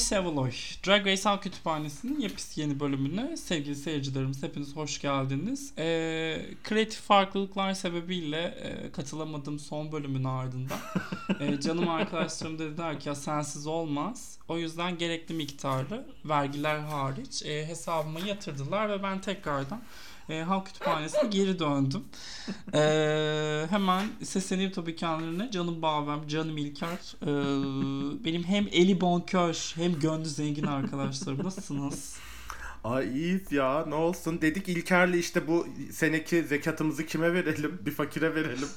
Seviloy. 0.00 0.50
Drag 0.86 1.06
Race 1.06 1.22
Halk 1.22 1.42
Kütüphanesi'nin 1.42 2.20
yepis 2.20 2.58
yeni 2.58 2.80
bölümüne 2.80 3.36
sevgili 3.36 3.76
seyircilerimiz 3.76 4.42
hepiniz 4.42 4.76
hoş 4.76 5.00
geldiniz. 5.00 5.72
Ee, 5.78 6.46
kreatif 6.64 7.00
farklılıklar 7.00 7.74
sebebiyle 7.74 8.42
e, 8.42 8.92
katılamadığım 8.92 9.58
son 9.58 9.92
bölümün 9.92 10.24
ardından 10.24 10.78
e, 11.40 11.60
canım 11.60 11.88
arkadaşlarım 11.88 12.58
dediler 12.58 13.00
ki 13.00 13.08
ya 13.08 13.14
sensiz 13.14 13.66
olmaz. 13.66 14.38
O 14.48 14.58
yüzden 14.58 14.98
gerekli 14.98 15.34
miktarı 15.34 16.06
vergiler 16.24 16.78
hariç 16.78 17.42
e, 17.42 17.66
hesabıma 17.66 18.20
yatırdılar 18.20 18.88
ve 18.88 19.02
ben 19.02 19.20
tekrardan 19.20 19.82
e, 20.30 20.42
Halk 20.42 20.66
Kütüphanesi'ne 20.66 21.28
geri 21.28 21.58
döndüm. 21.58 22.04
E, 22.74 22.80
hemen 23.70 24.06
sesleneyim 24.22 24.72
tabii 24.72 24.96
kendilerine. 24.96 25.50
Canım 25.50 25.82
Bağvem, 25.82 26.28
canım 26.28 26.58
İlker. 26.58 27.16
E, 27.22 27.30
benim 28.24 28.44
hem 28.44 28.66
eli 28.72 29.00
bonkör 29.00 29.72
hem 29.76 30.00
gönlü 30.00 30.26
zengin 30.26 30.64
arkadaşlarım. 30.64 31.44
Nasılsınız? 31.44 32.16
Ay 32.84 33.08
iyiyiz 33.08 33.52
ya 33.52 33.84
ne 33.86 33.94
olsun? 33.94 34.40
Dedik 34.40 34.68
İlker'le 34.68 35.14
işte 35.14 35.46
bu 35.48 35.66
seneki 35.92 36.42
zekatımızı 36.42 37.06
kime 37.06 37.32
verelim? 37.32 37.78
Bir 37.86 37.90
fakire 37.90 38.34
verelim. 38.34 38.68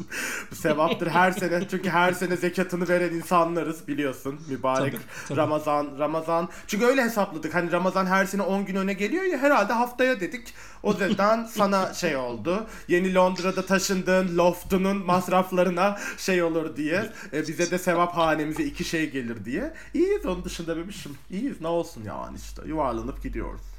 Bu 0.52 0.55
sevaptır 0.55 1.07
her 1.07 1.31
sene. 1.31 1.67
Çünkü 1.67 1.89
her 1.89 2.13
sene 2.13 2.38
zekatını 2.38 2.88
veren 2.88 3.13
insanlarız 3.13 3.88
biliyorsun. 3.88 4.39
Mübarek 4.49 4.93
Tabii, 4.93 5.03
tabii. 5.27 5.38
Ramazan 5.38 5.88
Ramazan. 5.99 6.49
Çünkü 6.67 6.85
öyle 6.85 7.03
hesapladık. 7.03 7.55
Hani 7.55 7.71
Ramazan 7.71 8.05
her 8.05 8.26
sene 8.26 8.41
10 8.41 8.66
gün 8.66 8.76
öne 8.76 8.93
geliyor 8.93 9.23
ya 9.23 9.38
herhalde 9.38 9.73
haftaya 9.73 10.20
dedik. 10.20 10.54
O 10.84 10.93
yüzden 10.93 11.45
sana 11.51 11.93
şey 11.93 12.15
oldu. 12.15 12.67
Yeni 12.88 13.15
Londra'da 13.15 13.65
taşındığın 13.65 14.38
loftunun 14.38 15.05
masraflarına 15.05 15.98
şey 16.17 16.43
olur 16.43 16.76
diye 16.76 17.12
e, 17.34 17.48
bize 17.48 17.71
de 17.71 17.77
sevap 17.77 18.13
hanemize 18.13 18.63
iki 18.63 18.84
şey 18.84 19.12
gelir 19.12 19.45
diye. 19.45 19.73
İyiyiz 19.93 20.26
onun 20.26 20.43
dışında 20.43 20.77
bebişim 20.77 21.12
iyiyiz 21.29 21.62
ne 21.62 21.67
olsun 21.67 22.04
yani 22.04 22.38
işte. 22.38 22.62
Yuvarlanıp 22.65 23.23
gidiyoruz. 23.23 23.73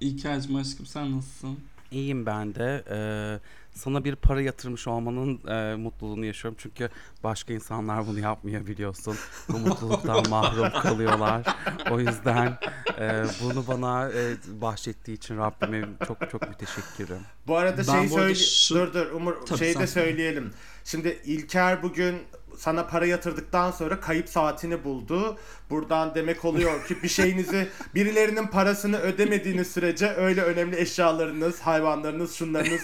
İlker'cim 0.00 0.56
aşkım 0.56 0.86
sen 0.86 1.16
nasılsın? 1.16 1.58
İyiyim 1.90 2.26
ben 2.26 2.54
de. 2.54 2.84
Ee, 2.90 3.38
sana 3.74 4.04
bir 4.04 4.16
para 4.16 4.40
yatırmış 4.40 4.86
olmanın 4.88 5.40
e, 5.48 5.76
mutluluğunu 5.76 6.24
yaşıyorum. 6.24 6.58
Çünkü 6.62 6.88
başka 7.24 7.52
insanlar 7.52 8.06
bunu 8.06 8.18
yapmıyor 8.20 8.66
biliyorsun. 8.66 9.16
Bu 9.48 9.58
mutluluktan 9.58 10.24
mahrum 10.30 10.80
kalıyorlar. 10.82 11.56
O 11.90 12.00
yüzden 12.00 12.58
e, 13.00 13.24
bunu 13.42 13.66
bana 13.68 14.08
e, 14.08 14.34
bahşettiği 14.60 15.16
için 15.16 15.36
Rabbime 15.36 15.88
çok 16.06 16.30
çok 16.30 16.48
müteşekkirim. 16.48 17.20
Bu 17.46 17.56
arada 17.56 17.78
Ben 17.78 18.00
şey 18.00 18.08
söyle 18.08 18.34
şu- 18.34 18.74
dur 18.74 18.94
dur 18.94 19.06
Umur 19.10 19.34
Tabii 19.46 19.58
şey 19.58 19.72
sen 19.72 19.82
de 19.82 19.86
söyle. 19.86 20.06
söyleyelim. 20.10 20.52
Şimdi 20.84 21.18
İlker 21.24 21.82
bugün 21.82 22.16
sana 22.58 22.86
para 22.86 23.06
yatırdıktan 23.06 23.70
sonra 23.70 24.00
kayıp 24.00 24.28
saatini 24.28 24.84
buldu. 24.84 25.38
Buradan 25.70 26.14
demek 26.14 26.44
oluyor 26.44 26.86
ki 26.86 27.02
bir 27.02 27.08
şeyinizi 27.08 27.68
birilerinin 27.94 28.46
parasını 28.46 28.98
ödemediğiniz 28.98 29.70
sürece 29.70 30.08
öyle 30.08 30.42
önemli 30.42 30.80
eşyalarınız, 30.80 31.60
hayvanlarınız, 31.60 32.34
şunlarınız, 32.34 32.80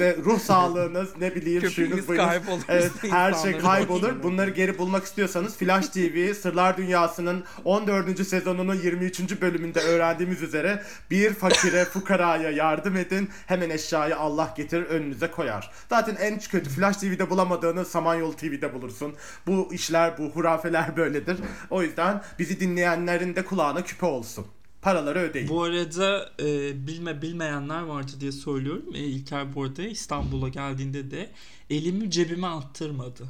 ruh 0.00 0.40
sağlığınız, 0.40 1.08
ne 1.20 1.34
bileyim 1.34 1.70
şuyunuz 1.70 2.08
buyunuz. 2.08 2.26
kaybolur. 2.26 2.62
Evet, 2.68 2.92
her 3.10 3.32
şey 3.32 3.58
kaybolur. 3.58 4.22
Bunları 4.22 4.50
geri 4.50 4.78
bulmak 4.78 5.04
istiyorsanız 5.04 5.56
Flash 5.56 5.88
TV 5.88 6.34
Sırlar 6.34 6.76
Dünyası'nın 6.76 7.44
14. 7.64 8.26
sezonunun 8.26 8.74
23. 8.74 9.40
bölümünde 9.40 9.80
öğrendiğimiz 9.80 10.42
üzere 10.42 10.82
bir 11.10 11.34
fakire, 11.34 11.84
fukaraya 11.92 12.50
yardım 12.50 12.96
edin. 12.96 13.30
Hemen 13.46 13.70
eşyayı 13.70 14.16
Allah 14.16 14.54
getirir 14.56 14.86
önünüze 14.86 15.30
koyar. 15.30 15.70
Zaten 15.88 16.16
en 16.16 16.38
kötü 16.38 16.70
Flash 16.70 16.96
TV'de 16.96 17.30
bulamadığını 17.30 17.84
Samanyolu 17.84 18.36
TV'de 18.36 18.74
bulursun. 18.74 19.14
Bu 19.46 19.74
işler, 19.74 20.18
bu 20.18 20.24
hurafeler 20.24 20.96
böyledir. 20.96 21.36
O 21.70 21.82
yüzden 21.82 22.22
bizi 22.38 22.60
dinleyenlerin 22.60 23.36
de 23.36 23.44
kulağına 23.44 23.84
küpe 23.84 24.06
olsun. 24.06 24.46
Paraları 24.82 25.18
ödeyin. 25.18 25.48
Bu 25.48 25.62
arada 25.62 26.30
e, 26.40 26.86
bilme 26.86 27.22
bilmeyenler 27.22 27.80
vardı 27.82 28.12
diye 28.20 28.32
söylüyorum. 28.32 28.84
E, 28.94 28.98
İlker 28.98 29.54
bu 29.54 29.62
arada 29.62 29.82
İstanbul'a 29.82 30.48
geldiğinde 30.48 31.10
de 31.10 31.30
elimi 31.70 32.10
cebime 32.10 32.46
attırmadı. 32.46 33.24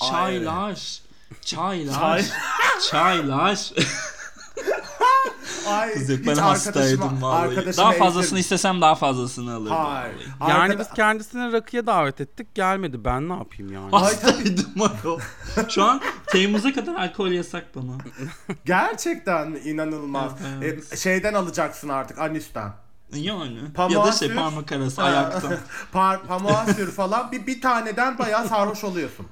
Ay, 0.00 0.10
Çaylar, 0.10 1.00
çaylar, 1.40 1.96
Çay. 1.98 2.24
çaylar. 2.90 3.72
Ay, 5.66 5.92
Kız 5.94 6.10
yok 6.10 6.18
hiç 6.20 6.26
ben 6.26 6.32
arkadaşıma- 6.36 6.48
hastaydım 6.48 7.22
vallahi. 7.22 7.48
arkadaşıma 7.48 7.84
Daha 7.84 7.92
ezdim. 7.94 8.04
fazlasını 8.06 8.38
istesem 8.38 8.80
daha 8.80 8.94
fazlasını 8.94 9.54
alırdım. 9.54 9.76
Hayır. 9.76 10.14
vallahi. 10.40 10.50
Yani 10.50 10.62
Arkada- 10.72 10.78
biz 10.78 10.90
kendisini 10.94 11.52
rakıya 11.52 11.86
davet 11.86 12.20
ettik. 12.20 12.54
Gelmedi. 12.54 13.04
Ben 13.04 13.28
ne 13.28 13.32
yapayım 13.32 13.72
yani? 13.72 13.90
Hastaydım 13.90 14.82
ayol. 14.82 15.20
Şu 15.68 15.84
an 15.84 16.00
Temmuz'a 16.26 16.72
kadar 16.72 16.94
alkol 16.94 17.28
yasak 17.30 17.74
bana. 17.76 17.92
Gerçekten 18.64 19.46
inanılmaz. 19.64 20.32
Evet. 20.58 20.92
E, 20.92 20.96
şeyden 20.96 21.34
alacaksın 21.34 21.88
artık 21.88 22.18
Anüs'ten. 22.18 22.72
Yani. 23.14 23.58
Pamuğa 23.74 23.98
ya 24.00 24.06
da 24.06 24.12
şey 24.12 24.28
sür. 24.28 24.36
parmak 24.36 24.72
arası 24.72 25.02
ayakta. 25.02 25.58
Par 25.92 26.22
pamuğa 26.22 26.66
sür 26.66 26.90
falan 26.92 27.32
bir, 27.32 27.46
bir 27.46 27.60
taneden 27.60 28.18
bayağı 28.18 28.48
sarhoş 28.48 28.84
oluyorsun. 28.84 29.26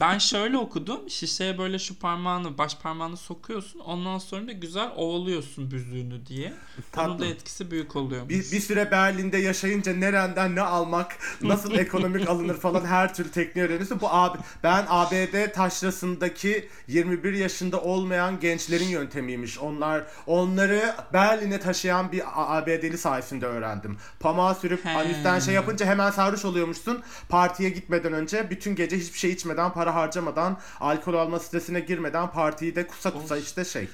Ben 0.00 0.18
şöyle 0.18 0.58
okudum. 0.58 1.10
Şişeye 1.10 1.58
böyle 1.58 1.78
şu 1.78 1.98
parmağını, 1.98 2.58
baş 2.58 2.76
parmağını 2.76 3.16
sokuyorsun. 3.16 3.78
Ondan 3.80 4.18
sonra 4.18 4.46
da 4.46 4.52
güzel 4.52 4.90
ovalıyorsun 4.96 5.70
büzüğünü 5.70 6.26
diye. 6.26 6.52
Onun 6.98 7.18
da 7.18 7.26
etkisi 7.26 7.70
büyük 7.70 7.96
oluyor. 7.96 8.28
Bir, 8.28 8.52
bir 8.52 8.60
süre 8.60 8.90
Berlin'de 8.90 9.38
yaşayınca 9.38 9.92
nereden 9.92 10.56
ne 10.56 10.60
almak, 10.62 11.16
nasıl 11.42 11.72
ekonomik 11.72 12.28
alınır 12.28 12.56
falan 12.56 12.84
her 12.84 13.14
türlü 13.14 13.30
tekniği 13.30 13.66
öğreniyorsun. 13.66 14.00
Bu 14.00 14.08
abi 14.10 14.38
ben 14.62 14.86
ABD 14.88 15.52
taşrasındaki 15.52 16.68
21 16.88 17.32
yaşında 17.32 17.80
olmayan 17.80 18.40
gençlerin 18.40 18.88
yöntemiymiş. 18.88 19.58
Onlar 19.58 20.06
onları 20.26 20.94
Berlin'e 21.12 21.60
taşıyan 21.60 22.12
bir 22.12 22.22
ABD'li 22.34 22.98
sayesinde 22.98 23.46
öğrendim. 23.46 23.96
Pamuğa 24.20 24.54
sürüp 24.54 24.86
anüsten 24.86 25.38
şey 25.38 25.54
yapınca 25.54 25.86
hemen 25.86 26.10
sarhoş 26.10 26.44
oluyormuşsun. 26.44 27.02
Partiye 27.28 27.70
gitmeden 27.70 28.12
önce 28.12 28.50
bütün 28.50 28.74
gece 28.76 28.98
hiçbir 28.98 29.18
şey 29.18 29.30
içmeden, 29.30 29.72
para 29.82 29.94
harcamadan, 29.94 30.56
alkol 30.80 31.14
alma 31.14 31.38
stresine 31.38 31.80
girmeden 31.80 32.30
partiyi 32.30 32.74
de 32.74 32.86
kusa 32.86 33.12
kusa 33.12 33.36
işte 33.36 33.64
şey. 33.64 33.88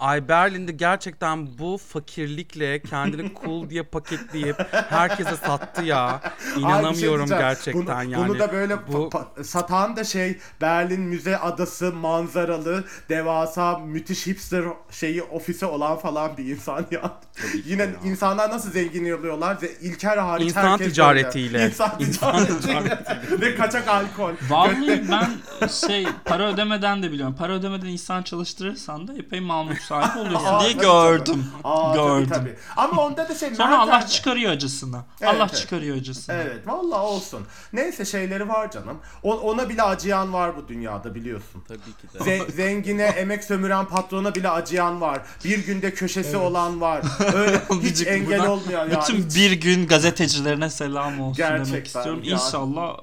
Ay 0.00 0.28
Berlin'de 0.28 0.72
gerçekten 0.72 1.58
bu 1.58 1.78
fakirlikle 1.88 2.82
kendini 2.82 3.32
cool 3.44 3.70
diye 3.70 3.82
paketleyip 3.82 4.56
herkese 4.72 5.36
sattı 5.36 5.84
ya. 5.84 6.20
Şey 6.54 6.62
İnanamıyorum 6.62 7.26
diyeceğim. 7.26 7.42
gerçekten 7.42 8.06
bunu, 8.06 8.12
yani. 8.12 8.28
Bunu 8.28 8.38
da 8.38 8.52
böyle 8.52 8.76
bu 8.88 9.10
satan 9.42 9.96
da 9.96 10.04
şey 10.04 10.38
Berlin 10.60 11.00
Müze 11.00 11.38
Adası 11.38 11.92
manzaralı 11.92 12.84
devasa 13.08 13.78
müthiş 13.78 14.26
hipster 14.26 14.64
şeyi 14.90 15.22
ofisi 15.22 15.66
olan 15.66 15.96
falan 15.98 16.36
bir 16.36 16.44
insan 16.44 16.86
ya. 16.90 17.12
Yine 17.64 17.82
ya. 17.82 17.88
insanlar 18.04 18.50
nasıl 18.50 18.70
zengin 18.70 19.12
oluyorlar? 19.12 19.58
İlker 19.80 20.16
hariç 20.16 20.46
İnsan 20.46 20.62
herkes 20.62 20.88
ticaretiyle. 20.88 21.58
böyle. 21.58 21.66
İnsan 21.66 21.98
ticaretiyle. 21.98 23.40
Ve 23.40 23.54
kaçak 23.54 23.88
alkol. 23.88 24.32
Vallahi 24.48 25.04
ben 25.10 25.30
şey 25.68 26.06
para 26.24 26.52
ödemeden 26.52 27.02
de 27.02 27.12
biliyorum. 27.12 27.36
Para 27.38 27.52
ödemeden 27.52 27.86
insan 27.86 28.22
çalıştırırsan 28.22 29.08
da 29.08 29.14
epey 29.14 29.40
mal 29.40 29.68
sahibi 29.90 30.18
oluyorsun 30.18 30.60
diye 30.60 30.72
gördüm. 30.72 31.46
Aa, 31.64 31.94
gördüm. 31.94 32.28
Tabii, 32.28 32.38
tabii. 32.40 32.56
Ama 32.76 33.02
onda 33.06 33.28
da 33.28 33.34
şey 33.34 33.54
Sonra 33.54 33.80
Allah 33.80 34.06
çıkarıyor 34.06 34.52
acısını. 34.52 34.96
Evet, 35.20 35.34
Allah 35.34 35.46
evet. 35.50 35.60
çıkarıyor 35.60 35.96
acısını. 35.96 36.36
Evet 36.36 36.66
vallahi 36.66 37.00
olsun. 37.00 37.46
Neyse 37.72 38.04
şeyleri 38.04 38.48
var 38.48 38.70
canım. 38.70 38.98
O- 39.22 39.38
ona 39.40 39.68
bile 39.68 39.82
acıyan 39.82 40.32
var 40.32 40.56
bu 40.56 40.68
dünyada 40.68 41.14
biliyorsun. 41.14 41.64
tabii 41.68 41.78
ki 41.78 42.14
de. 42.14 42.18
Ze- 42.18 42.50
zengine 42.52 43.02
emek 43.02 43.44
sömüren 43.44 43.84
patrona 43.86 44.34
bile 44.34 44.48
acıyan 44.50 45.00
var. 45.00 45.20
Bir 45.44 45.66
günde 45.66 45.94
köşesi 45.94 46.36
olan 46.36 46.80
var. 46.80 47.02
Öyle 47.34 47.60
hiç 47.82 48.06
engel 48.06 48.46
olmayan 48.46 48.88
yani. 48.90 49.00
Bütün 49.02 49.28
bir 49.34 49.52
gün 49.52 49.86
gazetecilerine 49.86 50.70
selam 50.70 51.20
olsun 51.20 51.44
demek 51.44 51.56
Gerçekten 51.66 51.82
istiyorum. 52.00 52.22
ya. 52.24 52.32
İnşallah 52.34 52.96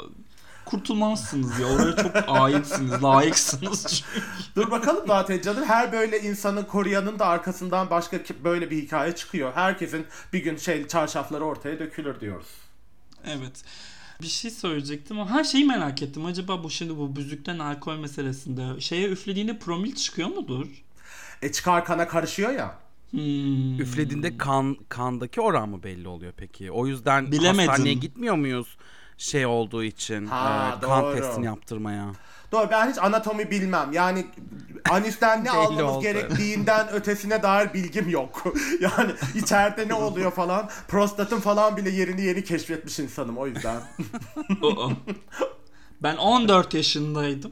kurtulmazsınız 0.69 1.59
ya. 1.59 1.67
Oraya 1.67 1.95
çok 1.95 2.15
aitsiniz, 2.27 3.03
layıksınız. 3.03 4.03
Dur 4.55 4.71
bakalım 4.71 5.03
zaten 5.07 5.41
canım. 5.41 5.63
Her 5.63 5.91
böyle 5.91 6.19
insanı 6.21 6.67
koruyanın 6.67 7.19
da 7.19 7.25
arkasından 7.25 7.89
başka 7.89 8.19
böyle 8.43 8.71
bir 8.71 8.77
hikaye 8.83 9.15
çıkıyor. 9.15 9.53
Herkesin 9.55 10.05
bir 10.33 10.43
gün 10.43 10.57
şey 10.57 10.87
çarşafları 10.87 11.45
ortaya 11.45 11.79
dökülür 11.79 12.19
diyoruz. 12.19 12.47
evet. 13.25 13.63
Bir 14.21 14.27
şey 14.27 14.51
söyleyecektim 14.51 15.19
ama 15.19 15.31
her 15.31 15.43
şeyi 15.43 15.65
merak 15.65 16.01
ettim. 16.01 16.25
Acaba 16.25 16.63
bu 16.63 16.69
şimdi 16.69 16.97
bu 16.97 17.15
büzükten 17.15 17.59
alkol 17.59 17.95
meselesinde 17.97 18.81
şeye 18.81 19.09
üflediğinde 19.09 19.59
promil 19.59 19.95
çıkıyor 19.95 20.27
mudur? 20.29 20.67
E 21.41 21.51
çıkar 21.51 21.85
kana 21.85 22.07
karışıyor 22.07 22.51
ya. 22.51 22.79
Hmm. 23.11 23.79
Üflediğinde 23.79 24.37
kan 24.37 24.77
kandaki 24.89 25.41
oran 25.41 25.69
mı 25.69 25.83
belli 25.83 26.07
oluyor 26.07 26.33
peki? 26.37 26.71
O 26.71 26.87
yüzden 26.87 27.31
Bilemedim. 27.31 27.69
hastaneye 27.69 27.93
gitmiyor 27.93 28.35
muyuz 28.35 28.77
şey 29.17 29.45
olduğu 29.45 29.83
için 29.83 30.25
Ha, 30.25 30.75
e, 30.77 30.85
kan 30.85 31.03
doğru. 31.03 31.15
testini 31.15 31.45
yaptırmaya? 31.45 32.05
Doğru 32.51 32.67
ben 32.71 32.91
hiç 32.91 32.97
anatomi 32.97 33.51
bilmem. 33.51 33.89
Yani 33.93 34.25
anüsten 34.89 35.43
ne 35.43 35.51
almamız 35.51 35.83
oldu. 35.95 36.01
gerektiğinden 36.01 36.89
ötesine 36.89 37.43
dair 37.43 37.73
bilgim 37.73 38.09
yok. 38.09 38.43
yani 38.81 39.11
içeride 39.35 39.87
ne 39.87 39.93
oluyor 39.93 40.31
falan. 40.31 40.69
Prostatın 40.87 41.39
falan 41.39 41.77
bile 41.77 41.89
yerini 41.89 42.21
yeni 42.21 42.43
keşfetmiş 42.43 42.99
insanım 42.99 43.37
o 43.37 43.47
yüzden. 43.47 43.81
Ben 46.03 46.15
14 46.17 46.73
yaşındaydım. 46.73 47.51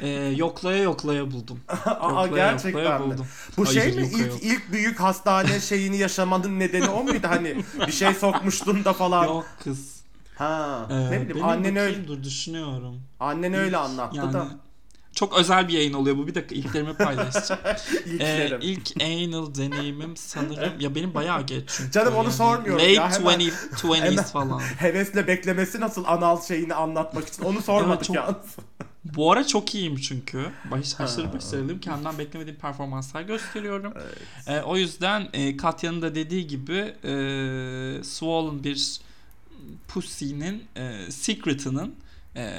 e, 0.00 0.08
yoklaya 0.36 0.82
yoklaya 0.82 1.30
buldum. 1.30 1.60
Aa, 1.86 2.10
Yoklaya 2.24 2.50
gerçekten 2.50 2.68
yoklaya 2.80 2.98
mi? 2.98 3.04
buldum. 3.04 3.26
Bu 3.56 3.66
Hayır, 3.66 3.80
şey 3.80 3.92
mi 3.92 4.02
yok, 4.02 4.10
ilk 4.12 4.26
yok. 4.26 4.38
ilk 4.42 4.72
büyük 4.72 5.00
hastane 5.00 5.60
şeyini 5.60 5.96
yaşamanın 5.96 6.58
nedeni 6.58 6.88
o 6.88 7.04
muydu 7.04 7.26
hani 7.30 7.64
bir 7.86 7.92
şey 7.92 8.14
sokmuştun 8.14 8.84
da 8.84 8.92
falan. 8.92 9.24
Yok 9.24 9.46
kız. 9.64 9.95
Ha. 10.38 10.86
Ee, 10.90 11.10
ne 11.10 11.28
bileyim 11.28 11.44
annen 11.46 11.76
öyle 11.76 12.08
Dur 12.08 12.22
düşünüyorum. 12.22 13.00
annen 13.20 13.54
öyle 13.54 13.76
anlattı 13.76 14.16
Yani 14.16 14.32
da 14.32 14.48
çok 15.12 15.38
özel 15.38 15.68
bir 15.68 15.72
yayın 15.72 15.92
oluyor 15.92 16.16
bu. 16.16 16.26
Bir 16.26 16.34
dakika 16.34 16.54
ilklerimi 16.54 16.94
paylaşacağım. 16.96 17.60
ee, 17.66 18.10
ilklerim. 18.10 18.58
ilk 18.62 19.02
anal 19.02 19.54
deneyimim 19.54 20.16
sanırım 20.16 20.80
ya 20.80 20.94
benim 20.94 21.14
bayağı 21.14 21.42
geç 21.46 21.64
çünkü. 21.68 21.90
Canım 21.90 22.14
onu 22.14 22.24
Yani 22.24 22.32
sormuyorum 22.34 22.80
Late 22.82 22.92
ya, 22.92 23.10
hemen- 23.12 23.38
20, 23.40 23.52
20s 23.82 24.00
hemen- 24.00 24.24
falan. 24.24 24.58
Hevesle 24.78 25.26
beklemesi 25.26 25.80
nasıl 25.80 26.04
anal 26.04 26.42
şeyini 26.42 26.74
anlatmak 26.74 27.28
için 27.28 27.42
onu 27.42 27.62
sormadık 27.62 28.04
çok- 28.04 28.16
yalnız. 28.16 28.36
Bu 29.04 29.32
ara 29.32 29.46
çok 29.46 29.74
iyiyim 29.74 29.96
çünkü. 29.96 30.46
Baş, 30.70 31.00
aşırı 31.00 31.32
başarılıyım. 31.32 31.80
Kendimden 31.80 32.18
beklemediğim 32.18 32.58
performanslar 32.58 33.22
gösteriyorum. 33.22 33.94
Ee, 34.46 34.60
o 34.60 34.76
yüzden 34.76 35.28
e, 35.32 35.56
Katya'nın 35.56 36.02
da 36.02 36.14
dediği 36.14 36.46
gibi 36.46 36.94
e, 37.04 38.04
swollen 38.04 38.64
bir 38.64 39.00
pussy'nin 39.88 40.64
e, 40.76 41.10
secret'ının 41.10 41.94
e, 42.36 42.50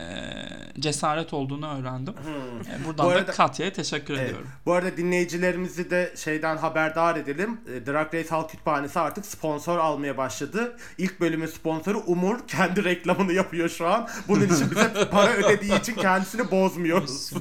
cesaret 0.80 1.34
olduğunu 1.34 1.80
öğrendim. 1.80 2.14
Hmm. 2.14 2.82
E, 2.82 2.86
buradan 2.86 3.06
Bu 3.06 3.12
da 3.12 3.16
arada- 3.16 3.32
Katya'ya 3.32 3.74
teşekkür 3.74 4.14
Evet. 4.14 4.26
ediyorum. 4.26 4.48
Bu 4.66 4.74
arada 4.74 4.98
dinleyicilerimizi 4.98 5.90
de 5.90 6.14
şeyden 6.18 6.58
haberdar 6.58 7.16
edelim. 7.16 7.58
E, 7.74 7.86
Drag 7.86 8.14
Race 8.14 8.30
Halk 8.30 8.50
Kütüphanesi 8.50 9.00
artık 9.00 9.26
sponsor 9.26 9.78
almaya 9.78 10.18
başladı. 10.18 10.78
İlk 10.98 11.20
bölümün 11.20 11.48
sponsoru 11.48 12.00
Umur 12.00 12.48
kendi 12.48 12.84
reklamını 12.84 13.34
yapıyor 13.34 13.70
şu 13.70 13.88
an. 13.88 14.08
Bunun 14.28 14.46
için 14.46 14.72
bize 14.72 15.10
para 15.12 15.32
ödediği 15.34 15.80
için 15.80 15.96
kendisini 15.96 16.52
bozmuyoruz. 16.52 17.32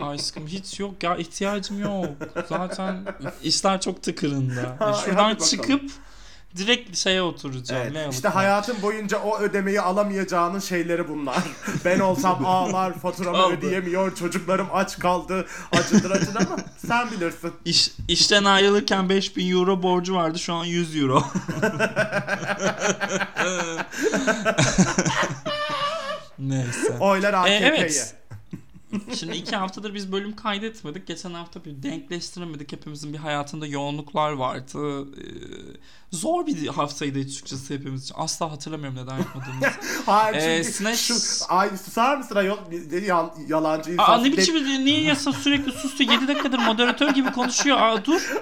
Aşkım, 0.00 0.46
hiç 0.46 0.80
yok 0.80 1.02
ya 1.02 1.16
ihtiyacım 1.16 1.80
yok. 1.82 2.06
Zaten 2.48 3.04
işler 3.42 3.80
çok 3.80 4.02
tıkırında. 4.02 4.62
Ha, 4.62 4.76
hadi 4.78 4.98
Şuradan 5.04 5.30
bakalım. 5.30 5.80
Direkt 6.56 6.96
şeye 6.96 7.22
oturacağım. 7.22 7.82
Evet, 7.82 7.94
layout'a. 7.94 8.14
işte 8.14 8.28
hayatın 8.28 8.82
boyunca 8.82 9.18
o 9.18 9.38
ödemeyi 9.38 9.80
alamayacağının 9.80 10.58
şeyleri 10.60 11.08
bunlar. 11.08 11.36
Ben 11.84 12.00
olsam 12.00 12.46
ağlar, 12.46 12.98
faturamı 12.98 13.38
Aldı. 13.38 13.54
ödeyemiyor, 13.56 14.14
çocuklarım 14.16 14.66
aç 14.72 14.98
kaldı, 14.98 15.46
acıdır 15.72 16.10
acıdır 16.10 16.36
ama 16.40 16.56
sen 16.86 17.10
bilirsin. 17.10 17.52
İş, 17.64 17.90
işten 18.08 18.44
ayrılırken 18.44 19.08
5000 19.08 19.50
euro 19.56 19.82
borcu 19.82 20.14
vardı 20.14 20.38
şu 20.38 20.54
an 20.54 20.64
100 20.64 20.96
euro. 20.96 21.22
Neyse. 26.38 26.96
Oylar 27.00 27.32
Ee, 27.32 27.36
AKP'ye. 27.36 27.58
evet. 27.78 28.14
Şimdi 29.16 29.36
iki 29.36 29.56
haftadır 29.56 29.94
biz 29.94 30.12
bölüm 30.12 30.36
kaydetmedik. 30.36 31.06
Geçen 31.06 31.34
hafta 31.34 31.64
bir 31.64 31.82
denkleştiremedik. 31.82 32.72
Hepimizin 32.72 33.12
bir 33.12 33.18
hayatında 33.18 33.66
yoğunluklar 33.66 34.32
vardı. 34.32 35.00
Ee, 35.00 35.04
zor 36.12 36.46
bir 36.46 36.66
haftaydı 36.66 37.18
açıkçası 37.18 37.74
hepimiz 37.74 38.04
için. 38.04 38.14
Asla 38.18 38.52
hatırlamıyorum 38.52 38.98
neden 39.02 39.18
yapmadığımızı. 39.18 39.66
Hayır 40.06 40.36
Ee, 40.36 40.64
çünkü 40.64 40.84
Snatch- 40.84 40.96
şu, 40.96 41.14
ay 41.54 41.76
susar 41.84 42.16
mısın 42.16 42.36
ayol? 42.36 42.58
Yan- 43.06 43.32
yalancı 43.48 43.90
insan. 43.90 44.04
Aa, 44.04 44.18
ne 44.18 44.32
biçim 44.32 44.84
niye 44.84 45.00
yasa 45.00 45.32
sürekli 45.32 45.72
sustu 45.72 46.02
7 46.02 46.28
dakikadır 46.28 46.58
moderatör 46.58 47.10
gibi 47.10 47.32
konuşuyor. 47.32 47.78
Aa, 47.80 48.04
dur. 48.04 48.32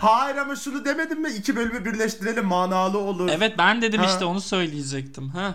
Hayır 0.00 0.36
ama 0.36 0.56
şunu 0.56 0.84
demedim 0.84 1.22
mi? 1.22 1.30
İki 1.30 1.56
bölümü 1.56 1.84
birleştirelim 1.84 2.44
manalı 2.46 2.98
olur. 2.98 3.28
Evet 3.32 3.58
ben 3.58 3.82
dedim 3.82 4.00
Ha. 4.00 4.06
işte 4.06 4.24
onu 4.24 4.40
söyleyecektim. 4.40 5.28
Ha. 5.28 5.54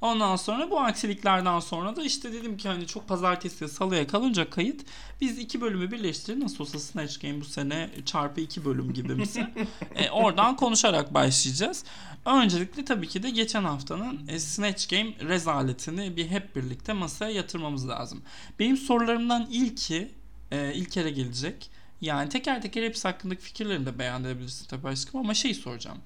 Ondan 0.00 0.36
sonra 0.36 0.70
bu 0.70 0.80
aksiliklerden 0.80 1.60
sonra 1.60 1.96
da 1.96 2.02
işte 2.02 2.32
dedim 2.32 2.56
ki 2.56 2.68
hani 2.68 2.86
çok 2.86 3.08
pazartesi 3.08 3.68
salıya 3.68 4.06
kalınca 4.06 4.50
kayıt 4.50 4.80
biz 5.20 5.38
iki 5.38 5.60
bölümü 5.60 5.90
birleştirelim 5.90 6.44
nasıl 6.44 6.64
olsa 6.64 6.78
Snatch 6.78 7.20
Game 7.20 7.40
bu 7.40 7.44
sene 7.44 7.90
çarpı 8.04 8.40
iki 8.40 8.64
bölüm 8.64 8.92
gibi 8.92 9.14
misin? 9.14 9.46
e, 9.94 10.10
oradan 10.10 10.56
konuşarak 10.56 11.14
başlayacağız. 11.14 11.84
Öncelikle 12.24 12.84
tabii 12.84 13.08
ki 13.08 13.22
de 13.22 13.30
geçen 13.30 13.64
haftanın 13.64 14.28
e, 14.28 14.38
Snatch 14.38 14.90
Game 14.90 15.14
rezaletini 15.28 16.16
bir 16.16 16.28
hep 16.28 16.56
birlikte 16.56 16.92
masaya 16.92 17.30
yatırmamız 17.30 17.88
lazım. 17.88 18.22
Benim 18.58 18.76
sorularımdan 18.76 19.46
ilki 19.50 20.10
e, 20.50 20.74
ilk 20.74 20.90
kere 20.92 21.10
gelecek. 21.10 21.70
Yani 22.00 22.28
teker 22.28 22.62
teker 22.62 22.82
hepsi 22.82 23.08
hakkındaki 23.08 23.42
fikirlerini 23.42 23.86
de 23.86 23.98
beyan 23.98 24.22
tabii 24.68 24.88
aşkım 24.88 25.20
ama 25.20 25.34
şey 25.34 25.54
soracağım. 25.54 25.98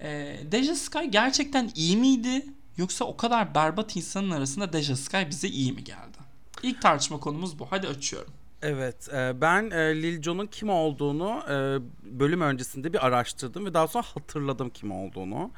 E, 0.00 0.36
Deja 0.52 0.74
Sky 0.74 1.04
gerçekten 1.10 1.70
iyi 1.74 1.96
miydi? 1.96 2.46
Yoksa 2.76 3.04
o 3.04 3.16
kadar 3.16 3.54
berbat 3.54 3.96
insanın 3.96 4.30
arasında 4.30 4.72
Deja 4.72 4.96
Sky 4.96 5.22
bize 5.30 5.48
iyi 5.48 5.72
mi 5.72 5.84
geldi? 5.84 6.18
İlk 6.62 6.82
tartışma 6.82 7.20
konumuz 7.20 7.58
bu. 7.58 7.66
Hadi 7.70 7.88
açıyorum. 7.88 8.32
Evet, 8.62 9.08
e, 9.14 9.40
ben 9.40 9.70
e, 9.70 10.02
Lil 10.02 10.22
Jon'un 10.22 10.46
kim 10.46 10.68
olduğunu 10.70 11.42
e, 11.48 11.78
bölüm 12.20 12.40
öncesinde 12.40 12.92
bir 12.92 13.06
araştırdım 13.06 13.66
ve 13.66 13.74
daha 13.74 13.86
sonra 13.86 14.04
hatırladım 14.14 14.70
kim 14.70 14.92
olduğunu. 14.92 15.50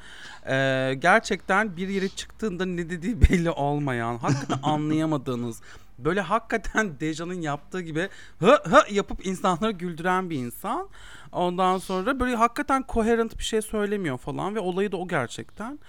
Gerçekten 0.99 1.77
bir 1.77 1.87
yere 1.87 2.09
çıktığında 2.09 2.65
ne 2.65 2.89
dediği 2.89 3.21
belli 3.29 3.51
olmayan, 3.51 4.17
hakikaten 4.17 4.59
anlayamadığınız, 4.63 5.61
böyle 5.99 6.21
hakikaten 6.21 6.99
Deja'nın 6.99 7.41
yaptığı 7.41 7.81
gibi 7.81 8.09
hı 8.39 8.61
hı 8.63 8.93
yapıp 8.93 9.25
insanları 9.25 9.71
güldüren 9.71 10.29
bir 10.29 10.37
insan. 10.37 10.87
Ondan 11.31 11.77
sonra 11.77 12.19
böyle 12.19 12.35
hakikaten 12.35 12.85
coherent 12.89 13.37
bir 13.37 13.43
şey 13.43 13.61
söylemiyor 13.61 14.17
falan 14.17 14.55
ve 14.55 14.59
olayı 14.59 14.91
da 14.91 14.97
o 14.97 15.07
gerçekten. 15.07 15.79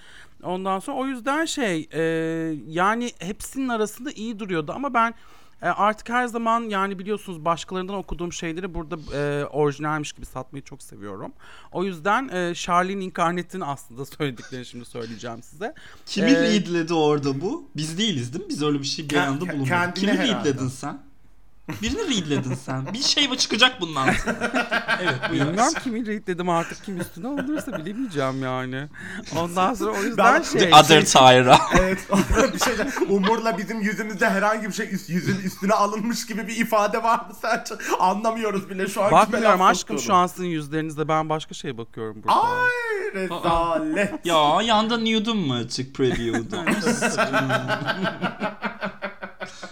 Ondan 0.43 0.79
sonra 0.79 0.97
o 0.97 1.06
yüzden 1.06 1.44
şey 1.44 1.88
e, 1.93 2.03
yani 2.67 3.11
hepsinin 3.19 3.69
arasında 3.69 4.11
iyi 4.11 4.38
duruyordu 4.38 4.73
ama 4.73 4.94
ben 4.94 5.15
e, 5.62 5.67
artık 5.67 6.09
her 6.09 6.27
zaman 6.27 6.61
yani 6.61 6.99
biliyorsunuz 6.99 7.44
başkalarından 7.44 7.97
okuduğum 7.97 8.33
şeyleri 8.33 8.75
burada 8.75 9.17
e, 9.17 9.44
orijinalmiş 9.44 10.12
gibi 10.12 10.27
satmayı 10.27 10.65
çok 10.65 10.83
seviyorum. 10.83 11.33
O 11.73 11.85
yüzden 11.85 12.29
e, 12.29 12.55
Charlie'nin 12.55 13.00
inkarnetini 13.00 13.65
aslında 13.65 14.05
söylediklerini 14.19 14.67
şimdi 14.67 14.85
söyleyeceğim 14.85 15.43
size. 15.43 15.75
Kimi 16.06 16.31
Ee, 16.31 16.43
readledi 16.43 16.94
orada 16.94 17.41
bu? 17.41 17.71
Biz 17.77 17.99
değiliz 17.99 18.32
değil 18.32 18.44
mi? 18.44 18.50
Biz 18.50 18.62
öyle 18.62 18.79
bir 18.79 18.85
şey 18.85 19.11
bir 19.11 19.17
anda 19.17 19.41
bulunmadık. 19.41 19.97
Kimi 19.97 20.12
herhalde. 20.12 20.69
sen? 20.69 21.06
Birini 21.83 22.17
readledin 22.17 22.55
sen. 22.55 22.93
Bir 22.93 23.03
şey 23.03 23.37
çıkacak 23.37 23.81
bundan. 23.81 24.09
Evet 25.03 25.15
buyur. 25.31 25.47
Bilmiyorum 25.47 25.75
kimin 25.85 26.07
read 26.07 26.27
dedim 26.27 26.49
artık 26.49 26.85
kim 26.85 27.01
üstüne 27.01 27.27
alınırsa 27.29 27.79
bilemeyeceğim 27.79 28.43
yani. 28.43 28.89
Ondan 29.37 29.75
sonra 29.75 29.91
o 29.99 30.03
yüzden 30.03 30.35
Ben- 30.35 30.43
şey. 30.43 30.61
The 30.71 30.75
other 30.75 31.05
Tyra. 31.07 31.59
Evet 31.79 31.99
bir 32.55 32.59
şey 32.59 32.75
Umur'la 33.09 33.59
bizim 33.59 33.81
yüzümüzde 33.81 34.31
herhangi 34.31 34.69
bir 34.69 34.73
şey 34.73 34.94
üst, 34.94 35.11
yüzün 35.11 35.37
üstüne 35.44 35.73
alınmış 35.75 36.27
gibi 36.27 36.49
bir 36.49 36.56
ifade 36.56 37.03
var 37.03 37.19
mı 37.19 37.35
sence? 37.43 37.75
Anlamıyoruz 38.01 38.70
bile 38.70 38.89
şu 38.89 39.03
an. 39.03 39.08
kime 39.08 39.20
Bakmıyorum 39.20 39.61
laf 39.61 39.70
aşkım 39.70 39.99
soktuğunu. 39.99 40.06
şu 40.06 40.15
an 40.15 40.27
sizin 40.27 40.49
yüzlerinizde 40.49 41.08
ben 41.08 41.29
başka 41.29 41.55
şeye 41.55 41.79
bakıyorum 41.79 42.23
burada. 42.23 42.43
Ay 42.43 43.13
rezalet. 43.15 44.27
ya 44.27 44.58
yanda 44.63 44.96
nude'um 44.99 45.39
mu 45.39 45.55
açık 45.55 45.94
preview'da? 45.94 46.65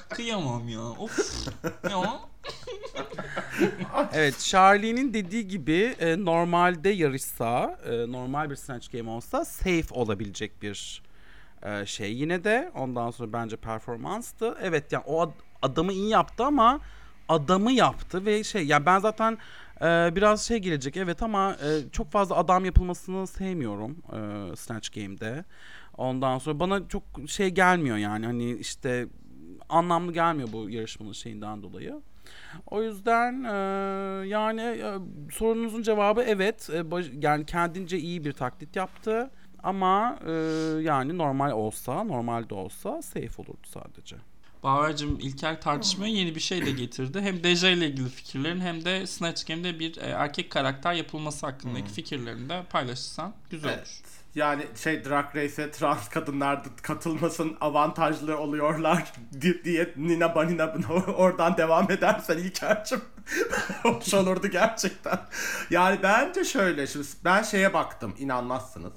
Kıyamam 0.08 0.68
ya. 0.68 0.80
Of. 0.80 1.46
Ya. 1.90 2.20
Evet 4.12 4.38
Charlie'nin 4.38 5.14
dediği 5.14 5.48
gibi 5.48 5.94
e, 6.00 6.24
normalde 6.24 6.88
yarışsa 6.88 7.78
e, 7.90 8.12
normal 8.12 8.50
bir 8.50 8.56
Snatch 8.56 8.92
Game 8.92 9.10
olsa 9.10 9.44
safe 9.44 9.84
olabilecek 9.90 10.62
bir 10.62 11.02
e, 11.62 11.86
şey 11.86 12.14
yine 12.14 12.44
de 12.44 12.70
ondan 12.74 13.10
sonra 13.10 13.32
bence 13.32 13.56
performanstı. 13.56 14.56
Evet 14.62 14.92
yani 14.92 15.04
o 15.06 15.20
ad- 15.22 15.32
adamı 15.62 15.92
iyi 15.92 16.08
yaptı 16.08 16.44
ama 16.44 16.80
adamı 17.28 17.72
yaptı 17.72 18.26
ve 18.26 18.44
şey 18.44 18.66
yani 18.66 18.86
ben 18.86 18.98
zaten 18.98 19.38
e, 19.80 20.16
biraz 20.16 20.42
şey 20.46 20.58
gelecek 20.58 20.96
evet 20.96 21.22
ama 21.22 21.52
e, 21.52 21.90
çok 21.92 22.10
fazla 22.12 22.36
adam 22.36 22.64
yapılmasını 22.64 23.26
sevmiyorum 23.26 23.96
e, 24.12 24.56
Snatch 24.56 24.94
Game'de. 24.94 25.44
Ondan 25.96 26.38
sonra 26.38 26.60
bana 26.60 26.88
çok 26.88 27.02
şey 27.28 27.48
gelmiyor 27.50 27.96
yani 27.96 28.26
hani 28.26 28.52
işte 28.52 29.06
anlamlı 29.68 30.12
gelmiyor 30.12 30.48
bu 30.52 30.70
yarışmanın 30.70 31.12
şeyinden 31.12 31.62
dolayı. 31.62 32.00
O 32.66 32.82
yüzden 32.82 33.44
e, 33.44 33.52
yani 34.28 34.60
e, 34.60 34.92
sorunuzun 35.32 35.82
cevabı 35.82 36.22
evet. 36.22 36.70
E, 36.74 36.90
baş- 36.90 37.10
yani 37.20 37.46
kendince 37.46 37.98
iyi 37.98 38.24
bir 38.24 38.32
taklit 38.32 38.76
yaptı. 38.76 39.30
Ama 39.62 40.18
e, 40.26 40.32
yani 40.82 41.18
normal 41.18 41.50
olsa, 41.50 42.04
normalde 42.04 42.54
olsa 42.54 43.02
safe 43.02 43.42
olurdu 43.42 43.66
sadece. 43.66 44.16
Bahar'cığım 44.64 45.18
İlker 45.20 45.60
tartışmaya 45.60 46.12
yeni 46.12 46.34
bir 46.34 46.40
şey 46.40 46.66
de 46.66 46.70
getirdi. 46.70 47.20
Hem 47.20 47.44
Deja 47.44 47.68
ile 47.68 47.86
ilgili 47.88 48.08
fikirlerin 48.08 48.60
hem 48.60 48.84
de 48.84 49.06
Snatch 49.06 49.46
Game'de 49.46 49.78
bir 49.78 49.96
e, 49.96 50.00
erkek 50.00 50.50
karakter 50.50 50.92
yapılması 50.92 51.46
hakkındaki 51.46 51.92
fikirlerini 51.92 52.48
de 52.48 52.62
paylaşırsan 52.70 53.34
güzel 53.50 53.68
Evet. 53.68 53.78
olur. 53.78 54.14
Yani 54.34 54.62
şey 54.82 55.04
Drag 55.04 55.36
Race'e 55.36 55.70
trans 55.70 56.08
kadınlar 56.08 56.62
katılmasın 56.82 57.56
avantajlı 57.60 58.38
oluyorlar 58.38 59.12
di- 59.40 59.64
diye 59.64 59.92
Nina 59.96 60.34
Banina 60.34 60.74
oradan 61.16 61.56
devam 61.56 61.90
edersen 61.90 62.38
İlker'cim 62.38 63.00
hoş 63.82 64.14
olurdu 64.14 64.46
gerçekten. 64.46 65.18
Yani 65.70 65.98
bence 66.02 66.44
şöyle 66.44 66.86
şimdi 66.86 67.06
ben 67.24 67.42
şeye 67.42 67.74
baktım 67.74 68.14
inanmazsınız. 68.18 68.92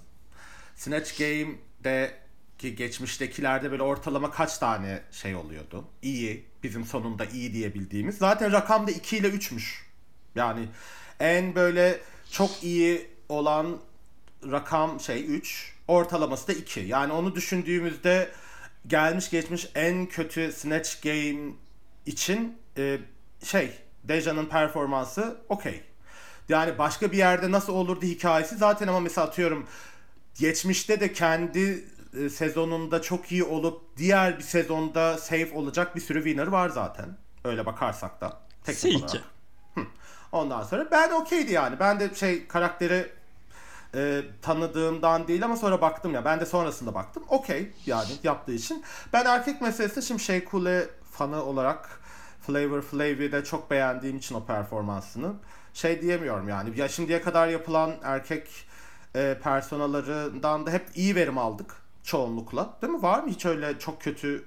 Snatch 0.76 1.18
Game'de 1.20 2.27
ki 2.60 2.76
geçmiştekilerde 2.76 3.72
böyle 3.72 3.84
ortalama 3.84 4.32
kaç 4.32 4.58
tane 4.58 5.02
şey 5.12 5.36
oluyordu? 5.36 5.86
İyi, 6.02 6.46
bizim 6.64 6.86
sonunda 6.86 7.26
iyi 7.26 7.54
diyebildiğimiz. 7.54 8.18
Zaten 8.18 8.52
rakam 8.52 8.88
da 8.88 8.92
2 8.92 9.18
ile 9.18 9.28
3'müş. 9.28 9.82
Yani 10.36 10.68
en 11.20 11.56
böyle 11.56 12.00
çok 12.32 12.64
iyi 12.64 13.08
olan 13.30 13.78
rakam 14.52 15.00
şey 15.00 15.26
3, 15.36 15.74
ortalaması 15.88 16.48
da 16.48 16.54
2. 16.54 16.80
Yani 16.80 17.14
onu 17.14 17.36
düşündüğümüzde 17.36 18.32
gelmiş 18.88 19.30
geçmiş 19.30 19.68
en 19.76 20.06
kötü 20.06 20.52
Snatch 20.52 21.02
Game 21.04 21.54
için 22.06 22.58
e, 22.78 23.00
şey 23.44 23.72
Deja'nın 24.04 24.46
performansı 24.46 25.38
okey. 25.50 25.84
Yani 26.50 26.78
başka 26.78 27.12
bir 27.12 27.18
yerde 27.18 27.52
nasıl 27.52 27.74
olurdu 27.74 28.06
hikayesi 28.06 28.58
zaten 28.58 28.88
ama 28.88 29.00
mesela 29.00 29.28
atıyorum 29.28 29.68
geçmişte 30.40 31.00
de 31.00 31.14
kendi 31.14 31.86
sezonunda 32.32 33.02
çok 33.02 33.32
iyi 33.32 33.44
olup 33.44 33.98
diğer 33.98 34.38
bir 34.38 34.44
sezonda 34.44 35.18
safe 35.18 35.52
olacak 35.56 35.96
bir 35.96 36.02
sürü 36.02 36.24
winner 36.24 36.48
var 36.48 36.70
zaten. 36.70 37.18
Öyle 37.44 37.66
bakarsak 37.66 38.22
da. 38.22 38.40
Teknik 38.64 39.04
olarak. 39.04 39.24
Ondan 40.32 40.64
sonra 40.64 40.92
ben 40.92 41.12
okeydi 41.12 41.52
yani. 41.54 41.80
Ben 41.80 42.00
de 42.00 42.16
şey 42.16 42.48
karakteri 42.48 43.12
e, 43.96 44.22
tanıdığımdan 44.42 45.28
değil 45.28 45.46
ama 45.46 45.56
sonra 45.58 45.82
baktım 45.82 46.14
ya. 46.14 46.26
Ben 46.26 46.40
de 46.40 46.46
sonrasında 46.46 46.94
baktım. 46.94 47.24
Okey 47.30 47.72
yani 47.86 48.10
yaptığı 48.24 48.54
için. 48.54 48.84
Ben 49.14 49.26
erkek 49.26 49.62
meselesinde 49.62 50.06
şimdi 50.06 50.24
şey 50.24 50.46
Kule 50.46 50.88
fanı 51.12 51.44
olarak 51.44 52.02
Flavor 52.42 52.82
Flav'i 52.82 53.32
de 53.32 53.44
çok 53.44 53.72
beğendiğim 53.72 54.18
için 54.18 54.36
o 54.36 54.46
performansını 54.46 55.34
şey 55.74 56.02
diyemiyorum 56.02 56.50
yani. 56.50 56.80
Ya 56.80 56.90
şimdiye 56.90 57.22
kadar 57.22 57.48
yapılan 57.48 57.96
erkek 58.04 58.50
e, 59.16 59.38
personalarından 59.44 60.66
da 60.66 60.72
hep 60.72 60.86
iyi 60.96 61.16
verim 61.16 61.38
aldık 61.38 61.87
çoğunlukla. 62.08 62.78
Değil 62.82 62.94
mi? 62.94 63.02
Var 63.02 63.24
mı 63.24 63.30
hiç 63.30 63.46
öyle 63.46 63.80
çok 63.80 64.02
kötü 64.02 64.46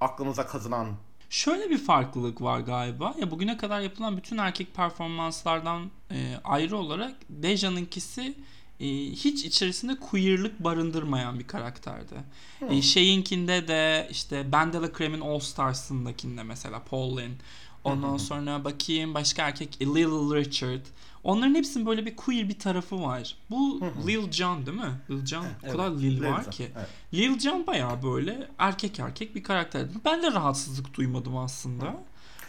aklımıza 0.00 0.46
kazınan 0.46 0.88
Şöyle 1.30 1.70
bir 1.70 1.78
farklılık 1.78 2.42
var 2.42 2.60
galiba. 2.60 3.14
Ya 3.20 3.30
bugüne 3.30 3.56
kadar 3.56 3.80
yapılan 3.80 4.16
bütün 4.16 4.38
erkek 4.38 4.74
performanslardan 4.74 5.90
e, 6.10 6.34
ayrı 6.44 6.76
olarak 6.76 7.14
Deja'nınkisi 7.30 8.34
e, 8.80 8.86
hiç 9.10 9.44
içerisinde 9.44 9.96
queerlık 9.96 10.64
barındırmayan 10.64 11.38
bir 11.38 11.46
karakterdi. 11.46 12.14
E, 12.70 12.82
şeyinkinde 12.82 13.68
de 13.68 14.08
işte 14.10 14.52
Bandela 14.52 14.92
Cream'in 14.98 15.20
All 15.20 15.38
Stars'ındakinde 15.38 16.42
mesela 16.42 16.82
Paul 16.84 17.16
Lynn. 17.16 17.36
Ondan 17.84 18.16
sonra 18.16 18.64
bakayım 18.64 19.14
başka 19.14 19.42
erkek 19.42 19.76
e, 19.80 19.86
Lil 19.86 20.34
Richard. 20.34 20.86
Onların 21.24 21.54
hepsinin 21.54 21.86
böyle 21.86 22.06
bir 22.06 22.16
queer 22.16 22.48
bir 22.48 22.58
tarafı 22.58 23.02
var. 23.02 23.36
Bu 23.50 23.80
Lil 24.06 24.32
Jon 24.32 24.66
değil 24.66 24.76
mi? 24.78 24.92
Lil 25.10 25.26
Jon 25.26 25.44
o 25.68 25.70
kadar 25.72 25.90
Lil 25.90 26.22
var 26.24 26.50
ki. 26.50 26.70
evet. 26.76 26.88
Lil 27.14 27.38
Jon 27.38 27.66
bayağı 27.66 28.02
böyle 28.02 28.48
erkek 28.58 29.00
erkek 29.00 29.34
bir 29.34 29.42
karakterdi. 29.42 29.92
Ben 30.04 30.22
de 30.22 30.32
rahatsızlık 30.32 30.94
duymadım 30.94 31.36
aslında. 31.36 31.84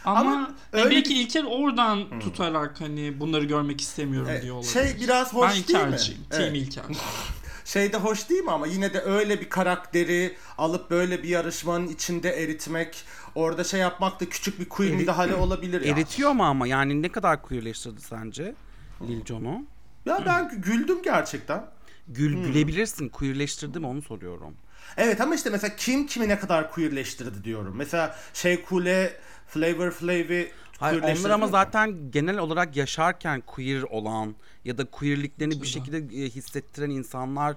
Ama, 0.04 0.20
Ama 0.20 0.30
yani 0.32 0.48
öyle 0.72 0.90
belki 0.96 1.20
İlker 1.20 1.44
oradan 1.44 2.20
tutarak 2.20 2.80
hani 2.80 3.20
bunları 3.20 3.44
görmek 3.44 3.80
istemiyorum 3.80 4.28
Evet, 4.30 4.42
diyor 4.42 4.54
olabilir. 4.54 4.72
şey 4.72 4.96
biraz 5.00 5.34
hoş 5.34 5.42
ben 5.50 5.54
değil 5.54 5.78
mi? 5.78 5.84
İlker'ciyim. 5.86 6.20
Team 6.30 6.42
Evet. 6.42 6.56
İlker. 6.56 6.84
Şey 7.72 7.92
de 7.92 7.96
hoş 7.96 8.28
değil 8.30 8.42
mi 8.42 8.50
ama 8.50 8.66
yine 8.66 8.94
de 8.94 9.00
öyle 9.00 9.40
bir 9.40 9.48
karakteri 9.48 10.36
alıp 10.58 10.90
böyle 10.90 11.22
bir 11.22 11.28
yarışmanın 11.28 11.88
içinde 11.88 12.30
eritmek, 12.30 13.04
orada 13.34 13.64
şey 13.64 13.80
yapmak 13.80 14.20
da 14.20 14.28
küçük 14.28 14.60
bir 14.60 14.68
queer 14.68 14.92
müdahale 14.94 15.34
olabilir 15.34 15.80
ya. 15.80 15.92
Eritiyor 15.94 16.30
mu 16.32 16.44
ama 16.44 16.66
yani 16.66 17.02
ne 17.02 17.08
kadar 17.08 17.42
queerleştirdi 17.42 18.00
sence 18.00 18.54
Lil 19.02 19.24
Jon'u? 19.26 19.64
Ya 20.06 20.22
ben 20.26 20.44
gü- 20.44 20.60
güldüm 20.60 21.02
gerçekten. 21.02 21.66
Gül, 22.08 22.34
Hmm. 22.34 22.42
Gülebilirsin. 22.52 23.08
Queerleştirdi 23.08 23.78
mi 23.80 23.86
onu 23.86 24.02
soruyorum. 24.02 24.54
Evet 24.96 25.20
ama 25.20 25.34
işte 25.34 25.50
mesela 25.50 25.76
kim 25.76 26.06
kimi 26.06 26.28
ne 26.28 26.38
kadar 26.38 26.72
queerleştirdi 26.72 27.44
diyorum. 27.44 27.74
Mesela 27.76 28.16
şey 28.34 28.62
Kule, 28.62 29.20
Flavor 29.50 29.90
Flav'i 29.90 30.52
Hayır, 30.78 31.02
onlar 31.02 31.30
ama 31.30 31.46
mi? 31.46 31.52
zaten 31.52 32.10
genel 32.10 32.38
olarak 32.38 32.76
yaşarken 32.76 33.40
queer 33.46 33.82
olan 33.82 34.34
ya 34.64 34.78
da 34.78 34.84
queerliklerini 34.84 35.62
bir 35.62 35.66
şekilde 35.66 36.24
e, 36.24 36.30
hissettiren 36.30 36.90
insanlar 36.90 37.56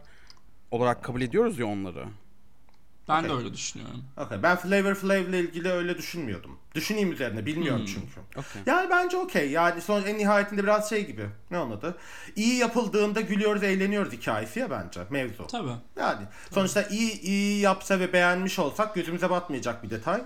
olarak 0.72 1.04
kabul 1.04 1.22
ediyoruz 1.22 1.60
ya 1.60 1.66
onları. 1.66 2.06
Ben 3.10 3.24
de 3.24 3.28
Okey. 3.34 3.46
öyle 3.46 3.54
düşünüyorum. 3.54 4.04
Okey, 4.18 4.44
Ben 4.44 4.56
Flavor 4.58 4.94
Flav 4.96 5.22
ile 5.22 5.40
ilgili 5.40 5.70
öyle 5.72 5.98
düşünmüyordum. 5.98 6.60
Düşüneyim 6.76 7.12
üzerine 7.12 7.46
bilmiyorum 7.46 7.80
Hmm. 7.82 7.88
çünkü. 7.94 8.20
Okey. 8.40 8.62
Yani 8.66 8.90
bence 8.90 9.18
okey. 9.18 9.52
Yani 9.52 9.82
son 9.82 10.04
en 10.04 10.18
nihayetinde 10.18 10.64
biraz 10.64 10.90
şey 10.90 11.08
gibi. 11.08 11.26
Ne 11.52 11.60
onun 11.60 11.78
adı? 11.78 11.98
İyi 12.36 12.56
yapıldığında 12.56 13.22
gülüyoruz, 13.22 13.64
eğleniyoruz 13.64 14.14
hikayesi 14.14 14.60
ya 14.60 14.70
bence 14.72 15.00
mevzu. 15.10 15.48
Tabii. 15.48 15.72
Yani 16.00 16.26
sonuçta 16.52 16.84
iyi 16.84 17.22
iyi 17.22 17.62
yapsa 17.62 18.00
ve 18.00 18.14
beğenmiş 18.14 18.60
olsak 18.60 18.96
gözümüze 18.96 19.30
batmayacak 19.30 19.84
bir 19.84 19.90
detay. 19.90 20.22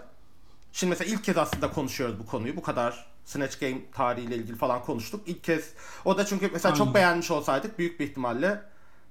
Şimdi 0.78 0.90
mesela 0.90 1.14
ilk 1.16 1.24
kez 1.24 1.38
aslında 1.38 1.72
konuşuyoruz 1.72 2.20
bu 2.20 2.26
konuyu. 2.26 2.56
Bu 2.56 2.62
kadar 2.62 3.06
Snatch 3.26 3.60
Game 3.60 3.78
tarihiyle 3.94 4.36
ilgili 4.36 4.58
falan 4.58 4.84
konuştuk. 4.84 5.22
İlk 5.26 5.44
kez. 5.44 5.70
O 6.06 6.18
da 6.18 6.26
çünkü 6.26 6.50
mesela 6.54 6.74
Aynen. 6.74 6.86
çok 6.86 6.96
beğenmiş 6.96 7.32
olsaydık 7.32 7.80
büyük 7.80 8.00
bir 8.00 8.08
ihtimalle 8.08 8.62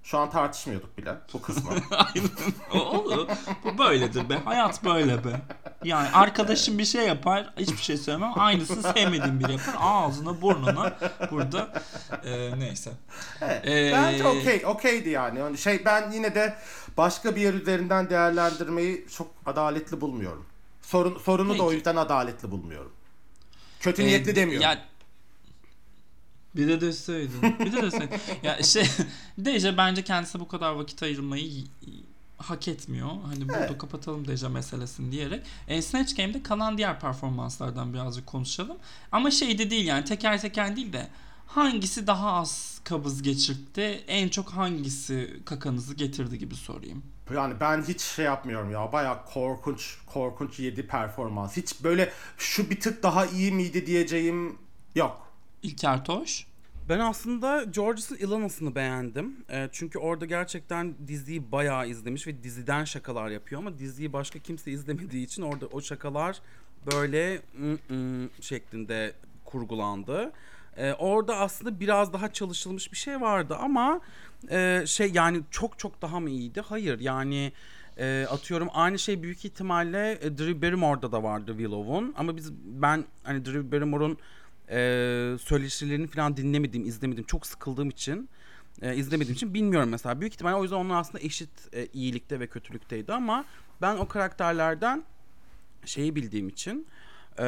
şu 0.02 0.18
an 0.18 0.30
tartışmıyorduk 0.30 0.98
bile 0.98 1.14
bu 1.32 1.42
kısmı. 1.42 1.70
Aynen. 1.90 2.28
O, 2.74 2.78
o- 2.78 3.28
bu 3.64 3.78
böyledir 3.78 4.28
be. 4.28 4.38
Hayat 4.44 4.84
böyle 4.84 5.24
be. 5.24 5.40
Yani 5.84 6.08
arkadaşım 6.08 6.78
bir 6.78 6.84
şey 6.84 7.06
yapar, 7.06 7.54
hiçbir 7.58 7.76
şey 7.82 7.96
söylemem. 7.96 8.32
Aynısını 8.36 8.82
sevmediğim 8.82 9.40
biri 9.40 9.52
yapar. 9.52 9.74
Ağzına, 9.80 10.42
burnuna. 10.42 10.92
Burada 11.30 11.82
e, 12.24 12.58
neyse. 12.58 12.90
Ee, 13.42 13.90
Bence 13.92 14.26
okey, 14.26 14.62
okeydi 14.66 15.08
yani. 15.08 15.38
yani. 15.38 15.58
Şey 15.58 15.84
ben 15.84 16.10
yine 16.12 16.34
de 16.34 16.54
başka 16.96 17.36
bir 17.36 17.40
yer 17.40 17.54
üzerinden 17.54 18.10
değerlendirmeyi 18.10 19.06
çok 19.16 19.28
adaletli 19.46 20.00
bulmuyorum. 20.00 20.46
Sorun 20.86 21.18
sorunu 21.18 21.58
da 21.58 21.62
o 21.62 21.66
Peki. 21.66 21.76
yüzden 21.76 21.96
adaletli 21.96 22.50
bulmuyorum. 22.50 22.92
Kötü 23.80 24.02
Ee, 24.02 24.06
niyetli 24.06 24.36
demiyorum. 24.36 24.62
Ya 24.62 24.84
bir 26.56 26.68
de 26.68 26.80
deseydin. 26.80 27.42
Bir 27.60 27.72
de 27.72 27.82
deseydin. 27.82 28.18
ya 28.42 28.62
şey 28.62 28.86
Deja 29.38 29.76
bence 29.76 30.04
kendisi 30.04 30.40
bu 30.40 30.48
kadar 30.48 30.72
vakit 30.72 31.02
ayırmayı 31.02 31.64
hak 32.38 32.68
etmiyor. 32.68 33.08
Hani 33.26 33.48
burada 33.48 33.66
Evet. 33.66 33.78
kapatalım 33.78 34.28
Deja 34.28 34.48
meselesini 34.48 35.12
diyerek. 35.12 35.46
E, 35.68 35.82
Snatch 35.82 36.16
Game'de 36.16 36.42
kalan 36.42 36.78
diğer 36.78 37.00
performanslardan 37.00 37.92
birazcık 37.92 38.26
konuşalım. 38.26 38.76
Ama 39.12 39.30
şey 39.30 39.58
de 39.58 39.70
değil 39.70 39.86
yani 39.86 40.04
teker 40.04 40.40
teker 40.40 40.76
değil 40.76 40.92
de 40.92 41.08
hangisi 41.46 42.06
daha 42.06 42.32
az 42.32 42.80
kabız 42.84 43.22
geçirtti? 43.22 44.04
En 44.08 44.28
çok 44.28 44.48
hangisi 44.50 45.40
kakanızı 45.44 45.94
getirdi 45.94 46.38
gibi 46.38 46.54
sorayım. 46.54 47.02
Yani 47.34 47.54
ben 47.60 47.82
hiç 47.82 48.00
şey 48.00 48.24
yapmıyorum 48.24 48.70
ya. 48.70 48.92
Bayağı 48.92 49.24
korkunç, 49.24 49.98
korkunç 50.06 50.58
yedi 50.58 50.86
performans. 50.86 51.56
Hiç 51.56 51.84
böyle 51.84 52.12
şu 52.38 52.70
bir 52.70 52.80
tık 52.80 53.02
daha 53.02 53.26
iyi 53.26 53.52
miydi 53.52 53.86
diyeceğim 53.86 54.58
yok. 54.94 55.26
İlker 55.62 56.04
Toş. 56.04 56.46
Ben 56.88 56.98
aslında 56.98 57.64
George's'ın 57.64 58.16
Ilana'sını 58.16 58.74
beğendim. 58.74 59.36
E, 59.50 59.68
çünkü 59.72 59.98
orada 59.98 60.24
gerçekten 60.26 60.94
diziyi 61.08 61.52
bayağı 61.52 61.88
izlemiş 61.88 62.26
ve 62.26 62.42
diziden 62.42 62.84
şakalar 62.84 63.30
yapıyor 63.30 63.60
ama 63.60 63.78
diziyi 63.78 64.12
başka 64.12 64.38
kimse 64.38 64.70
izlemediği 64.70 65.24
için 65.26 65.42
orada 65.42 65.66
o 65.66 65.80
şakalar 65.80 66.40
böyle 66.92 67.42
"Mm, 67.58 67.96
mm" 67.96 68.30
şeklinde 68.40 69.12
kurgulandı. 69.44 70.32
E, 70.76 70.92
orada 70.92 71.36
aslında 71.36 71.80
biraz 71.80 72.12
daha 72.12 72.32
çalışılmış 72.32 72.92
bir 72.92 72.96
şey 72.96 73.20
vardı 73.20 73.56
ama 73.60 74.00
e, 74.50 74.82
şey 74.86 75.10
yani 75.14 75.42
çok 75.50 75.78
çok 75.78 76.02
daha 76.02 76.20
mı 76.20 76.30
iyiydi? 76.30 76.60
Hayır 76.60 77.00
yani 77.00 77.52
e, 77.98 78.26
atıyorum 78.30 78.68
aynı 78.72 78.98
şey 78.98 79.22
büyük 79.22 79.44
ihtimalle 79.44 80.12
e, 80.12 80.38
Drew 80.38 80.62
Barrymore'da 80.62 81.12
da 81.12 81.22
vardı 81.22 81.50
Willow'un 81.58 82.14
ama 82.18 82.36
biz 82.36 82.52
ben 82.52 83.04
hani 83.22 83.44
Drew 83.44 83.72
Barrymore'un 83.72 84.18
e, 84.70 84.78
söyleşilerini 85.38 86.06
falan 86.06 86.36
dinlemedim, 86.36 86.84
izlemedim. 86.84 87.24
Çok 87.24 87.46
sıkıldığım 87.46 87.88
için 87.88 88.28
e, 88.82 88.96
izlemediğim 88.96 89.34
için 89.34 89.54
bilmiyorum 89.54 89.88
mesela. 89.88 90.20
Büyük 90.20 90.34
ihtimalle 90.34 90.56
o 90.56 90.62
yüzden 90.62 90.76
onlar 90.76 91.00
aslında 91.00 91.24
eşit 91.24 91.50
e, 91.72 91.86
iyilikte 91.86 92.40
ve 92.40 92.46
kötülükteydi 92.46 93.12
ama 93.12 93.44
ben 93.82 93.96
o 93.96 94.08
karakterlerden 94.08 95.04
şeyi 95.84 96.14
bildiğim 96.14 96.48
için 96.48 96.86
e, 97.38 97.46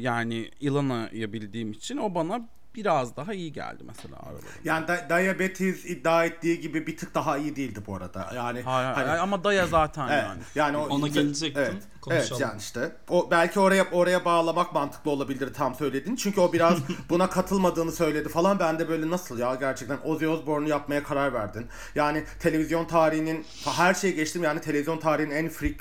yani 0.00 0.50
Ilana'yı 0.60 1.32
bildiğim 1.32 1.72
için 1.72 1.96
o 1.96 2.14
bana 2.14 2.48
biraz 2.76 3.16
daha 3.16 3.34
iyi 3.34 3.52
geldi 3.52 3.82
mesela 3.86 4.16
aralarında. 4.16 4.46
Yani 4.64 4.88
da- 4.88 5.06
Diabetes 5.08 5.84
iddia 5.84 6.24
ettiği 6.24 6.60
gibi 6.60 6.86
bir 6.86 6.96
tık 6.96 7.14
daha 7.14 7.38
iyi 7.38 7.56
değildi 7.56 7.80
bu 7.86 7.96
arada. 7.96 8.18
Yani 8.34 8.62
Hayır, 8.62 8.86
hani- 8.94 9.06
hayır, 9.08 9.22
ama 9.22 9.44
Daya 9.44 9.66
zaten 9.66 10.08
Evet, 10.08 10.24
yani. 10.24 10.40
yani 10.54 10.76
o, 10.76 10.86
Ona 10.88 11.08
gelecektim, 11.08 11.62
Evet, 11.62 11.82
konuşalım. 12.00 12.26
evet 12.30 12.40
yani 12.40 12.58
işte. 12.60 12.92
O 13.08 13.30
belki 13.30 13.60
oraya 13.60 13.86
oraya 13.92 14.24
bağlamak 14.24 14.72
mantıklı 14.74 15.10
olabilir 15.10 15.54
tam 15.54 15.74
söylediğin. 15.74 16.16
Çünkü 16.16 16.40
o 16.40 16.52
biraz 16.52 16.78
buna 17.10 17.30
katılmadığını 17.30 17.92
söyledi 17.92 18.28
falan. 18.28 18.58
Ben 18.58 18.78
de 18.78 18.88
böyle 18.88 19.10
nasıl 19.10 19.38
ya 19.38 19.54
gerçekten 19.54 19.98
Ozzy 20.04 20.26
Osbourne'u 20.26 20.68
yapmaya 20.68 21.02
karar 21.02 21.32
verdin. 21.34 21.66
Yani 21.94 22.24
televizyon 22.40 22.84
tarihinin 22.84 23.46
her 23.76 23.94
şeyi 23.94 24.14
geçtim 24.14 24.42
yani 24.44 24.60
televizyon 24.60 24.98
tarihinin 24.98 25.34
en 25.34 25.48
freak 25.48 25.80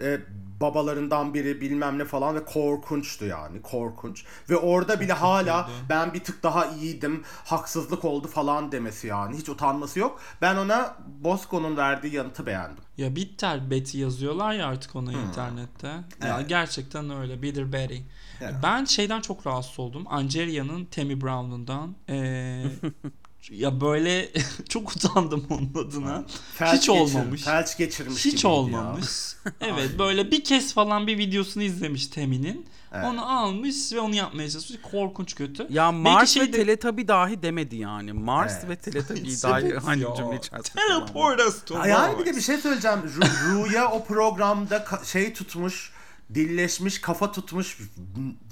e, 0.00 0.20
babalarından 0.60 1.34
biri 1.34 1.60
bilmem 1.60 1.98
ne 1.98 2.04
falan 2.04 2.34
ve 2.34 2.44
korkunçtu 2.44 3.24
yani 3.24 3.62
korkunç. 3.62 4.24
Ve 4.50 4.56
orada 4.56 5.00
bile 5.00 5.12
hala 5.12 5.70
ben 5.88 6.14
bir 6.14 6.24
tık 6.24 6.42
daha 6.42 6.66
iyiydim 6.66 7.22
haksızlık 7.44 8.04
oldu 8.04 8.28
falan 8.28 8.72
demesi 8.72 9.06
yani 9.06 9.36
hiç 9.36 9.48
utanması 9.48 9.98
yok. 9.98 10.20
Ben 10.42 10.56
ona 10.56 10.96
Bosco'nun 11.20 11.76
verdiği 11.76 12.14
yanıtı 12.14 12.46
beğendim. 12.46 12.84
Ya 12.96 13.16
bitter 13.16 13.70
Betty 13.70 13.98
yazıyorlar 13.98 14.52
ya 14.52 14.66
artık 14.66 14.96
ona 14.96 15.12
internette. 15.12 15.86
Ya 15.86 15.94
Hmm. 16.18 16.26
Evet. 16.26 16.48
gerçekten 16.48 17.10
öyle. 17.10 17.42
Bitter 17.42 17.72
Betty. 17.72 17.96
Evet. 18.40 18.54
Ben 18.62 18.84
şeyden 18.84 19.20
çok 19.20 19.46
rahatsız 19.46 19.78
oldum. 19.78 20.04
Angelia'nın 20.08 20.84
Tammy 20.84 21.20
Brown'undan. 21.20 21.94
Ee, 22.08 22.64
ya 23.50 23.80
böyle 23.80 24.28
çok 24.68 24.96
utandım 24.96 25.46
onun 25.50 25.86
adına. 25.86 26.24
Felç 26.54 26.72
Hiç 26.72 26.86
geçir- 26.88 26.92
olmamış. 27.00 27.42
Felç 27.42 27.76
geçirmiş 27.78 28.24
Hiç 28.24 28.44
olmamış. 28.44 29.06
evet 29.60 29.98
böyle 29.98 30.30
bir 30.30 30.44
kez 30.44 30.74
falan 30.74 31.06
bir 31.06 31.18
videosunu 31.18 31.62
izlemiş 31.62 32.06
Tammy'nin. 32.06 32.66
Evet. 32.96 33.04
Onu 33.06 33.32
almış 33.38 33.92
ve 33.92 34.00
onu 34.00 34.14
yapmaya 34.14 34.50
çalışmış. 34.50 34.78
Korkunç 34.90 35.34
kötü. 35.34 35.66
Ya 35.70 35.92
Mars 35.92 36.22
ve 36.22 36.26
şeyde- 36.40 36.50
Teletabi 36.56 37.08
dahi 37.08 37.42
demedi 37.42 37.76
yani. 37.76 38.12
Mars 38.12 38.52
Evet. 38.66 38.68
ve 38.68 38.76
Teletabi 38.90 39.20
dahi 39.42 39.74
hani 39.78 40.02
ya. 40.02 40.08
cümle 40.16 40.36
içerisinde. 40.36 40.80
Teleport 40.88 41.40
us 41.40 41.64
to 41.64 41.74
Ya. 41.78 41.86
Yani 41.86 42.12
bir 42.18 42.24
de 42.26 42.30
Mars. 42.30 42.36
bir 42.36 42.42
şey 42.42 42.56
söyleyeceğim. 42.58 42.98
Ru- 42.98 43.52
Ru'ya 43.52 43.90
o 43.90 44.04
programda 44.04 44.84
şey 45.04 45.32
tutmuş, 45.32 45.92
dilleşmiş, 46.34 47.00
kafa 47.00 47.32
tutmuş. 47.32 47.78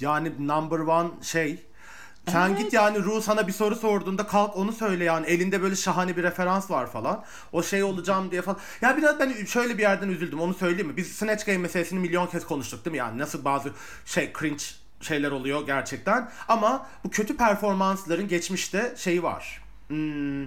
Yani 0.00 0.32
number 0.38 0.78
one 0.78 1.08
şey. 1.22 1.58
Sen 2.28 2.56
git 2.56 2.72
yani 2.72 2.98
Ru 3.04 3.22
sana 3.22 3.46
bir 3.46 3.52
soru 3.52 3.76
sorduğunda 3.76 4.26
kalk 4.26 4.56
onu 4.56 4.72
söyle 4.72 5.04
yani 5.04 5.26
elinde 5.26 5.62
böyle 5.62 5.76
şahane 5.76 6.16
bir 6.16 6.22
referans 6.22 6.70
var 6.70 6.86
falan. 6.86 7.24
O 7.52 7.62
şey 7.62 7.82
olacağım 7.82 8.30
diye 8.30 8.42
falan. 8.42 8.58
Ya 8.82 8.96
biraz 8.96 9.18
ben 9.20 9.44
şöyle 9.44 9.78
bir 9.78 9.82
yerden 9.82 10.08
üzüldüm 10.08 10.40
onu 10.40 10.54
söyleyeyim 10.54 10.86
mi? 10.86 10.96
Biz 10.96 11.12
Snatch 11.12 11.46
Game 11.46 11.58
meselesini 11.58 11.98
milyon 11.98 12.26
kez 12.26 12.46
konuştuk 12.46 12.84
değil 12.84 12.92
mi? 12.92 12.98
Yani 12.98 13.18
nasıl 13.18 13.44
bazı 13.44 13.72
şey 14.06 14.32
cringe 14.38 14.64
şeyler 15.00 15.30
oluyor 15.30 15.66
gerçekten. 15.66 16.30
Ama 16.48 16.86
bu 17.04 17.10
kötü 17.10 17.36
performansların 17.36 18.28
geçmişte 18.28 18.94
şeyi 18.96 19.22
var. 19.22 19.62
Hmm, 19.88 20.46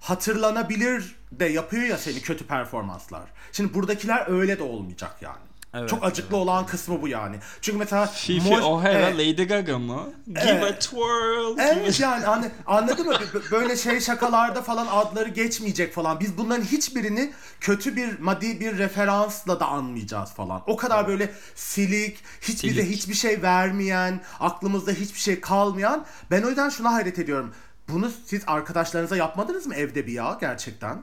hatırlanabilir 0.00 1.16
de 1.32 1.44
yapıyor 1.44 1.82
ya 1.82 1.98
seni 1.98 2.20
kötü 2.20 2.46
performanslar. 2.46 3.22
Şimdi 3.52 3.74
buradakiler 3.74 4.26
öyle 4.28 4.58
de 4.58 4.62
olmayacak 4.62 5.16
yani. 5.20 5.47
Evet, 5.74 5.88
Çok 5.88 6.04
acıklı 6.04 6.36
olan 6.36 6.66
kısmı 6.66 7.02
bu 7.02 7.08
yani. 7.08 7.36
Çünkü 7.60 7.78
mesela 7.78 8.06
Fifi 8.06 8.48
Moj- 8.48 8.62
O'Hara, 8.62 8.92
Evet. 8.92 9.14
Lady 9.14 9.44
Gaga 9.48 9.78
mı? 9.78 10.02
Give 10.26 10.40
Evet. 10.44 10.62
a 10.64 10.78
twirl. 10.78 11.58
Evet 11.58 12.00
yani 12.00 12.24
hani 12.24 12.50
anladın 12.66 13.06
mı? 13.06 13.14
Böyle 13.50 13.76
şey 13.76 14.00
şakalarda 14.00 14.62
falan 14.62 14.86
adları 14.90 15.28
geçmeyecek 15.28 15.94
falan. 15.94 16.20
Biz 16.20 16.38
bunların 16.38 16.64
hiçbirini 16.64 17.32
kötü 17.60 17.96
bir 17.96 18.18
maddi 18.18 18.60
bir 18.60 18.78
referansla 18.78 19.60
da 19.60 19.66
anmayacağız 19.66 20.32
falan. 20.32 20.62
O 20.66 20.76
kadar 20.76 21.08
böyle 21.08 21.32
silik, 21.54 22.18
hiç 22.40 22.64
bize 22.64 22.82
Silik. 22.82 22.96
hiçbir 22.96 23.14
şey 23.14 23.42
vermeyen, 23.42 24.20
aklımızda 24.40 24.90
hiçbir 24.92 25.20
şey 25.20 25.40
kalmayan. 25.40 26.04
Ben 26.30 26.42
o 26.42 26.48
yüzden 26.48 26.68
şuna 26.68 26.92
hayret 26.92 27.18
ediyorum. 27.18 27.54
Bunu 27.88 28.10
siz 28.26 28.42
arkadaşlarınıza 28.46 29.16
yapmadınız 29.16 29.66
mı 29.66 29.74
evde 29.74 30.06
bir 30.06 30.12
ya 30.12 30.38
gerçekten? 30.40 31.02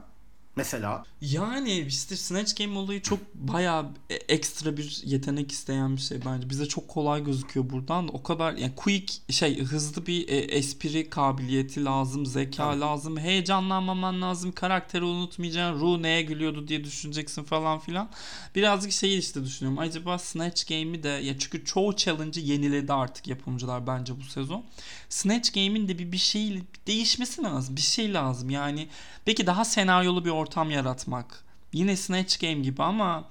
Mesela. 0.55 1.03
Yani 1.21 1.79
işte 1.79 2.15
Snatch 2.15 2.55
Game 2.55 2.79
olayı 2.79 3.01
çok 3.01 3.19
bayağı 3.33 3.85
e- 4.09 4.15
ekstra 4.15 4.77
bir 4.77 5.01
yetenek 5.05 5.51
isteyen 5.51 5.95
bir 5.95 6.01
şey 6.01 6.19
bence. 6.25 6.49
Bize 6.49 6.65
çok 6.65 6.87
kolay 6.87 7.23
gözüküyor 7.23 7.69
buradan. 7.69 8.15
O 8.15 8.23
kadar 8.23 8.53
yani 8.53 8.75
quick 8.75 9.13
şey 9.29 9.63
hızlı 9.63 10.05
bir 10.05 10.27
e, 10.27 10.37
espri 10.37 11.09
kabiliyeti 11.09 11.85
lazım, 11.85 12.25
zeka 12.25 12.79
lazım, 12.81 13.17
heyecanlanmaman 13.17 14.21
lazım, 14.21 14.51
karakteri 14.51 15.03
unutmayacaksın, 15.03 15.81
ruh 15.81 15.99
neye 15.99 16.21
gülüyordu 16.21 16.67
diye 16.67 16.83
düşüneceksin 16.83 17.43
falan 17.43 17.79
filan. 17.79 18.09
Birazcık 18.55 18.91
şeyi 18.91 19.19
işte 19.19 19.43
düşünüyorum. 19.43 19.79
Acaba 19.79 20.17
Snatch 20.17 20.69
Game'i 20.69 21.03
de 21.03 21.09
ya 21.09 21.39
çünkü 21.39 21.65
çoğu 21.65 21.95
challenge'ı 21.95 22.43
yeniledi 22.43 22.93
artık 22.93 23.27
yapımcılar 23.27 23.87
bence 23.87 24.19
bu 24.19 24.23
sezon. 24.23 24.63
Snatch 25.09 25.53
Game'in 25.53 25.87
de 25.87 25.99
bir 25.99 26.11
bir 26.11 26.17
şey 26.17 26.63
değişmesi 26.87 27.43
lazım. 27.43 27.75
Bir 27.75 27.81
şey 27.81 28.13
lazım. 28.13 28.49
Yani 28.49 28.87
belki 29.27 29.47
daha 29.47 29.65
senaryolu 29.65 30.25
bir 30.25 30.29
ortam 30.45 30.71
yaratmak. 30.71 31.43
Yine 31.73 31.97
Snatch 31.97 32.39
Game 32.39 32.61
gibi 32.61 32.83
ama 32.83 33.23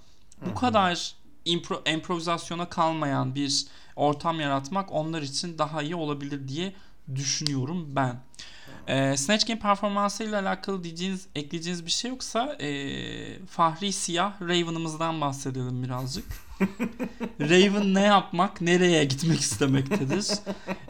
bu 0.46 0.54
kadar 0.54 1.14
impro, 1.44 1.82
improvizasyona 1.86 2.68
kalmayan 2.68 3.34
bir 3.34 3.66
ortam 3.96 4.40
yaratmak 4.40 4.92
onlar 4.92 5.22
için 5.22 5.58
daha 5.58 5.82
iyi 5.82 5.94
olabilir 5.94 6.48
diye 6.48 6.74
düşünüyorum 7.14 7.86
ben. 7.96 8.20
Ee, 8.88 9.16
Snatch 9.16 9.46
Game 9.46 9.60
performansıyla 9.60 10.40
alakalı 10.40 10.84
diyeceğiniz, 10.84 11.26
ekleyeceğiniz 11.34 11.86
bir 11.86 11.90
şey 11.90 12.10
yoksa 12.10 12.56
ee, 12.60 13.46
Fahri 13.46 13.92
Siyah 13.92 14.40
Raven'ımızdan 14.40 15.20
bahsedelim 15.20 15.82
birazcık. 15.82 16.24
Raven 17.40 17.94
ne 17.94 18.02
yapmak, 18.02 18.60
nereye 18.60 19.04
gitmek 19.04 19.40
istemektedir? 19.40 20.26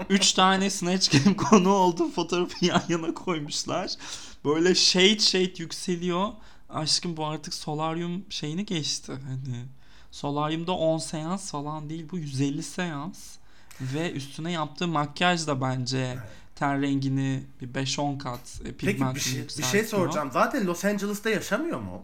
Üç 0.08 0.32
tane 0.32 0.70
Snatch 0.70 1.24
Game 1.24 1.36
konu 1.50 1.68
oldu. 1.68 2.10
Fotoğrafı 2.10 2.64
yan 2.64 2.82
yana 2.88 3.14
koymuşlar. 3.14 3.90
Böyle 4.44 4.74
shade 4.74 5.18
shade 5.18 5.62
yükseliyor. 5.62 6.28
Aşkım 6.70 7.16
bu 7.16 7.26
artık 7.26 7.54
solaryum 7.54 8.24
şeyini 8.30 8.66
geçti. 8.66 9.12
Hani 9.12 9.64
solaryumda 10.10 10.72
10 10.72 10.98
seans 10.98 11.50
falan 11.50 11.90
değil. 11.90 12.08
Bu 12.10 12.18
150 12.18 12.62
seans. 12.62 13.36
Ve 13.80 14.12
üstüne 14.12 14.52
yaptığı 14.52 14.88
makyaj 14.88 15.46
da 15.46 15.60
bence 15.60 16.18
ten 16.54 16.82
rengini 16.82 17.42
bir 17.60 17.68
5-10 17.68 18.18
kat 18.18 18.40
e, 18.40 18.64
Peki 18.64 18.76
pigmentini 18.76 19.14
bir 19.14 19.20
şey, 19.20 19.58
bir 19.58 19.62
şey 19.62 19.84
soracağım. 19.84 20.30
Zaten 20.32 20.66
Los 20.66 20.84
Angeles'ta 20.84 21.30
yaşamıyor 21.30 21.80
mu? 21.80 22.02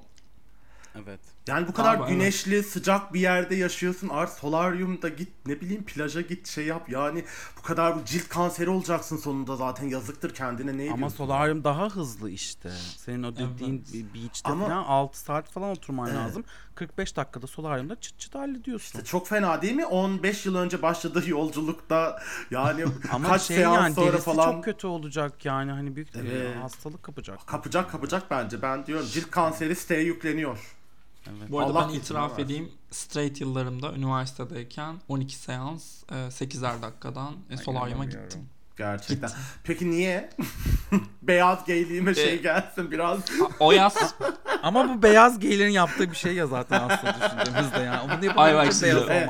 Evet. 0.95 1.21
Yani 1.49 1.69
bu 1.69 1.73
kadar 1.73 1.99
evet. 1.99 2.09
güneşli, 2.09 2.63
sıcak 2.63 3.15
bir 3.15 3.21
yerde 3.21 3.55
yaşıyorsun. 3.55 4.09
Art 4.09 4.33
solaryumda 4.33 5.09
git 5.09 5.29
ne 5.47 5.61
bileyim 5.61 5.85
plaja 5.85 6.21
git 6.21 6.49
şey 6.49 6.67
yap. 6.67 6.89
Yani 6.91 7.25
bu 7.59 7.63
kadar 7.63 7.97
bu 7.97 8.05
cilt 8.05 8.29
kanseri 8.29 8.71
olacaksın 8.71 9.17
sonunda 9.17 9.57
zaten 9.57 9.89
yazıktır 9.89 10.35
kendine 10.35 10.79
ne 10.79 10.93
Ama 10.93 11.11
solaryum 11.11 11.65
daha 11.65 11.89
hızlı 11.89 12.31
işte. 12.31 12.71
Senin 12.97 13.23
o 13.23 13.33
dediğin 13.37 13.85
Evet. 13.95 14.15
beach'te 14.15 14.51
Ama- 14.51 14.67
falan 14.67 14.85
6 14.85 15.21
saat 15.21 15.51
falan 15.51 15.71
oturman 15.71 16.07
Evet. 16.07 16.19
lazım. 16.19 16.45
45 16.75 17.17
dakikada 17.17 17.47
solaryumda 17.47 18.01
çıt 18.01 18.19
çıt 18.19 18.35
hallediyorsun. 18.35 19.05
Çok 19.05 19.29
fena 19.29 19.63
değil 19.63 19.75
mi? 19.75 19.87
15 19.87 20.47
yıl 20.47 20.55
önce 20.57 20.83
başladığı 20.83 21.31
yolculukta 21.31 22.23
yani 22.51 22.85
Ama 23.13 23.29
kaç 23.29 23.43
şey 23.43 23.57
seans 23.57 23.77
yani 23.77 23.95
sonra 23.95 24.19
falan 24.19 24.53
çok 24.53 24.65
kötü 24.65 24.87
olacak 24.87 25.45
yani 25.45 25.71
hani 25.71 25.97
büyük 25.97 26.17
e, 26.17 26.19
Evet. 26.21 26.57
hastalık 26.63 27.03
kapacak. 27.03 27.47
kapacak 27.47 27.91
kapacak 27.91 28.31
bence. 28.31 28.63
Ben 28.63 28.87
diyorum 28.87 29.07
cilt 29.13 29.31
kanseri 29.31 29.77
siteye 29.77 30.03
yükleniyor. 30.03 30.80
Evet. 31.27 31.51
Bu 31.51 31.61
arada 31.61 31.79
Allah 31.79 31.89
ben 31.89 31.95
itiraf 31.95 32.31
versin. 32.31 32.45
edeyim. 32.45 32.73
Straight 32.91 33.41
yıllarımda 33.41 33.93
üniversitedeyken 33.93 35.01
12 35.09 35.35
seans 35.37 36.03
e, 36.11 36.15
8'er 36.15 36.83
dakikadan 36.83 37.35
e, 37.51 37.57
solaryuma 37.57 38.05
inanamıyorum. 38.05 38.23
gittim. 38.29 38.49
Gerçekten. 38.81 39.31
Peki 39.65 39.91
niye? 39.91 40.31
Beyaz 41.23 41.65
geyliğime 41.65 42.15
şey 42.15 42.33
E- 42.33 42.37
gelsin 42.37 42.91
biraz. 42.91 43.19
O 43.61 43.73
yaz 43.73 44.15
Ama 44.63 44.89
bu 44.89 45.03
beyaz 45.03 45.39
geylerin 45.39 45.71
yaptığı 45.71 46.11
bir 46.11 46.17
şey 46.17 46.35
ya 46.35 46.47
zaten 46.47 46.81
aslında 46.81 47.15
düşündüğümüzde 47.15 47.79
yani. 47.79 48.11
Bunu 48.23 48.41
Ay 48.41 48.55
bak 48.55 48.73
şimdi. 48.73 49.05
Evet, 49.11 49.29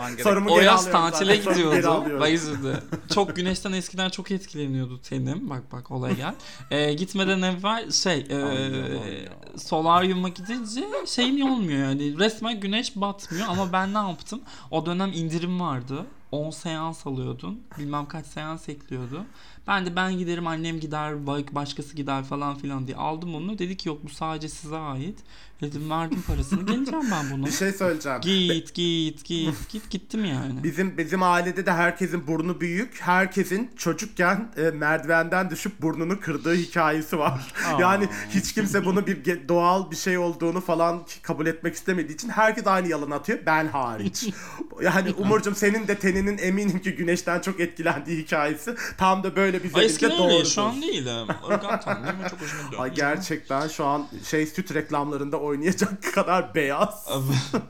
o 0.48 0.60
yaz 0.60 0.90
tatile 0.90 1.36
gidiyordu. 1.36 2.36
şimdi. 2.38 2.82
Çok 3.14 3.36
güneşten 3.36 3.72
eskiden 3.72 4.08
çok 4.08 4.30
etkileniyordu 4.30 5.00
tenim. 5.02 5.50
Bak 5.50 5.72
bak 5.72 5.90
olaya 5.90 6.14
gel. 6.14 6.34
E, 6.70 6.92
gitmeden 6.92 7.42
evvel 7.42 7.90
şey 7.90 8.26
e, 8.28 8.34
ya. 8.34 9.32
solaryuma 9.56 10.28
gidince 10.28 10.84
şeyim 11.06 11.52
olmuyor 11.52 11.78
yani. 11.78 12.18
Resmen 12.18 12.60
güneş 12.60 12.96
batmıyor 12.96 13.46
ama 13.48 13.72
ben 13.72 13.94
ne 13.94 13.98
yaptım? 13.98 14.40
O 14.70 14.86
dönem 14.86 15.12
indirim 15.12 15.60
vardı. 15.60 16.06
10 16.32 16.50
seans 16.50 17.06
alıyordun. 17.06 17.62
Bilmem 17.78 18.06
kaç 18.06 18.26
seans 18.26 18.68
ekliyordu. 18.68 19.24
Ben 19.70 19.86
de 19.86 19.96
ben 19.96 20.18
giderim 20.18 20.46
annem 20.46 20.80
gider 20.80 21.26
başkası 21.26 21.96
gider 21.96 22.24
falan 22.24 22.58
filan 22.58 22.86
diye 22.86 22.96
aldım 22.96 23.34
onu. 23.34 23.58
Dedi 23.58 23.76
ki 23.76 23.88
yok 23.88 24.04
bu 24.04 24.08
sadece 24.08 24.48
size 24.48 24.76
ait. 24.76 25.18
Dedim 25.62 25.90
verdim 25.90 26.22
parasını 26.26 26.66
geleceğim 26.66 27.04
ben 27.12 27.30
bunu. 27.32 27.46
Bir 27.46 27.50
şey 27.50 27.72
söyleyeceğim. 27.72 28.20
Git 28.20 28.74
git 28.74 29.24
git 29.24 29.68
git 29.68 29.90
gittim 29.90 30.24
yani. 30.24 30.64
Bizim 30.64 30.98
bizim 30.98 31.22
ailede 31.22 31.66
de 31.66 31.72
herkesin 31.72 32.26
burnu 32.26 32.60
büyük. 32.60 33.00
Herkesin 33.00 33.70
çocukken 33.76 34.52
e, 34.56 34.70
merdivenden 34.70 35.50
düşüp 35.50 35.82
burnunu 35.82 36.20
kırdığı 36.20 36.54
hikayesi 36.54 37.18
var. 37.18 37.52
Aa. 37.66 37.80
yani 37.80 38.08
hiç 38.30 38.52
kimse 38.54 38.84
bunu 38.84 39.06
bir 39.06 39.48
doğal 39.48 39.90
bir 39.90 39.96
şey 39.96 40.18
olduğunu 40.18 40.60
falan 40.60 41.02
kabul 41.22 41.46
etmek 41.46 41.74
istemediği 41.74 42.14
için 42.14 42.28
herkes 42.28 42.66
aynı 42.66 42.88
yalan 42.88 43.10
atıyor. 43.10 43.38
Ben 43.46 43.68
hariç. 43.68 44.28
yani 44.82 45.12
Umurcuğum 45.12 45.54
senin 45.54 45.88
de 45.88 45.98
teninin 45.98 46.38
eminim 46.38 46.78
ki 46.78 46.92
güneşten 46.92 47.40
çok 47.40 47.60
etkilendiği 47.60 48.18
hikayesi 48.18 48.74
tam 48.98 49.22
da 49.22 49.36
böyle 49.36 49.59
bir 49.64 49.74
Ay 49.74 49.84
eskiden 49.86 50.18
doğrudur. 50.18 50.34
öyle 50.34 50.44
şu 50.44 50.62
an 50.62 50.82
değilim. 50.82 51.26
Irgat 51.48 51.84
tanrım 51.84 52.16
çok 52.30 52.40
hoşuma 52.40 52.62
gidiyor. 52.62 52.82
Ay 52.82 52.94
gerçekten 52.94 53.68
şu 53.68 53.84
an 53.86 54.06
şey 54.30 54.46
süt 54.46 54.74
reklamlarında 54.74 55.36
oynayacak 55.40 56.02
kadar 56.14 56.54
beyaz. 56.54 57.08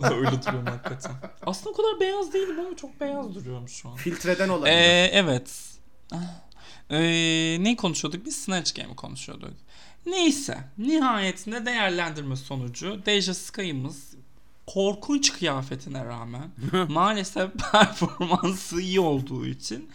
öyle 0.02 0.42
duruyorum 0.42 0.66
hakikaten. 0.66 1.12
Aslında 1.46 1.70
o 1.70 1.74
kadar 1.76 2.00
beyaz 2.00 2.32
değilim 2.32 2.60
ama 2.60 2.76
çok 2.76 3.00
beyaz 3.00 3.34
duruyorum 3.34 3.68
şu 3.68 3.88
an. 3.88 3.96
Filtreden 3.96 4.48
olabilir. 4.48 4.72
Ee, 4.74 5.10
evet. 5.12 5.50
Ee, 6.90 7.56
ne 7.60 7.76
konuşuyorduk? 7.76 8.26
Biz 8.26 8.36
Snatch 8.36 8.74
Game 8.74 8.96
konuşuyorduk. 8.96 9.50
Neyse. 10.06 10.58
Nihayetinde 10.78 11.66
değerlendirme 11.66 12.36
sonucu 12.36 13.00
Deja 13.06 13.34
Sky'ımız 13.34 14.10
korkunç 14.66 15.32
kıyafetine 15.32 16.04
rağmen 16.04 16.50
maalesef 16.88 17.50
performansı 17.72 18.80
iyi 18.80 19.00
olduğu 19.00 19.46
için 19.46 19.90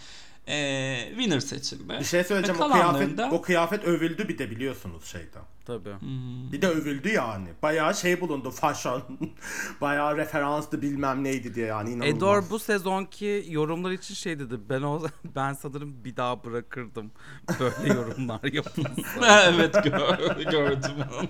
e, 0.48 1.08
winner 1.10 1.40
seçildi. 1.40 2.00
Bir 2.00 2.06
şey 2.06 2.24
söyleyeceğim. 2.24 2.62
O 2.62 2.72
kıyafet, 2.72 3.20
o 3.32 3.42
kıyafet 3.42 3.84
övüldü 3.84 4.28
bir 4.28 4.38
de 4.38 4.52
biliyorsunuz 4.52 5.06
şeyden. 5.06 5.44
Tabii. 5.66 5.94
Hmm. 6.00 6.52
Bir 6.52 6.62
de 6.62 6.68
övüldü 6.68 7.10
yani. 7.10 7.48
Bayağı 7.64 7.96
şey 7.96 8.22
bulundu 8.22 8.52
fashion. 8.52 9.04
Bayağı 9.82 10.18
referanstı 10.18 10.82
bilmem 10.82 11.24
neydi 11.24 11.56
diye 11.56 11.66
yani 11.66 11.90
inanılmaz. 11.90 12.18
Edor 12.18 12.44
bu 12.50 12.60
sezonki 12.60 13.46
yorumlar 13.50 13.92
için 13.92 14.16
şey 14.16 14.40
dedi. 14.40 14.56
Ben 14.70 14.82
o 14.82 15.02
ben 15.36 15.54
sanırım 15.54 16.04
bir 16.04 16.16
daha 16.16 16.44
bırakırdım. 16.44 17.12
Böyle 17.60 17.94
yorumlar 17.94 18.44
yapılsa. 18.54 19.44
evet 19.44 19.76
gö- 19.76 20.52
gördüm 20.52 20.92
onu. 21.20 21.28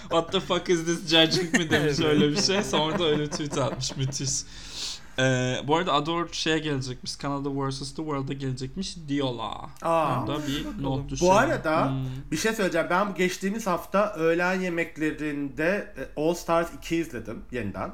What 0.00 0.32
the 0.32 0.40
fuck 0.40 0.68
is 0.68 0.84
this 0.84 1.08
judging 1.08 1.52
mi 1.52 1.70
demiş 1.70 2.00
öyle 2.00 2.28
bir 2.28 2.42
şey. 2.42 2.62
Sonra 2.62 2.98
da 2.98 3.04
öyle 3.04 3.30
tweet 3.30 3.58
atmış 3.58 3.96
müthiş. 3.96 4.30
Ee, 5.18 5.56
bu 5.64 5.76
arada 5.76 5.92
Adore 5.92 6.28
şeye 6.32 6.58
gelecekmiş. 6.58 7.18
Canada 7.18 7.48
vs. 7.68 7.78
The 7.78 7.86
World'a 7.96 8.32
gelecekmiş 8.32 8.96
diyorlar. 9.08 9.54
Aa. 9.82 10.20
Orada 10.20 10.46
bir 10.46 10.82
not 10.82 11.10
düşüyor. 11.10 11.32
Bu 11.32 11.36
arada 11.38 11.88
Hmm. 11.90 11.96
bir 12.30 12.36
şey 12.36 12.52
söyleyeceğim. 12.52 12.86
Ben 12.90 13.10
bu 13.10 13.14
geçtiğimiz 13.14 13.66
hafta 13.66 14.12
öğlen 14.14 14.60
yemeklerinde 14.60 15.94
e, 16.16 16.20
All 16.22 16.34
Stars 16.34 16.68
2 16.78 16.96
izledim 16.96 17.42
yeniden. 17.50 17.90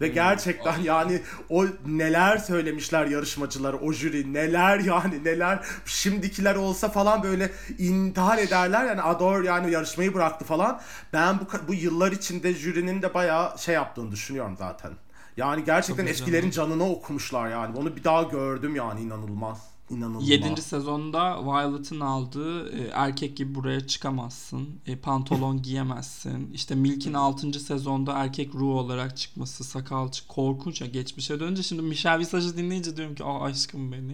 Ve 0.00 0.08
gerçekten 0.08 0.80
yani 0.82 1.22
o 1.50 1.64
neler 1.86 2.38
söylemişler 2.38 3.06
yarışmacılar, 3.06 3.72
o 3.74 3.92
jüri 3.92 4.32
neler 4.32 4.78
yani 4.78 5.24
neler 5.24 5.58
şimdikiler 5.86 6.54
olsa 6.56 6.88
falan 6.88 7.22
böyle 7.22 7.50
intihar 7.78 8.38
ederler 8.38 8.84
yani 8.84 9.02
Ador 9.02 9.42
yani 9.42 9.70
yarışmayı 9.70 10.14
bıraktı 10.14 10.44
falan. 10.44 10.80
Ben 11.12 11.40
bu 11.40 11.68
bu 11.68 11.74
yıllar 11.74 12.12
içinde 12.12 12.54
jürinin 12.54 13.02
de 13.02 13.14
bayağı 13.14 13.58
şey 13.58 13.74
yaptığını 13.74 14.10
düşünüyorum 14.12 14.56
zaten. 14.58 14.90
Yani 15.36 15.64
gerçekten 15.64 16.06
eskilerin 16.06 16.50
canını 16.50 16.90
okumuşlar 16.90 17.50
yani. 17.50 17.78
Onu 17.78 17.96
bir 17.96 18.04
daha 18.04 18.22
gördüm 18.22 18.76
yani 18.76 19.00
inanılmaz. 19.00 19.75
İnanılmaz. 19.90 20.28
7. 20.28 20.62
sezonda 20.62 21.44
Violet'ın 21.44 22.00
aldığı 22.00 22.78
e, 22.78 22.88
erkek 22.92 23.36
gibi 23.36 23.54
buraya 23.54 23.86
çıkamazsın. 23.86 24.68
E, 24.86 24.96
pantolon 24.96 25.62
giyemezsin. 25.62 26.50
İşte 26.54 26.74
Milk'in 26.74 27.14
6. 27.14 27.52
sezonda 27.60 28.12
erkek 28.12 28.54
Ru 28.54 28.66
olarak 28.78 29.16
çıkması, 29.16 29.64
sakal 29.64 30.10
çık 30.10 30.28
korkunç 30.28 30.80
ya 30.80 30.86
geçmişe 30.86 31.40
dönünce 31.40 31.62
şimdi 31.62 31.82
Michelle 31.82 32.18
Visage'ı 32.18 32.56
dinleyince 32.56 32.96
diyorum 32.96 33.14
ki 33.14 33.24
aa 33.24 33.42
aşkım 33.44 33.92
benim. 33.92 34.10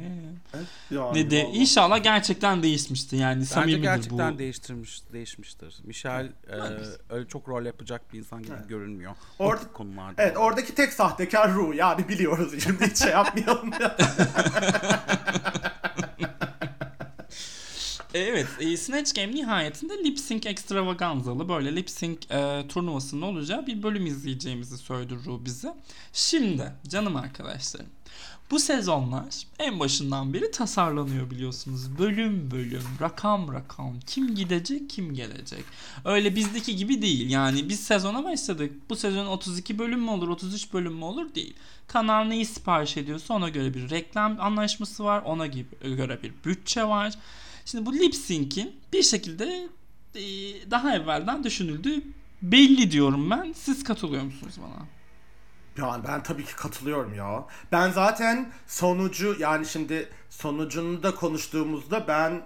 Yani 0.90 1.14
Ne 1.14 1.30
de 1.30 1.42
vallahi. 1.44 1.56
inşallah 1.56 2.02
gerçekten 2.02 2.62
değişmişti 2.62 3.16
yani 3.16 3.36
Bence 3.36 3.46
samimidir 3.46 3.82
gerçekten 3.82 4.34
bu. 4.34 4.38
değiştirmiş, 4.38 5.02
değişmiştir. 5.12 5.74
Michel 5.84 6.32
e, 6.50 6.56
öyle 7.14 7.28
çok 7.28 7.48
rol 7.48 7.64
yapacak 7.64 8.12
bir 8.12 8.18
insan 8.18 8.42
gibi 8.42 8.52
Evet. 8.58 8.68
görünmüyor. 8.68 9.12
Orada- 9.38 9.72
konularda. 9.72 10.22
Evet 10.22 10.36
oradaki 10.36 10.74
tek 10.74 10.92
sahtekar 10.92 11.54
Ru 11.54 11.74
yani 11.74 12.08
biliyoruz 12.08 12.52
şimdi 12.64 12.86
hiç 12.86 12.96
şey 12.96 13.10
yapmayalım. 13.10 13.70
E, 18.72 18.76
Snatch 18.76 19.14
Game 19.14 19.34
nihayetinde 19.34 20.04
lip 20.04 20.18
sync 20.18 20.46
ekstravaganzalı 20.46 21.48
böyle 21.48 21.76
lip 21.76 21.90
sync 21.90 22.18
e, 22.30 22.68
turnuvasının 22.68 23.22
olacağı 23.22 23.66
bir 23.66 23.82
bölüm 23.82 24.06
izleyeceğimizi 24.06 24.78
söyledi 24.78 25.14
Ru 25.26 25.44
bize. 25.44 25.74
Şimdi 26.12 26.72
canım 26.88 27.16
arkadaşlarım 27.16 27.90
bu 28.52 28.58
sezonlar 28.58 29.46
en 29.58 29.80
başından 29.80 30.32
beri 30.34 30.50
tasarlanıyor 30.50 31.30
biliyorsunuz. 31.30 31.98
Bölüm 31.98 32.50
bölüm, 32.50 32.82
rakam 33.00 33.52
rakam, 33.52 34.00
kim 34.06 34.34
gidecek, 34.34 34.90
kim 34.90 35.14
gelecek. 35.14 35.64
Öyle 36.04 36.36
bizdeki 36.36 36.76
gibi 36.76 37.02
değil. 37.02 37.30
Yani 37.30 37.68
biz 37.68 37.80
sezona 37.80 38.24
başladık. 38.24 38.72
Bu 38.90 38.96
sezon 38.96 39.26
32 39.26 39.78
bölüm 39.78 40.00
mü 40.00 40.10
olur, 40.10 40.28
33 40.28 40.72
bölüm 40.72 40.94
mü 40.94 41.04
olur 41.04 41.34
değil. 41.34 41.54
Kanal 41.86 42.24
neyi 42.24 42.46
sipariş 42.46 42.96
ediyorsa 42.96 43.34
ona 43.34 43.48
göre 43.48 43.74
bir 43.74 43.90
reklam 43.90 44.40
anlaşması 44.40 45.04
var. 45.04 45.22
Ona 45.22 45.46
göre 45.46 46.22
bir 46.22 46.32
bütçe 46.44 46.84
var. 46.84 47.12
Şimdi 47.64 47.86
bu 47.86 47.94
lip 47.94 48.14
sync'in 48.14 48.80
bir 48.92 49.02
şekilde 49.02 49.68
e, 50.14 50.22
daha 50.70 50.96
evvelden 50.96 51.44
düşünüldüğü 51.44 52.02
belli 52.42 52.90
diyorum 52.90 53.30
ben. 53.30 53.52
Siz 53.52 53.84
katılıyor 53.84 54.22
musunuz 54.22 54.54
bana? 54.58 54.86
Yani 55.78 56.04
ben 56.08 56.22
tabii 56.22 56.44
ki 56.44 56.56
katılıyorum 56.56 57.14
ya. 57.14 57.46
Ben 57.72 57.90
zaten 57.90 58.52
sonucu 58.66 59.36
yani 59.38 59.66
şimdi 59.66 60.08
sonucunu 60.30 61.02
da 61.02 61.14
konuştuğumuzda 61.14 62.08
ben 62.08 62.42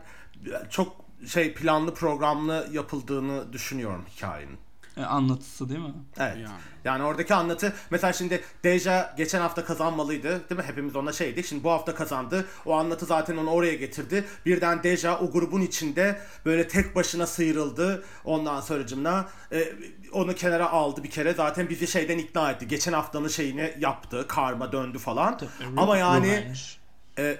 çok 0.71 0.97
şey 1.27 1.55
planlı 1.55 1.95
programlı 1.95 2.69
yapıldığını 2.73 3.53
düşünüyorum 3.53 4.05
hikayenin. 4.17 4.59
E, 4.97 5.05
anlatısı 5.05 5.69
değil 5.69 5.81
mi? 5.81 5.95
Evet. 6.19 6.37
Yani. 6.37 6.61
Yani. 6.85 7.03
oradaki 7.03 7.35
anlatı 7.35 7.73
mesela 7.91 8.13
şimdi 8.13 8.45
Deja 8.65 9.15
geçen 9.17 9.41
hafta 9.41 9.65
kazanmalıydı 9.65 10.49
değil 10.51 10.61
mi? 10.61 10.67
Hepimiz 10.67 10.97
ona 10.97 11.13
şeydi. 11.13 11.45
Şimdi 11.45 11.65
bu 11.65 11.71
hafta 11.71 11.95
kazandı. 11.95 12.45
O 12.67 12.75
anlatı 12.75 13.07
zaten 13.07 13.37
onu 13.37 13.51
oraya 13.51 13.75
getirdi. 13.75 14.25
Birden 14.47 14.83
Deja 14.83 15.19
o 15.19 15.31
grubun 15.31 15.61
içinde 15.61 16.21
böyle 16.45 16.69
tek 16.69 16.97
başına 16.97 17.27
sıyrıldı. 17.27 18.05
Ondan 18.25 18.61
sonracımla 18.61 19.29
e, 19.53 19.73
onu 20.13 20.35
kenara 20.35 20.71
aldı 20.71 21.03
bir 21.03 21.11
kere. 21.11 21.35
Zaten 21.35 21.69
bizi 21.69 21.87
şeyden 21.87 22.19
ikna 22.19 22.51
etti. 22.51 22.69
Geçen 22.69 22.93
haftanın 22.93 23.29
şeyini 23.29 23.75
yaptı. 23.79 24.27
Karma 24.29 24.73
döndü 24.73 24.99
falan. 24.99 25.41
Ama 25.77 25.97
yani 25.97 26.53
e, 27.19 27.39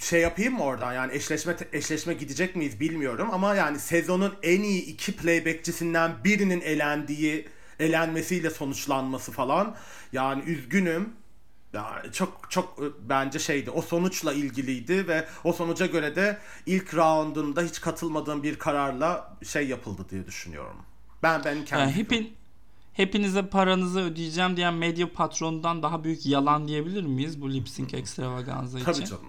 şey 0.00 0.20
yapayım 0.20 0.54
mı 0.54 0.62
oradan 0.62 0.92
yani 0.92 1.14
eşleşme 1.14 1.56
eşleşme 1.72 2.14
gidecek 2.14 2.56
miyiz 2.56 2.80
bilmiyorum 2.80 3.28
ama 3.32 3.54
yani 3.54 3.78
sezonun 3.78 4.34
en 4.42 4.60
iyi 4.62 4.82
iki 4.82 5.16
playbackçisinden 5.16 6.24
birinin 6.24 6.60
elendiği 6.60 7.48
elenmesiyle 7.80 8.50
sonuçlanması 8.50 9.32
falan 9.32 9.76
yani 10.12 10.42
üzgünüm 10.42 11.12
yani 11.72 12.12
çok 12.12 12.50
çok 12.50 12.78
e, 12.78 13.08
bence 13.08 13.38
şeydi 13.38 13.70
o 13.70 13.82
sonuçla 13.82 14.32
ilgiliydi 14.32 15.08
ve 15.08 15.28
o 15.44 15.52
sonuca 15.52 15.86
göre 15.86 16.16
de 16.16 16.38
ilk 16.66 16.94
roundunda 16.94 17.62
hiç 17.62 17.80
katılmadığım 17.80 18.42
bir 18.42 18.58
kararla 18.58 19.36
şey 19.44 19.68
yapıldı 19.68 20.06
diye 20.10 20.26
düşünüyorum. 20.26 20.76
Ben 21.22 21.44
ben 21.44 21.64
kendi 21.64 21.82
Yani 21.82 21.92
hepin, 21.92 22.32
hepinize 22.92 23.46
paranızı 23.46 24.00
ödeyeceğim 24.00 24.56
diyen 24.56 24.74
medya 24.74 25.12
patronundan 25.12 25.82
daha 25.82 26.04
büyük 26.04 26.26
yalan 26.26 26.68
diyebilir 26.68 27.02
miyiz 27.02 27.40
bu 27.40 27.52
lip 27.52 27.68
sync 27.68 27.94
ekstravaganza 27.94 28.78
için? 28.78 28.92
tabii 28.92 29.04
canım. 29.06 29.26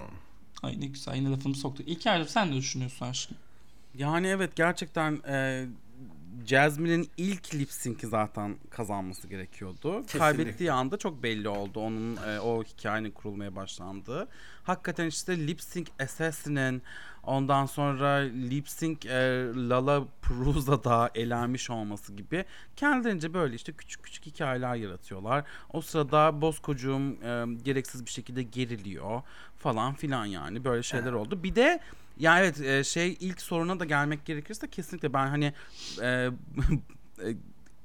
Ay 0.63 0.81
ne 0.81 0.85
güzel 0.85 1.15
yine 1.15 1.29
lafımı 1.29 1.55
soktuk. 1.55 1.87
İlker'cim 1.87 2.27
sen 2.27 2.51
ne 2.51 2.55
düşünüyorsun 2.55 3.05
aşkım? 3.05 3.37
Yani 3.97 4.27
evet 4.27 4.55
gerçekten 4.55 5.21
e, 5.27 5.65
Jasmine'in 6.45 7.09
ilk 7.17 7.55
lip 7.55 7.71
sync'i 7.71 8.07
zaten 8.07 8.55
kazanması 8.69 9.27
gerekiyordu. 9.27 10.03
Kesinlikle. 10.03 10.19
Kaybettiği 10.19 10.71
anda 10.71 10.97
çok 10.97 11.23
belli 11.23 11.49
oldu 11.49 11.79
onun 11.79 12.17
e, 12.17 12.39
o 12.39 12.63
hikayenin 12.63 13.11
kurulmaya 13.11 13.55
başlandığı. 13.55 14.27
Hakikaten 14.63 15.07
işte 15.07 15.47
lip 15.47 15.61
sync 15.61 15.87
Assassin'in 15.99 16.81
ondan 17.23 17.65
sonra 17.65 18.15
lip 18.49 18.69
sync 18.69 19.05
e, 19.05 19.45
Lala 19.55 20.03
Pruza'da 20.21 21.11
elenmiş 21.15 21.69
olması 21.69 22.13
gibi 22.13 22.45
kendilerince 22.75 23.33
böyle 23.33 23.55
işte 23.55 23.71
küçük 23.71 24.03
küçük 24.03 24.25
hikayeler 24.25 24.75
yaratıyorlar. 24.75 25.43
O 25.73 25.81
sırada 25.81 26.41
Bozkocuğum 26.41 27.15
e, 27.23 27.45
gereksiz 27.63 28.05
bir 28.05 28.11
şekilde 28.11 28.43
geriliyor 28.43 29.21
falan 29.57 29.93
filan 29.93 30.25
yani 30.25 30.63
böyle 30.63 30.83
şeyler 30.83 31.11
oldu. 31.11 31.43
Bir 31.43 31.55
de 31.55 31.79
ya 32.21 32.39
evet 32.39 32.61
e, 32.61 32.83
şey 32.83 33.17
ilk 33.19 33.41
soruna 33.41 33.79
da 33.79 33.85
gelmek 33.85 34.25
gerekirse 34.25 34.67
kesinlikle 34.69 35.13
ben 35.13 35.27
hani 35.27 35.53
e, 36.01 36.07
e, 37.23 37.35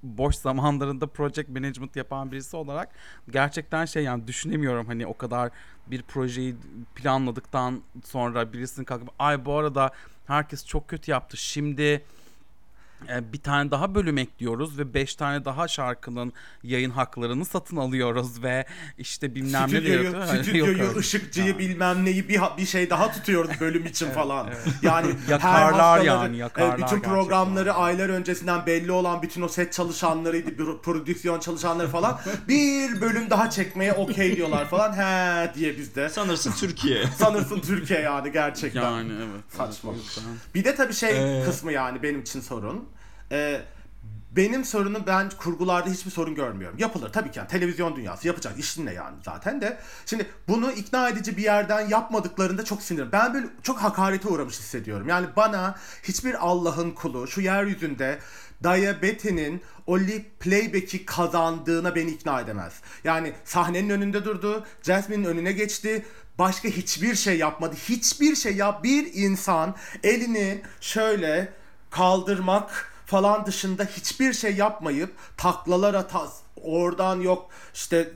boş 0.03 0.37
zamanlarında 0.37 1.07
project 1.07 1.49
management 1.49 1.97
yapan 1.97 2.33
birisi 2.33 2.57
olarak 2.57 2.89
gerçekten 3.31 3.85
şey 3.85 4.05
yani 4.05 4.27
düşünemiyorum 4.27 4.87
hani 4.87 5.07
o 5.07 5.17
kadar 5.17 5.51
bir 5.87 6.03
projeyi 6.03 6.57
planladıktan 6.95 7.83
sonra 8.05 8.53
birisinin 8.53 8.85
kalkıp 8.85 9.09
ay 9.19 9.45
bu 9.45 9.55
arada 9.55 9.91
herkes 10.27 10.67
çok 10.67 10.89
kötü 10.89 11.11
yaptı 11.11 11.37
şimdi 11.37 12.05
bir 13.33 13.41
tane 13.41 13.71
daha 13.71 13.95
bölüm 13.95 14.19
ekliyoruz 14.19 14.79
ve 14.79 14.95
beş 14.95 15.15
tane 15.15 15.45
daha 15.45 15.69
şarkının 15.69 16.33
yayın 16.63 16.91
haklarını 16.91 17.45
satın 17.45 17.77
alıyoruz 17.77 18.43
ve 18.43 18.67
işte 18.99 19.35
bilmem 19.35 19.63
ne 19.63 19.69
stüdyoyu, 19.69 20.01
diyor. 20.01 20.15
Hani 20.15 20.43
stüdyoyu, 20.43 20.79
yok 20.79 20.97
ışıkçıyı 20.97 21.47
Yani. 21.47 21.59
bilmem 21.59 22.05
neyi 22.05 22.29
bir, 22.29 22.41
bir 22.59 22.67
şey 22.67 22.91
daha 22.91 23.13
tutuyoruz 23.13 23.61
bölüm 23.61 23.87
için 23.87 24.11
falan. 24.11 24.51
Yani 24.83 25.07
Yakarlar 25.29 25.73
haftaları, 25.73 26.07
yani, 26.07 26.37
yakarlar 26.37 26.69
e, 26.69 26.73
bütün 26.73 26.87
gerçekten. 26.87 27.13
programları 27.13 27.75
aylar 27.75 28.09
öncesinden 28.09 28.67
belli 28.67 28.93
olan 28.93 29.23
bütün 29.23 29.43
o 29.43 29.49
set 29.49 29.73
çalışanlarıydı, 29.73 30.81
prodüksiyon 30.83 31.41
çalışanları 31.41 31.89
falan 31.89 32.21
bir 32.49 33.01
bölüm 33.01 33.31
daha 33.31 33.51
çekmeye 33.51 33.93
okey 33.93 34.37
diyorlar 34.37 34.69
falan. 34.69 34.93
He 34.93 35.55
diye 35.55 35.77
bizde. 35.77 36.09
Sanırsın 36.09 36.53
Türkiye. 36.53 37.07
Sanırsın 37.07 37.61
Türkiye 37.61 38.01
yani 38.01 38.33
gerçekten. 38.33 38.83
Yani 38.83 39.13
evet. 39.17 39.45
Saçma. 39.49 39.93
Yüzden. 39.93 40.25
Bir 40.55 40.65
de 40.65 40.75
tabii 40.75 40.95
şey 40.95 41.41
Ee, 41.41 41.45
kısmı 41.45 41.73
yani 41.73 42.03
benim 42.03 42.21
için 42.21 42.41
sorun. 42.41 42.86
Ee, 43.33 43.61
benim 44.37 44.65
sorunum 44.65 45.03
ben 45.07 45.31
kurgularda 45.31 45.91
hiçbir 45.91 46.11
sorun 46.11 46.35
görmüyorum. 46.35 46.79
Yapılır 46.79 47.13
tabii 47.13 47.31
ki 47.31 47.39
yani 47.39 47.49
televizyon 47.49 47.97
dünyası 47.97 48.27
yapacak 48.27 48.59
işin 48.59 48.87
ne 48.87 48.93
yani 48.93 49.17
zaten 49.25 49.61
de. 49.61 49.79
Şimdi 50.07 50.27
bunu 50.49 50.73
ikna 50.73 51.09
edici 51.09 51.37
bir 51.37 51.43
yerden 51.43 51.89
yapmadıklarında 51.89 52.65
çok 52.65 52.83
sinirim. 52.83 53.09
Ben 53.13 53.35
böyle 53.35 53.47
çok 53.63 53.79
hakarete 53.79 54.29
uğramış 54.29 54.59
hissediyorum. 54.59 55.09
Yani 55.09 55.27
bana 55.37 55.77
hiçbir 56.03 56.47
Allah'ın 56.47 56.91
kulu 56.91 57.29
şu 57.29 57.41
yeryüzünde 57.41 58.19
Diabeti'nin 58.65 59.63
o 59.87 59.99
lip 59.99 60.41
playback'i 60.41 61.07
kazandığına 61.07 61.95
beni 61.95 62.11
ikna 62.11 62.41
edemez. 62.41 62.73
Yani 63.05 63.33
sahnenin 63.45 63.91
önünde 63.91 64.25
durdu, 64.25 64.67
Jasmine'in 64.83 65.25
önüne 65.25 65.53
geçti, 65.53 66.07
başka 66.39 66.69
hiçbir 66.69 67.15
şey 67.15 67.39
yapmadı. 67.39 67.75
Hiçbir 67.89 68.37
şey 68.37 68.57
yap. 68.57 68.85
Bir 68.85 69.15
insan 69.15 69.75
elini 70.03 70.63
şöyle 70.81 71.53
kaldırmak 71.91 72.96
falan 73.07 73.47
dışında 73.47 73.85
hiçbir 73.85 74.33
şey 74.33 74.57
yapmayıp 74.57 75.15
taklalar 75.37 75.95
atas 75.95 76.41
oradan 76.63 77.21
yok 77.21 77.51
işte 77.75 78.13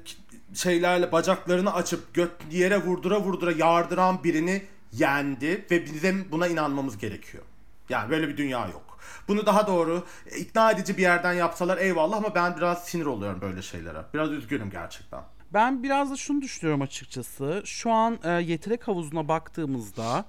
şeylerle 0.54 1.12
bacaklarını 1.12 1.74
açıp 1.74 2.14
göt 2.14 2.32
yere 2.50 2.84
vurdura 2.84 3.20
vurdura 3.20 3.52
yardıran 3.52 4.24
birini 4.24 4.62
yendi 4.92 5.66
ve 5.70 5.84
bizim 5.84 6.28
buna 6.32 6.46
inanmamız 6.46 6.98
gerekiyor. 6.98 7.44
Yani 7.88 8.10
böyle 8.10 8.28
bir 8.28 8.36
dünya 8.36 8.66
yok. 8.66 8.98
Bunu 9.28 9.46
daha 9.46 9.66
doğru 9.66 10.04
e, 10.30 10.38
ikna 10.38 10.70
edici 10.70 10.96
bir 10.96 11.02
yerden 11.02 11.32
yapsalar 11.32 11.78
eyvallah 11.78 12.16
ama 12.16 12.34
ben 12.34 12.56
biraz 12.56 12.84
sinir 12.84 13.06
oluyorum 13.06 13.40
böyle 13.40 13.62
şeylere. 13.62 14.02
Biraz 14.14 14.30
üzgünüm 14.30 14.70
gerçekten. 14.70 15.20
Ben 15.52 15.82
biraz 15.82 16.10
da 16.10 16.16
şunu 16.16 16.42
düşünüyorum 16.42 16.82
açıkçası. 16.82 17.62
Şu 17.64 17.90
an 17.90 18.18
e, 18.24 18.30
yetenek 18.30 18.88
havuzuna 18.88 19.28
baktığımızda 19.28 20.24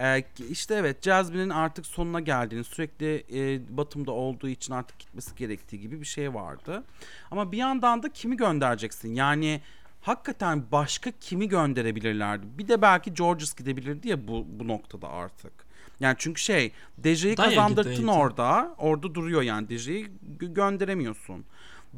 e, 0.00 0.24
işte 0.50 0.74
evet 0.74 1.02
Jasmine'in 1.02 1.50
artık 1.50 1.86
sonuna 1.86 2.20
geldiğini 2.20 2.64
sürekli 2.64 3.24
e, 3.32 3.76
Batum'da 3.76 4.12
olduğu 4.12 4.48
için 4.48 4.72
artık 4.74 4.98
gitmesi 4.98 5.36
gerektiği 5.36 5.80
gibi 5.80 6.00
bir 6.00 6.06
şey 6.06 6.34
vardı. 6.34 6.84
Ama 7.30 7.52
bir 7.52 7.58
yandan 7.58 8.02
da 8.02 8.08
kimi 8.08 8.36
göndereceksin? 8.36 9.14
Yani 9.14 9.60
hakikaten 10.00 10.64
başka 10.72 11.10
kimi 11.10 11.48
gönderebilirlerdi? 11.48 12.46
Bir 12.58 12.68
de 12.68 12.82
belki 12.82 13.14
Georges 13.14 13.54
gidebilirdi 13.54 14.08
ya 14.08 14.28
bu, 14.28 14.46
bu 14.48 14.68
noktada 14.68 15.08
artık. 15.08 15.52
Yani 16.00 16.16
çünkü 16.18 16.40
şey 16.40 16.72
Daya 17.04 17.36
kazandırttın 17.36 18.06
orada. 18.06 18.74
Orada 18.78 19.14
duruyor 19.14 19.42
yani 19.42 19.68
Deja'yı 19.68 20.06
gö- 20.38 20.54
gönderemiyorsun. 20.54 21.44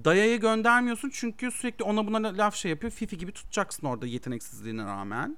Daya'ya 0.05 0.37
göndermiyorsun 0.37 1.11
çünkü 1.13 1.51
sürekli 1.51 1.85
ona 1.85 2.07
buna 2.07 2.39
laf 2.39 2.55
şey 2.55 2.71
yapıyor. 2.71 2.93
Fifi 2.93 3.19
gibi 3.19 3.33
tutacaksın 3.33 3.87
orada 3.87 4.07
yeteneksizliğine 4.07 4.85
rağmen. 4.85 5.37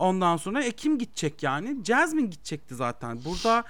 Ondan 0.00 0.36
sonra 0.36 0.64
e 0.64 0.72
kim 0.72 0.98
gidecek 0.98 1.42
yani? 1.42 1.84
Jasmine 1.84 2.26
gidecekti 2.26 2.74
zaten. 2.74 3.18
Burada 3.24 3.64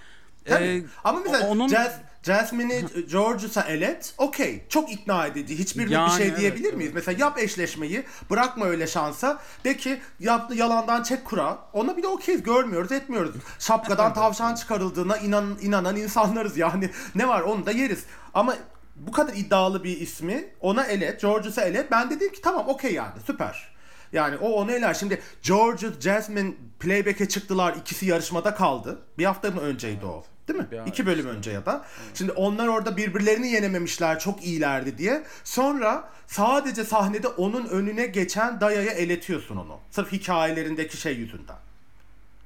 Tabii. 0.45 0.65
e, 0.65 0.83
Ama 1.05 1.21
mesela 1.21 1.49
onun- 1.49 1.69
Jas- 1.69 1.99
Jasmine'i 2.23 2.85
George'sa 3.11 3.63
elet 3.63 4.15
okey 4.19 4.65
çok 4.69 4.93
ikna 4.93 5.27
edici 5.27 5.59
hiçbirine 5.59 5.95
Yani 5.95 6.11
bir 6.11 6.17
şey 6.17 6.27
evet, 6.29 6.39
diyebilir 6.39 6.75
miyiz? 6.75 6.93
Mesela 6.95 7.19
yap 7.21 7.39
eşleşmeyi 7.39 8.05
bırakma 8.31 8.67
öyle 8.67 8.87
şansa 8.87 9.41
de 9.65 9.77
ki 9.77 10.01
yaptı 10.21 10.55
yalandan 10.55 11.03
çek 11.03 11.25
kura 11.25 11.59
ona 11.73 11.97
bir 11.97 12.03
de 12.03 12.09
okeyiz 12.09 12.43
görmüyoruz 12.43 12.93
etmiyoruz. 12.93 13.35
Şapkadan 13.59 14.15
tavşan 14.21 14.55
çıkarıldığına 14.55 15.17
inan, 15.17 15.59
inanan 15.61 15.97
insanlarız 15.97 16.57
yani 16.57 16.91
ne 17.15 17.29
var 17.29 17.41
onu 17.41 17.67
da 17.67 17.71
yeriz. 17.71 18.05
Ama 18.35 18.57
bu 18.97 19.13
kadar 19.13 19.33
iddialı 19.35 19.85
bir 19.85 20.01
ismi 20.01 20.45
ona 20.61 20.85
elet 20.85 21.21
George'sa 21.21 21.63
elet 21.63 21.91
ben 21.91 22.11
dedim 22.11 22.33
ki 22.33 22.41
tamam 22.43 22.69
okey 22.69 22.93
yani 22.95 23.21
süper. 23.27 23.80
Yani 24.13 24.37
o 24.37 24.53
onu 24.53 24.73
eler. 24.73 24.95
Şimdi 24.95 25.21
George, 25.43 25.87
Jasmine 26.01 26.53
playback'e 26.81 27.29
çıktılar. 27.29 27.77
ikisi 27.81 28.07
yarışmada 28.07 28.55
kaldı. 28.55 28.99
Bir 29.19 29.25
hafta 29.25 29.51
mı 29.51 29.61
önceydi 29.61 30.07
o? 30.07 30.25
Değil 30.49 30.59
mi? 30.59 30.67
Ay 30.81 30.89
İki 30.89 31.07
bölüm 31.07 31.27
önce 31.27 31.51
ya 31.51 31.67
da. 31.67 31.85
Şimdi 32.15 32.33
onlar 32.33 32.67
orada 32.69 32.97
birbirlerini 32.97 33.49
yenememişler. 33.49 34.19
Çok 34.19 34.45
iyilerdi 34.45 34.99
diye. 34.99 35.23
Sonra 35.45 36.09
sadece 36.27 36.85
sahnede 36.85 37.29
onun 37.29 37.67
önüne 37.67 38.07
geçen 38.07 38.61
Daya'ya 38.61 38.93
eletiyorsun 38.93 39.57
onu. 39.57 39.79
Sırf 39.91 40.13
hikayelerindeki 40.13 40.97
şey 40.97 41.15
yüzünden. 41.17 41.57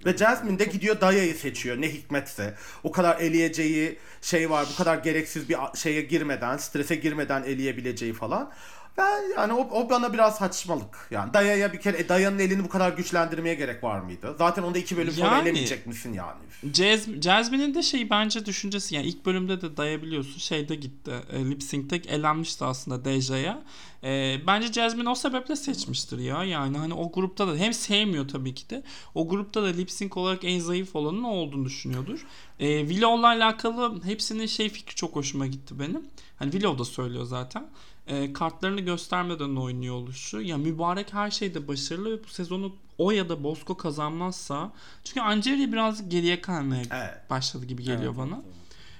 Ve 0.06 0.16
Jasmine 0.16 0.58
de 0.58 0.64
gidiyor 0.64 1.00
Daya'yı 1.00 1.34
seçiyor 1.34 1.80
ne 1.80 1.88
hikmetse. 1.92 2.54
O 2.82 2.92
kadar 2.92 3.20
eleyeceği 3.20 3.98
şey 4.22 4.50
var. 4.50 4.66
Bu 4.72 4.76
kadar 4.76 4.96
gereksiz 4.98 5.48
bir 5.48 5.56
şeye 5.74 6.02
girmeden, 6.02 6.56
strese 6.56 6.94
girmeden 6.94 7.42
eleyebileceği 7.42 8.12
falan. 8.12 8.50
Ben 8.98 9.22
yani 9.36 9.52
o, 9.52 9.68
o 9.70 9.90
bana 9.90 10.12
biraz 10.12 10.36
saçmalık. 10.36 11.08
Yani 11.10 11.34
Daya'ya 11.34 11.72
bir 11.72 11.80
kere 11.80 11.98
e, 11.98 12.08
Daya'nın 12.08 12.38
elini 12.38 12.64
bu 12.64 12.68
kadar 12.68 12.92
güçlendirmeye 12.92 13.54
gerek 13.54 13.84
var 13.84 14.00
mıydı? 14.00 14.34
Zaten 14.38 14.62
onu 14.62 14.74
da 14.74 14.78
iki 14.78 14.96
bölüm 14.96 15.12
sonra 15.12 15.26
Yani- 15.26 15.48
elemeyecek 15.48 15.86
misin 15.86 16.12
yani? 16.12 16.38
Jazz, 16.74 17.22
Jasmine'in 17.22 17.74
de 17.74 17.82
şey 17.82 18.10
bence 18.10 18.46
düşüncesi 18.46 18.94
yani 18.94 19.06
ilk 19.06 19.26
bölümde 19.26 19.60
de 19.60 19.76
dayabiliyorsun 19.76 20.38
şeyde 20.38 20.74
gitti 20.74 21.12
e, 21.32 21.50
lip 21.50 21.62
sync'te 21.62 21.96
elenmişti 21.96 22.64
aslında 22.64 23.04
Deja'ya. 23.04 23.62
E, 24.04 24.40
bence 24.46 24.72
Jasmine 24.72 25.08
o 25.10 25.14
sebeple 25.14 25.56
seçmiştir 25.56 26.18
ya 26.18 26.44
yani 26.44 26.78
hani 26.78 26.94
o 26.94 27.12
grupta 27.12 27.48
da 27.48 27.56
hem 27.56 27.72
sevmiyor 27.72 28.28
tabii 28.28 28.54
ki 28.54 28.70
de 28.70 28.82
o 29.14 29.28
grupta 29.28 29.62
da 29.62 29.66
lip 29.66 29.90
sync 29.90 30.16
olarak 30.16 30.44
en 30.44 30.58
zayıf 30.58 30.96
olanın 30.96 31.22
o 31.22 31.28
olduğunu 31.30 31.64
düşünüyordur. 31.64 32.26
E, 32.58 32.80
Willow'la 32.88 33.26
alakalı 33.26 34.04
hepsinin 34.04 34.46
şey 34.46 34.68
fikri 34.68 34.94
çok 34.94 35.16
hoşuma 35.16 35.46
gitti 35.46 35.78
benim. 35.78 36.02
Hani 36.36 36.50
Willow 36.50 36.78
da 36.78 36.84
söylüyor 36.84 37.24
zaten. 37.24 37.66
E, 38.06 38.32
kartlarını 38.32 38.80
göstermeden 38.80 39.56
oynuyor 39.56 39.94
oluşu. 39.94 40.40
Ya 40.40 40.58
mübarek 40.58 41.14
her 41.14 41.30
şeyde 41.30 41.68
başarılı 41.68 42.10
ve 42.10 42.24
bu 42.24 42.28
sezonu 42.28 42.76
o 42.98 43.10
ya 43.10 43.28
da 43.28 43.44
Bosco 43.44 43.76
kazanmazsa 43.76 44.72
çünkü 45.04 45.20
Angeli 45.20 45.72
biraz 45.72 46.08
geriye 46.08 46.40
kalmaya 46.40 46.82
Evet. 46.90 47.30
başladı 47.30 47.66
gibi 47.66 47.82
geliyor 47.82 48.16
bana. 48.16 48.42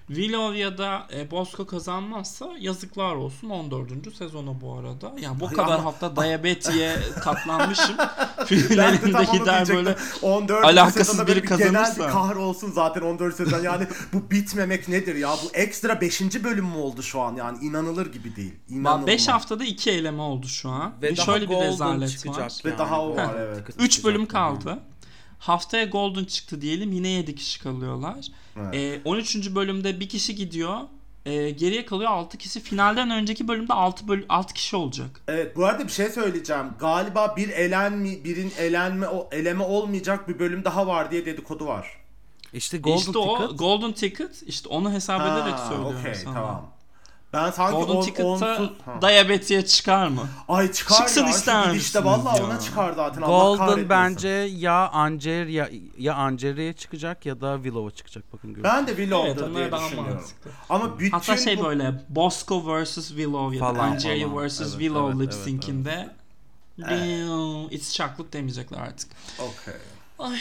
Willow 0.09 0.59
ya 0.59 0.79
da 0.79 1.07
e, 1.14 1.31
Bosco 1.31 1.67
kazanmazsa 1.67 2.49
yazıklar 2.61 3.14
olsun 3.14 3.51
14. 3.51 4.17
sezonu 4.19 4.57
bu 4.61 4.75
arada. 4.75 5.12
Yani 5.21 5.40
bu 5.40 5.47
Ay 5.49 5.55
kadar 5.55 5.75
ama- 5.75 5.85
hafta 5.85 6.17
diyabetiye 6.17 6.97
katlanmışım. 7.21 7.97
Ben 7.99 8.47
de 8.49 8.57
Finalinde 8.57 9.12
tam 9.12 9.27
onu 9.27 9.38
gider 9.38 9.69
böyle 9.69 9.97
14. 10.23 10.64
alakasız 10.64 11.27
biri 11.27 11.43
bir 11.43 11.49
Genel 11.49 11.59
kazanırsa. 11.73 12.07
bir 12.07 12.12
kahrolsun 12.12 12.71
zaten 12.71 13.01
14 13.01 13.37
sezon. 13.37 13.62
Yani 13.62 13.87
bu 14.12 14.31
bitmemek 14.31 14.88
nedir 14.88 15.14
ya? 15.14 15.29
Bu 15.45 15.51
ekstra 15.55 16.01
5. 16.01 16.21
bölüm 16.45 16.64
mü 16.64 16.77
oldu 16.77 17.03
şu 17.03 17.21
an? 17.21 17.37
Yani 17.37 17.59
inanılır 17.64 18.12
gibi 18.12 18.37
değil. 18.37 18.55
İnanılmaz. 18.69 19.07
5 19.07 19.29
haftada 19.29 19.64
2 19.64 19.90
eleme 19.90 20.23
oldu 20.23 20.49
şu 20.49 20.71
an. 20.71 20.93
Ve, 21.03 21.09
ve 21.11 21.17
daha 21.17 21.27
şöyle 21.27 21.51
bir 21.51 21.57
rezalet 21.57 22.11
çıkacak 22.11 22.38
var. 22.40 22.53
Ve 22.64 22.79
daha 22.79 23.03
o 23.03 23.17
var, 23.17 23.35
evet. 23.38 23.57
ticket 23.67 23.83
3 23.83 23.93
çıkacak 23.93 24.05
bölüm 24.14 24.29
yani. 24.35 24.79
Haftaya 25.38 25.85
Golden 25.85 26.25
çıktı 26.25 26.61
diyelim 26.61 26.92
yine 26.92 27.09
7 27.09 27.35
kişi 27.35 27.61
kalıyorlar. 27.62 28.16
Evet. 28.57 28.75
Ee, 28.75 29.01
13. 29.05 29.55
bölümde 29.55 30.01
bir 30.01 30.09
kişi 30.09 30.35
gidiyor. 30.35 30.79
Ee, 31.27 31.51
geriye 31.51 31.87
kalıyor 31.87 32.11
6 32.11 32.38
kişi. 32.38 32.61
Finalden 32.61 33.11
önceki 33.11 33.49
bölümde 33.49 33.73
6 33.73 34.09
böl 34.09 34.23
6 34.29 34.55
kişi 34.55 34.77
olacak. 34.77 35.20
Evet 35.29 35.57
bu 35.57 35.64
arada 35.66 35.85
bir 35.87 35.92
şey 35.92 36.09
söyleyeceğim. 36.09 36.66
Galiba 36.79 37.35
bir 37.37 37.49
elenmi, 37.49 38.25
birin 38.25 38.53
elenme 38.59 39.09
o 39.09 39.29
eleme 39.33 39.64
olmayacak 39.64 40.29
bir 40.29 40.38
bölüm 40.38 40.64
daha 40.64 40.87
var 40.87 41.11
diye 41.11 41.27
dedikodu 41.27 41.66
var. 41.66 41.97
İşte 42.53 42.79
Golden 42.79 42.97
işte 42.99 43.18
o 43.18 43.38
Ticket. 43.40 43.59
Golden 43.59 43.92
Ticket 43.92 44.42
işte 44.47 44.68
onu 44.68 44.92
hesap 44.92 45.20
ederek 45.20 45.55
Ha, 45.55 45.66
söylüyorum 45.68 45.97
okey 46.01 46.14
sana. 46.14 46.35
tamam. 46.35 46.70
Ben 47.35 47.51
sanki 47.51 47.77
Golden 47.77 47.94
on, 47.97 48.01
Ticket'ta 48.03 48.27
onsuz... 48.27 48.70
Ha. 48.85 49.03
diyabetiye 49.03 49.64
çıkar 49.66 50.09
mı? 50.09 50.29
Ay 50.49 50.73
çıkar 50.73 50.97
Çıksın 50.97 51.23
ya. 51.25 51.31
ister 51.31 51.64
gidişte 51.73 52.01
misiniz 52.01 52.25
valla 52.27 52.37
ya? 52.38 52.44
ona 52.44 52.61
çıkar 52.61 52.92
zaten. 52.92 53.23
Allah. 53.23 53.57
Golden 53.57 53.88
bence 53.88 54.29
ya 54.29 54.88
Anger 54.88 55.47
ya, 55.47 55.68
ya 55.99 56.14
Angeria'ya 56.14 56.73
çıkacak 56.73 57.27
ya 57.27 57.40
da 57.40 57.57
Willow'a 57.57 57.90
çıkacak 57.90 58.33
bakın 58.33 58.51
görün. 58.51 58.64
Ben 58.64 58.87
de 58.87 58.97
Willow'dur 58.97 59.42
Evet 59.47 59.57
diye 59.57 59.73
daha 59.73 59.87
düşünüyorum. 59.87 60.14
mantıklı. 60.14 60.51
Ama 60.68 60.99
bütün 60.99 61.11
Hatta 61.11 61.37
şey 61.37 61.59
bu... 61.59 61.64
böyle 61.64 62.05
Bosco 62.09 62.62
vs 62.66 62.94
Willow 63.09 63.57
ya 63.57 63.62
da 63.62 63.75
falan. 63.75 63.97
vs 63.97 64.05
Evet, 64.07 64.70
Willow 64.70 65.07
evet, 65.07 65.20
lip 65.20 65.33
evet, 65.33 65.44
sync'inde 65.44 66.09
Damn, 66.81 67.68
It's 67.70 67.92
chocolate 67.92 68.33
demeyecekler 68.33 68.79
artık. 68.79 69.11
Okey. 69.38 69.75
Ay 70.18 70.38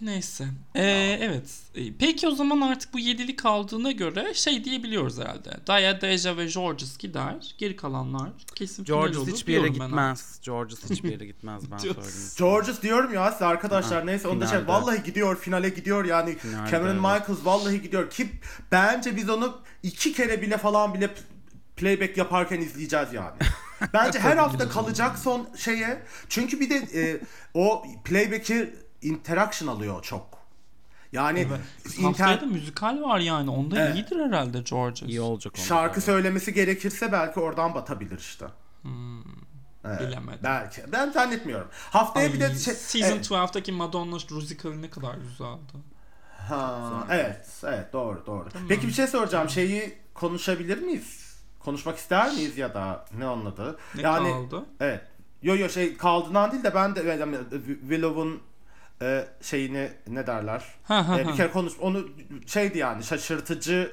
neyse. 0.00 0.44
Ee, 0.74 1.18
evet. 1.20 1.50
Ee, 1.74 1.92
Peki 1.98 2.28
o 2.28 2.30
zaman 2.30 2.60
artık 2.60 2.94
bu 2.94 2.98
yedili 2.98 3.36
kaldığına 3.36 3.92
göre 3.92 4.34
şey 4.34 4.64
diyebiliyoruz 4.64 5.18
herhalde. 5.18 5.50
Daya, 5.66 6.00
Deja 6.00 6.36
ve 6.36 6.46
Georges 6.46 6.98
gider. 6.98 7.54
Geri 7.58 7.76
kalanlar 7.76 8.30
kesin 8.54 8.84
final 8.84 9.00
Georges 9.00 9.18
olur 9.18 9.28
hiçbir 9.28 9.52
yere 9.52 9.68
gitmez. 9.68 10.40
Georges 10.42 10.90
hiçbir 10.90 11.10
yere 11.10 11.26
gitmez 11.26 11.70
ben 11.70 11.76
söyleyeyim. 11.78 12.12
Georges 12.38 12.82
diyorum 12.82 13.14
ya 13.14 13.32
size 13.32 13.44
arkadaşlar 13.44 13.98
Ha, 13.98 14.04
neyse 14.04 14.28
onu 14.28 14.40
da 14.40 14.46
şey 14.46 14.66
vallahi 14.66 15.02
gidiyor 15.02 15.38
finale 15.40 15.68
gidiyor 15.68 16.04
yani 16.04 16.38
Finalde, 16.38 16.70
Cameron 16.70 16.90
evet. 16.90 17.20
Michaels 17.20 17.44
vallahi 17.44 17.82
gidiyor 17.82 18.10
ki 18.10 18.30
bence 18.72 19.16
biz 19.16 19.28
onu 19.28 19.58
iki 19.82 20.12
kere 20.12 20.42
bile 20.42 20.58
falan 20.58 20.94
bile 20.94 21.10
playback 21.76 22.16
yaparken 22.16 22.60
izleyeceğiz 22.60 23.12
yani. 23.12 23.36
Bence 23.92 24.18
her 24.18 24.36
hafta 24.36 24.68
kalacak 24.68 25.18
son 25.18 25.48
şeye 25.56 26.02
çünkü 26.28 26.60
bir 26.60 26.70
de 26.70 26.76
e, 26.76 27.20
o 27.54 27.84
playback'i 28.04 28.74
interaction 29.02 29.68
alıyor 29.68 30.02
çok. 30.02 30.38
Yani 31.12 31.44
Haftaya 32.02 32.10
inter- 32.10 32.40
da 32.40 32.46
müzikal 32.46 33.02
var 33.02 33.18
yani. 33.18 33.50
Onda 33.50 33.80
Evet. 33.80 33.94
iyidir 33.94 34.26
herhalde 34.26 34.60
Georges. 34.60 35.08
İyi 35.08 35.20
olacak 35.20 35.56
şarkı 35.56 36.00
söylemesi 36.00 36.54
gerekirse 36.54 37.12
belki 37.12 37.40
oradan 37.40 37.74
batabilir 37.74 38.18
işte. 38.18 38.46
Evet, 39.84 40.00
Bilemedim. 40.00 40.40
belki. 40.42 40.82
Ben 40.92 41.10
zannetmiyorum. 41.10 41.68
Haftaya 41.72 42.32
bir 42.32 42.40
de 42.40 42.54
şey, 42.54 42.74
Season 42.74 43.16
evet. 43.16 43.30
12'daki 43.30 43.72
Madonna 43.72 44.18
musicali 44.30 44.82
ne 44.82 44.90
kadar 44.90 45.14
güzeldi. 45.14 45.72
Ha, 46.48 47.06
evet, 47.10 47.46
evet 47.64 47.92
doğru 47.92 48.26
doğru. 48.26 48.48
Peki 48.68 48.86
bir 48.86 48.92
şey 48.92 49.06
soracağım. 49.06 49.48
Şeyi 49.48 49.98
konuşabilir 50.14 50.78
miyiz? 50.78 51.28
konuşmak 51.68 51.98
ister 51.98 52.32
miyiz 52.32 52.58
ya 52.58 52.74
da 52.74 53.04
ne 53.18 53.24
anladı? 53.24 53.78
Ne 53.94 54.02
yani 54.02 54.30
kaldı? 54.30 54.64
evet. 54.80 55.00
Yo 55.42 55.56
yo 55.56 55.68
şey 55.68 55.96
kaldığından 55.96 56.52
değil 56.52 56.64
de 56.64 56.74
ben 56.74 56.96
de 56.96 57.00
yani 57.02 57.36
Willow'un 57.80 58.40
e, 59.02 59.24
şeyini 59.42 59.88
ne 60.06 60.26
derler? 60.26 60.64
Ha 60.84 61.08
ha 61.08 61.20
E, 61.20 61.28
bir 61.28 61.32
kere 61.36 61.50
konuş 61.50 61.72
onu 61.80 62.08
şeydi 62.46 62.78
yani 62.78 63.04
şaşırtıcı 63.04 63.92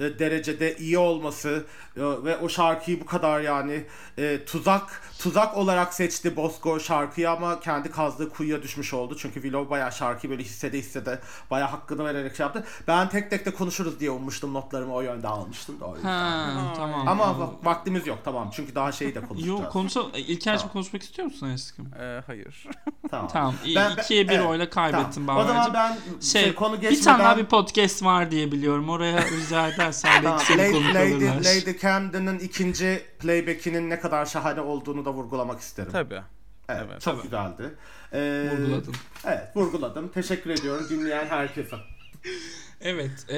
e, 0.00 0.18
derecede 0.18 0.76
iyi 0.76 0.98
olması 0.98 1.64
e, 1.96 2.00
ve 2.00 2.36
o 2.36 2.48
şarkıyı 2.48 3.00
bu 3.00 3.06
kadar 3.06 3.40
yani 3.40 3.84
e, 4.18 4.44
tuzak 4.44 5.02
tuzak 5.18 5.56
olarak 5.56 5.94
seçti 5.94 6.36
Bosco 6.36 6.80
şarkıyı 6.80 7.30
ama 7.30 7.60
kendi 7.60 7.90
kazdığı 7.90 8.30
kuyuya 8.30 8.62
düşmüş 8.62 8.94
oldu. 8.94 9.16
Çünkü 9.18 9.34
Willow 9.34 9.70
bayağı 9.70 9.92
şarkıyı 9.92 10.30
böyle 10.30 10.42
hissede 10.42 10.78
hissede 10.78 11.20
bayağı 11.50 11.68
hakkını 11.68 12.04
vererek 12.04 12.36
şey 12.36 12.44
yaptı. 12.44 12.64
Ben 12.88 13.08
tek 13.08 13.30
tek 13.30 13.46
de 13.46 13.50
konuşuruz 13.50 14.00
diye 14.00 14.10
ummuştum 14.10 14.54
notlarımı 14.54 14.94
o 14.94 15.00
yönde 15.00 15.28
almıştım 15.28 15.80
da 15.80 15.84
o 15.84 15.94
yüzden. 15.94 16.08
Ha, 16.08 16.72
tamam. 16.76 17.08
Ama 17.08 17.50
vaktimiz 17.62 18.06
yok 18.06 18.18
tamam 18.24 18.50
çünkü 18.52 18.74
daha 18.74 18.92
şeyi 18.92 19.14
de 19.14 19.20
konuşacağız. 19.20 19.60
Yok 19.60 19.72
konuşalım. 19.72 20.10
İlker'cim 20.14 20.58
Tamam. 20.58 20.72
konuşmak 20.72 21.02
istiyor 21.02 21.26
musun 21.26 21.50
aşkım? 21.50 21.88
Ee, 22.00 22.22
hayır. 22.26 22.66
Tamam. 23.10 23.28
Tamam. 23.32 23.54
Ben- 23.76 23.96
ben- 23.96 24.02
ikiye 24.02 24.28
bir 24.28 24.34
evet, 24.34 24.46
oyla 24.46 24.70
kaybettim 24.70 25.26
Tamam. 25.26 25.44
O 25.44 25.48
zaman 25.48 25.74
ben 25.74 25.98
şey, 26.20 26.42
Şey, 26.42 26.54
konu 26.54 26.76
bir 26.76 26.80
geçmeden... 26.80 27.04
tane 27.04 27.24
daha 27.24 27.36
bir 27.36 27.44
podcast 27.44 28.04
var 28.04 28.30
diye 28.30 28.52
biliyorum. 28.52 28.88
Oraya 28.88 29.22
rica 29.22 29.70
Tamam, 29.92 30.24
belki 30.24 30.44
seni 30.46 30.58
Lady, 30.62 30.72
konuk 30.72 30.94
Lady, 30.94 31.14
alırlar. 31.14 31.44
Lady 31.44 31.78
Camden'ın 31.78 32.38
ikinci 32.38 33.02
playback'inin 33.18 33.90
ne 33.90 34.00
kadar 34.00 34.26
şahane 34.26 34.60
olduğunu 34.60 35.04
da 35.04 35.12
vurgulamak 35.12 35.60
isterim. 35.60 35.92
Tabii. 35.92 36.20
Evet, 36.68 36.82
evet. 36.88 37.00
çok 37.00 37.14
Tabii. 37.14 37.22
güzeldi. 37.22 37.74
Ee, 38.12 38.48
Vurguladın. 38.52 38.94
Evet, 39.24 39.56
vurguladım. 39.56 40.08
Teşekkür 40.08 40.50
ediyorum 40.50 40.86
dinleyen 40.90 41.26
herkese. 41.26 41.76
Evet. 42.80 43.10
eee, 43.30 43.36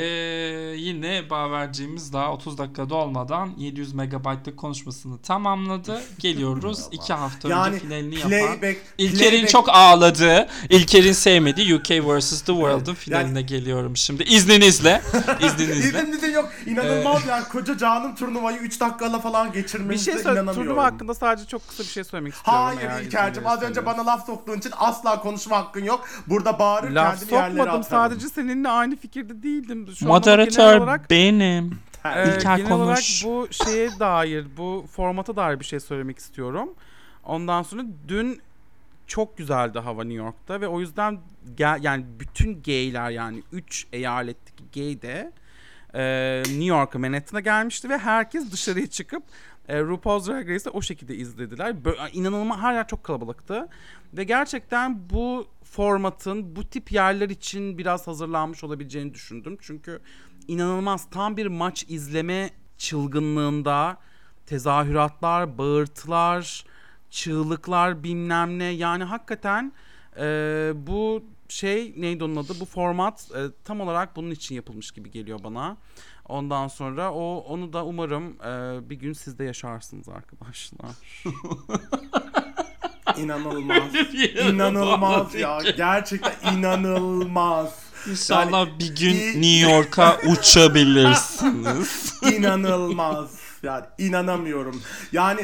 yine 0.76 1.30
Baverciğimiz 1.30 2.12
daha 2.12 2.32
30 2.32 2.58
dakikada 2.58 2.94
olmadan 2.94 3.50
700 3.56 3.94
megabaytlık 3.94 4.56
konuşmasını 4.56 5.18
tamamladı. 5.18 6.00
Geliyoruz. 6.18 6.80
iki 6.92 7.12
hafta 7.12 7.48
önce 7.48 7.56
Yani 7.58 7.78
finalini 7.78 8.14
yapan. 8.14 8.30
playback, 8.30 8.80
İlker'in 8.98 9.44
playback- 9.44 9.48
çok 9.50 9.68
ağladığı, 9.68 10.48
İlker'in 10.70 11.12
sevmediği 11.12 11.74
UK 11.74 11.90
vs. 11.90 12.30
The 12.40 12.52
World'ın 12.52 12.94
finaline 12.94 13.42
geliyorum 13.42 13.96
şimdi. 13.96 14.22
İzninizle. 14.22 15.02
İzninizle. 15.40 15.88
İzninizin 16.00 16.32
yok. 16.32 16.48
İnanılmaz 16.66 17.26
yani 17.26 17.44
koca 17.48 17.78
canım 17.78 18.14
turnuvayı 18.14 18.58
3 18.58 18.80
dakikala 18.80 19.18
falan 19.18 19.48
Bir 19.48 19.60
geçirmenize 19.62 20.04
şey 20.12 20.14
söyle. 20.14 20.28
inanamıyorum. 20.40 20.62
Turnuva 20.62 20.84
hakkında 20.84 21.14
sadece 21.14 21.46
çok 21.46 21.68
kısa 21.68 21.82
bir 21.82 21.88
şey 21.88 22.04
söylemek 22.04 22.34
istiyorum. 22.34 22.62
Hayır 22.76 23.04
İlker'cim 23.06 23.46
az 23.46 23.62
önce 23.62 23.86
bana 23.86 24.06
laf 24.06 24.26
soktuğun 24.26 24.58
için 24.58 24.72
asla 24.76 25.20
konuşma 25.20 25.56
hakkın 25.56 25.84
yok. 25.84 26.08
Burada 26.26 26.58
bağırır 26.58 26.90
Laf 26.90 27.18
kendini 27.18 27.34
yerlere 27.34 27.50
sokmadım 27.58 27.80
atarım. 27.80 27.84
sadece 28.10 28.28
seninle 28.28 28.68
aynı 28.68 28.96
fikirde 28.96 29.35
değildim. 29.42 29.88
Şu 29.96 30.06
Moderatör 30.06 30.80
olarak 30.80 31.10
benim. 31.10 31.78
İlker 32.26 32.56
genel 32.56 32.72
olarak 32.72 32.96
konuş. 32.96 33.24
bu 33.24 33.48
şeye 33.50 33.90
dair, 34.00 34.46
bu 34.56 34.86
formata 34.90 35.36
dair 35.36 35.60
bir 35.60 35.64
şey 35.64 35.80
söylemek 35.80 36.18
istiyorum. 36.18 36.68
Ondan 37.24 37.62
sonra 37.62 37.82
dün 38.08 38.40
çok 39.06 39.38
güzeldi 39.38 39.78
hava 39.78 40.04
New 40.04 40.24
York'ta 40.24 40.60
ve 40.60 40.68
o 40.68 40.80
yüzden 40.80 41.18
gel, 41.56 41.78
yani 41.82 42.04
bütün 42.20 42.62
gayler 42.62 43.10
yani 43.10 43.42
3 43.52 43.86
eyaletteki 43.92 44.64
gay 44.74 45.02
de 45.02 45.32
e, 45.94 46.42
New 46.46 46.64
York'a 46.64 46.98
Manhattan'a 46.98 47.40
gelmişti 47.40 47.88
ve 47.88 47.98
herkes 47.98 48.52
dışarıya 48.52 48.86
çıkıp 48.86 49.22
e, 49.68 49.80
RuPaul's 49.80 50.28
Drag 50.28 50.48
Race'i 50.48 50.70
o 50.70 50.82
şekilde 50.82 51.14
izlediler. 51.14 51.70
Bö- 51.70 52.10
inanılmaz 52.12 52.58
her 52.58 52.74
yer 52.74 52.88
çok 52.88 53.04
kalabalıktı. 53.04 53.68
Ve 54.12 54.24
gerçekten 54.24 55.10
bu 55.10 55.46
formatın 55.70 56.56
bu 56.56 56.64
tip 56.64 56.92
yerler 56.92 57.30
için 57.30 57.78
biraz 57.78 58.06
hazırlanmış 58.06 58.64
olabileceğini 58.64 59.14
düşündüm. 59.14 59.58
Çünkü 59.60 60.00
inanılmaz 60.48 61.10
tam 61.10 61.36
bir 61.36 61.46
maç 61.46 61.84
izleme 61.88 62.50
çılgınlığında 62.78 63.98
tezahüratlar, 64.46 65.58
bağırtılar, 65.58 66.64
çığlıklar 67.10 68.04
bilmem 68.04 68.58
ne 68.58 68.64
yani 68.64 69.04
hakikaten 69.04 69.72
e, 70.16 70.72
bu 70.74 71.24
şey 71.48 71.94
neydi 71.96 72.24
onun 72.24 72.36
adı 72.36 72.60
bu 72.60 72.64
format 72.64 73.30
e, 73.36 73.40
tam 73.64 73.80
olarak 73.80 74.16
bunun 74.16 74.30
için 74.30 74.54
yapılmış 74.54 74.90
gibi 74.90 75.10
geliyor 75.10 75.40
bana. 75.44 75.76
Ondan 76.28 76.68
sonra 76.68 77.12
o 77.12 77.36
onu 77.38 77.72
da 77.72 77.84
umarım 77.84 78.42
e, 78.42 78.90
bir 78.90 78.96
gün 78.96 79.12
siz 79.12 79.38
de 79.38 79.44
yaşarsınız 79.44 80.08
arkadaşlar. 80.08 80.90
İnanılmaz. 83.16 83.82
inanılmaz 84.48 85.34
ya. 85.34 85.58
Gerçekten 85.76 86.56
inanılmaz. 86.56 87.68
İnşallah 88.10 88.66
bir 88.78 88.96
gün 88.96 89.16
New 89.42 89.72
York'a 89.72 90.16
uçabilirsiniz. 90.26 92.14
İnanılmaz. 92.22 93.26
Yani 93.66 93.84
inanamıyorum. 93.98 94.82
Yani 95.12 95.40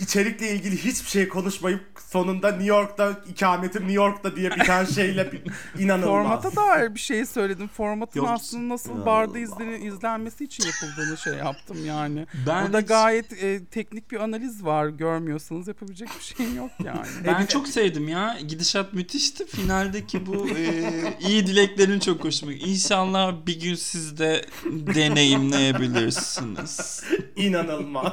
içerikle 0.00 0.50
ilgili 0.50 0.76
hiçbir 0.76 1.08
şey 1.10 1.28
konuşmayıp 1.28 1.80
sonunda 2.08 2.48
New 2.50 2.66
York'ta 2.66 3.20
ikametim 3.28 3.82
New 3.82 3.94
York'ta 3.94 4.36
diye 4.36 4.50
biten 4.50 4.84
şeyle 4.94 5.32
bir, 5.32 5.42
inanılmaz. 5.82 6.42
Formata 6.42 6.56
dair 6.56 6.94
bir 6.94 7.00
şey 7.00 7.26
söyledim. 7.26 7.68
Formatın 7.68 8.20
Yok. 8.20 8.28
aslında 8.30 8.74
nasıl 8.74 9.06
barda 9.06 9.38
izlen- 9.38 9.80
izlenmesi 9.86 10.44
için 10.44 10.64
yapıldığını 10.66 11.16
şey 11.16 11.34
yaptım 11.34 11.86
yani. 11.86 12.26
Ben 12.46 12.64
Burada 12.64 12.80
hiç- 12.80 12.86
gayet 12.88 13.42
e, 13.42 13.64
teknik 13.64 14.10
bir 14.10 14.20
analiz 14.20 14.64
var. 14.64 14.88
Görmüyorsanız 14.88 15.68
yapabilecek 15.68 16.08
bir 16.18 16.24
şeyim 16.36 16.56
yok 16.56 16.70
yani. 16.84 17.06
Ben 17.26 17.46
çok 17.46 17.68
sevdim 17.68 18.08
ya. 18.08 18.38
Gidişat 18.48 18.92
müthişti. 18.92 19.46
Finaldeki 19.46 20.26
bu 20.26 20.48
e, 20.48 20.84
iyi 21.28 21.46
dileklerin 21.46 22.00
çok 22.00 22.24
hoşuma 22.24 22.52
gitti. 22.52 22.70
İnşallah 22.70 23.34
bir 23.46 23.60
gün 23.60 23.74
siz 23.74 24.18
de 24.18 24.44
deneyimleyebilirsiniz. 24.70 27.02
İnanılmaz. 27.46 28.12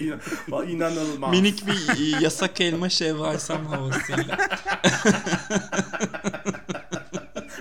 İnan- 0.00 0.68
inanılmaz. 0.70 1.30
Minik 1.30 1.66
bir 1.66 2.20
yasak 2.20 2.60
elma 2.60 2.88
şevvalsam 2.88 3.66
havasıyla. 3.66 4.38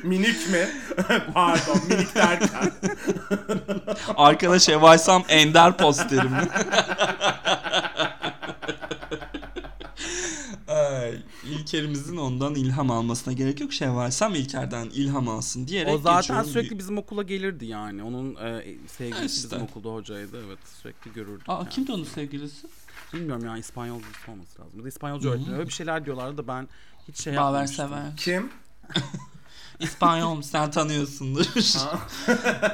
Minik 0.04 0.50
mi? 0.50 0.68
Pardon 1.34 1.82
minik 1.90 2.16
derken. 2.16 2.72
Arkada 4.18 4.60
şevvalsam 4.60 5.24
ender 5.30 5.78
posterim. 5.78 6.32
Ay, 10.68 11.14
İlker'imizin 11.52 12.18
ondan 12.18 12.56
ilham 12.56 12.92
almasına 12.92 13.34
gerek 13.34 13.60
yok. 13.62 13.74
Şevvalsam 13.74 14.36
İlker'den 14.36 14.86
ilham 14.86 15.28
alsın 15.30 15.68
diyerek 15.68 15.94
O 15.94 15.98
zaten 15.98 16.18
geçiyorum. 16.22 16.46
sürekli 16.50 16.80
bizim 16.80 16.98
okula 16.98 17.24
gelirdi 17.24 17.66
yani. 17.66 18.04
Onun 18.04 18.36
e, 18.36 18.66
sevgilisi 18.88 19.26
İşte. 19.36 19.50
bizim 19.52 19.62
okulda 19.62 19.90
hocaydı. 19.90 20.44
Evet 20.48 20.60
sürekli 20.82 21.14
görürdük. 21.14 21.50
Aa, 21.50 21.54
yani. 21.54 21.70
kimdi 21.70 21.92
onun 21.92 22.04
sevgilisi? 22.04 22.68
Bilmiyorum 23.14 23.46
ya 23.46 23.58
İspanyol 23.58 24.00
birisi 24.00 24.32
olması 24.32 24.62
lazım. 24.62 24.74
Ya 24.78 24.84
da 24.84 24.88
İspanyolca 24.88 25.30
Hı 25.30 25.34
hı. 25.34 25.36
öğretmen. 25.38 25.56
Öyle 25.56 25.68
bir 25.68 25.74
şeyler 25.74 26.06
diyorlardı 26.06 26.38
da 26.38 26.48
ben 26.48 26.68
hiç 27.08 27.18
şey 27.22 27.34
Baver 27.34 27.44
yapmamıştım. 27.44 27.88
sever. 27.90 28.18
Kim? 28.18 28.50
İspanyol 29.80 30.42
sen 30.42 30.72
tanıyorsundur. 30.72 31.46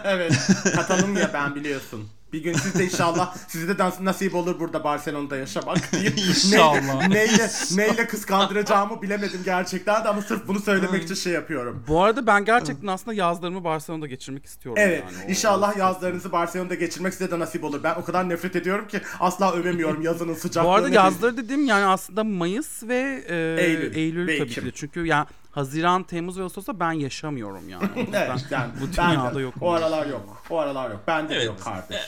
Evet. 0.04 0.34
Katalanya 0.76 1.32
ben 1.34 1.56
biliyorsun. 1.56 2.08
Bir 2.34 2.44
gün 2.44 2.54
siz 2.54 2.80
de 2.80 2.84
inşallah 2.86 3.36
size 3.48 3.68
de 3.68 3.72
dans- 3.72 4.06
nasip 4.06 4.36
olur 4.36 4.60
burada 4.60 4.84
Barcelona'da 4.84 5.38
yaşamak 5.38 5.78
diyeyim. 5.92 6.14
İnşallah. 6.30 7.08
Neyle, 7.08 7.10
neyle, 7.32 7.50
neyle 7.76 8.08
kıskandıracağımı 8.08 9.02
bilemedim 9.02 9.42
gerçekten 9.46 10.04
de 10.04 10.10
ama 10.10 10.22
sırf 10.22 10.48
bunu 10.48 10.60
söylemek 10.60 11.04
için 11.04 11.16
şey 11.16 11.34
yapıyorum. 11.34 11.84
Bu 11.88 12.04
arada 12.04 12.28
ben 12.28 12.46
gerçekten 12.46 12.88
aslında 12.88 13.14
yazlarımı 13.14 13.64
Barcelona'da 13.64 14.08
geçirmek 14.08 14.46
istiyorum 14.46 14.82
Evet. 14.86 15.04
yani. 15.14 15.26
O- 15.28 15.30
inşallah 15.30 15.78
yazlarınızı 15.78 16.32
Barcelona'da 16.32 16.76
geçirmek 16.76 17.14
size 17.14 17.32
de 17.32 17.40
nasip 17.40 17.64
olur. 17.64 17.84
Ben 17.84 17.96
o 17.96 18.04
kadar 18.06 18.30
nefret 18.30 18.56
ediyorum 18.56 18.88
ki 18.88 19.02
asla 19.20 19.54
övemiyorum 19.54 20.02
yazının 20.02 20.34
sıcaklığını. 20.34 20.72
Bu 20.72 20.76
arada 20.76 20.90
yazları 20.90 21.38
dediğim 21.38 21.66
yani 21.66 21.86
aslında 21.86 22.24
Mayıs 22.24 22.84
ve 22.84 23.24
e, 23.28 23.64
Eylül 23.66 23.96
Eylül, 23.96 24.28
ve 24.28 24.38
tabii 24.38 24.50
Ekim. 24.52 24.64
ki 24.64 24.70
de. 24.70 24.72
Çünkü 24.76 25.06
ya 25.06 25.28
Haziran, 25.54 26.04
Temmuz 26.04 26.40
ve 26.40 26.44
Ağustos'ta 26.44 26.80
ben 26.80 26.92
yaşamıyorum 26.92 27.70
yani. 27.70 27.90
Evet, 28.14 28.46
yani 28.50 28.72
bu 28.82 28.98
ben 28.98 29.12
de- 29.12 29.18
dünyada 29.18 29.42
yok. 29.42 29.54
O 29.62 29.72
aralar 29.72 30.06
yok. 30.06 30.44
O 30.50 30.58
aralar 30.60 30.90
yok. 30.92 31.00
Bende 31.08 31.30
de 31.30 31.36
Evet. 31.36 31.46
yok 31.46 31.62
kardeş. 31.64 32.02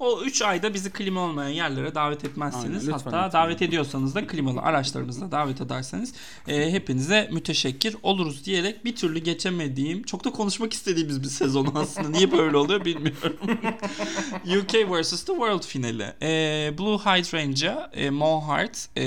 O 0.00 0.22
3 0.22 0.42
ayda 0.42 0.74
bizi 0.74 0.90
klima 0.90 1.20
olmayan 1.20 1.50
yerlere 1.50 1.94
davet 1.94 2.24
etmezseniz 2.24 2.64
Aynen, 2.64 2.80
lütfen, 2.80 2.92
hatta 2.92 3.24
lütfen. 3.26 3.32
davet 3.42 3.62
ediyorsanız 3.62 4.14
da 4.14 4.26
klimalı 4.26 4.60
araçlarınızla 4.60 5.32
davet 5.32 5.60
ederseniz 5.60 6.14
e, 6.48 6.72
hepinize 6.72 7.28
müteşekkir 7.32 7.96
oluruz 8.02 8.44
diyerek 8.44 8.84
bir 8.84 8.96
türlü 8.96 9.18
geçemediğim 9.18 10.02
çok 10.02 10.24
da 10.24 10.30
konuşmak 10.30 10.72
istediğimiz 10.72 11.22
bir 11.22 11.28
sezon 11.28 11.72
aslında 11.74 12.08
niye 12.08 12.32
böyle 12.32 12.56
oluyor 12.56 12.84
bilmiyorum. 12.84 13.36
UK 14.60 14.74
vs. 14.74 15.24
The 15.24 15.32
World 15.32 15.62
finali. 15.62 16.12
E, 16.22 16.72
Blue 16.78 16.98
Hydrangea, 16.98 17.90
e, 17.92 18.10
Mohart, 18.10 18.88
e, 18.96 19.02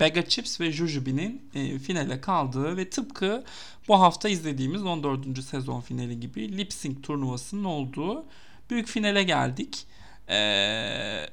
Bega 0.00 0.28
Chips 0.28 0.60
ve 0.60 0.72
Jujube'nin 0.72 1.42
e, 1.54 1.78
finale 1.78 2.20
kaldığı 2.20 2.76
ve 2.76 2.90
tıpkı 2.90 3.44
bu 3.88 4.00
hafta 4.00 4.28
izlediğimiz 4.28 4.82
14. 4.82 5.44
sezon 5.44 5.80
finali 5.80 6.20
gibi 6.20 6.58
lip 6.58 6.72
sync 6.72 7.02
turnuvasının 7.02 7.64
olduğu 7.64 8.24
büyük 8.70 8.88
finale 8.88 9.22
geldik. 9.22 9.87
Ee... 10.30 11.26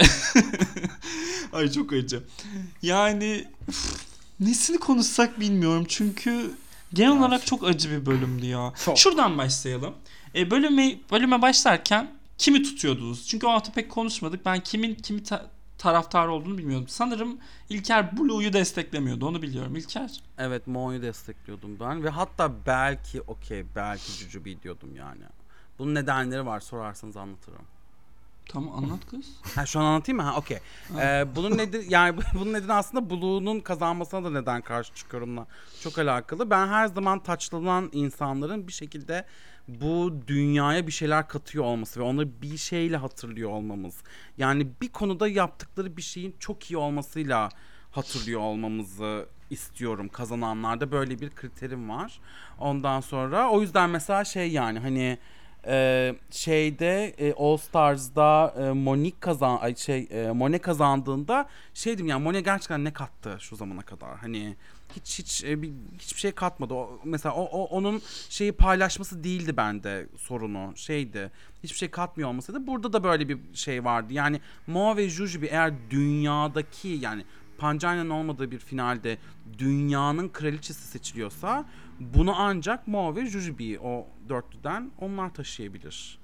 Ay 1.54 1.72
çok 1.72 1.94
acı. 1.94 2.24
Yani 2.82 3.48
üf, 3.70 4.06
nesini 4.40 4.78
konuşsak 4.78 5.40
bilmiyorum 5.40 5.86
çünkü 5.88 6.52
genel 6.94 7.18
olarak 7.18 7.46
çok 7.46 7.64
acı 7.64 7.92
bir 7.92 8.06
bölümdü 8.06 8.46
ya. 8.46 8.74
Çok. 8.86 8.98
Şuradan 8.98 9.38
başlayalım. 9.38 9.94
E, 10.36 10.52
bölüme 10.52 10.96
bölüme 11.12 11.42
başlarken 11.42 12.12
kimi 12.38 12.64
tutuyordunuz? 12.64 13.28
Çünkü 13.28 13.48
o 13.48 13.52
hafta 13.52 13.72
pek 13.72 13.92
konuşmadık. 13.92 14.46
Ben 14.46 14.60
kimin 14.60 14.96
kimi 14.96 15.24
ta- 15.24 15.50
taraftar 15.78 16.28
olduğunu 16.28 16.58
bilmiyordum. 16.58 16.88
Sanırım 16.88 17.38
İlker 17.70 18.18
Blue'yu 18.18 18.54
desteklemiyordu. 18.54 19.28
Onu 19.28 19.42
biliyorum. 19.42 19.76
İlker. 19.76 20.12
Evet 20.38 20.68
Mo'yu 20.68 21.02
destekliyordum 21.02 21.80
ben 21.80 22.04
ve 22.04 22.10
hatta 22.10 22.52
belki 22.66 23.22
okey 23.22 23.64
belki 23.76 24.12
Jujubi 24.12 24.62
diyordum 24.64 24.96
yani. 24.96 25.24
Bunun 25.80 25.96
nedenleri 25.96 26.46
var 26.46 26.60
sorarsanız 26.60 27.18
anlatırım. 27.18 27.66
Tamam 28.50 28.84
anlat 28.84 29.00
kız. 29.12 29.26
Ha 29.56 29.66
şu 29.66 29.80
an 29.80 29.86
anlatayım 29.86 30.18
mı? 30.18 30.24
Ha 30.24 30.38
okey. 30.38 30.58
Ee, 31.00 31.26
bunun 31.36 31.58
nedeni 31.58 31.86
yani 31.90 32.18
bunun 32.34 32.54
nedeni 32.54 32.74
aslında 32.74 33.10
Blue'nun 33.10 33.60
kazanmasına 33.60 34.24
da 34.24 34.30
neden 34.30 34.62
karşı 34.62 34.94
çıkıyorumla 34.94 35.48
çok 35.82 36.00
alakalı. 36.00 36.50
Ben 36.50 36.68
her 36.68 36.88
zaman 36.88 37.24
taçlanan 37.24 37.90
insanların 37.94 38.68
bir 38.68 38.74
şekilde 38.74 39.26
bu 39.68 40.14
dünyaya 40.28 40.88
bir 40.88 40.92
şeyler 40.92 41.28
katıyor 41.28 41.64
olması 41.64 42.00
ve 42.00 42.04
onları 42.04 42.42
bir 42.42 42.58
şeyle 42.58 42.98
hatırlıyor 42.98 43.50
olmamız. 43.50 43.98
Yani 44.38 44.68
bir 44.82 44.90
konuda 44.90 45.28
yaptıkları 45.28 45.98
bir 45.98 46.02
şeyin 46.02 46.36
çok 46.40 46.72
iyi 46.72 46.78
olmasıyla 46.78 47.50
hatırlıyor 47.92 48.42
olmamızı 48.42 49.26
istiyorum 49.50 50.08
kazananlarda 50.10 50.92
böyle 50.92 51.20
bir 51.20 51.30
kriterim 51.30 51.90
var. 51.90 52.20
Ondan 52.60 53.02
sonra 53.02 53.50
o 53.50 53.62
yüzden 53.62 53.90
mesela 53.90 54.24
şey 54.24 54.52
yani 54.52 54.80
hani 54.80 55.18
ee, 55.68 56.16
şeyde 56.32 57.16
e, 57.18 57.34
All 57.34 57.58
Stars'da 57.58 58.56
e, 58.60 58.72
Monique 58.72 59.20
kazan 59.20 59.58
ay 59.58 59.76
şey 59.76 60.08
e, 60.12 60.32
Monet 60.32 60.62
kazandığında 60.62 61.50
şeydim 61.74 62.08
yani 62.08 62.24
Monet 62.24 62.46
gerçekten 62.46 62.84
ne 62.84 62.94
kattı 62.94 63.38
şu 63.40 63.56
zamana 63.56 63.82
kadar 63.82 64.18
hani 64.18 64.56
hiç 64.96 65.20
hiç 65.20 65.44
e, 65.44 65.62
bir, 65.62 65.72
hiçbir 66.00 66.20
şey 66.20 66.32
katmadı. 66.32 66.74
O, 66.74 67.00
mesela 67.04 67.36
o, 67.36 67.44
o 67.44 67.64
onun 67.64 68.02
şeyi 68.30 68.52
paylaşması 68.52 69.24
değildi 69.24 69.58
bende 69.58 70.08
sorunu. 70.18 70.74
Şeydi. 70.76 71.32
Hiçbir 71.64 71.78
şey 71.78 71.90
katmıyor 71.90 72.30
olmasaydı 72.30 72.68
burada 72.68 72.94
da 72.94 73.04
böyle 73.04 73.30
bir 73.30 73.40
şey 73.54 73.86
vardı. 73.86 74.14
Yani 74.14 74.42
Mo 74.68 74.98
ve 74.98 75.10
Jujubi 75.10 75.46
eğer 75.46 75.74
dünyadaki 75.90 76.88
yani 76.88 77.26
Pancana'nın 77.58 78.10
olmadığı 78.10 78.52
bir 78.52 78.60
finalde 78.60 79.18
dünyanın 79.58 80.30
kraliçesi 80.30 80.88
seçiliyorsa 80.88 81.66
bunu 82.00 82.36
ancak 82.36 82.88
Mo 82.88 83.16
ve 83.16 83.26
Jujubi 83.26 83.80
o 83.80 84.08
dörtlüden 84.30 84.92
onlar 85.00 85.34
taşıyabilir 85.34 86.20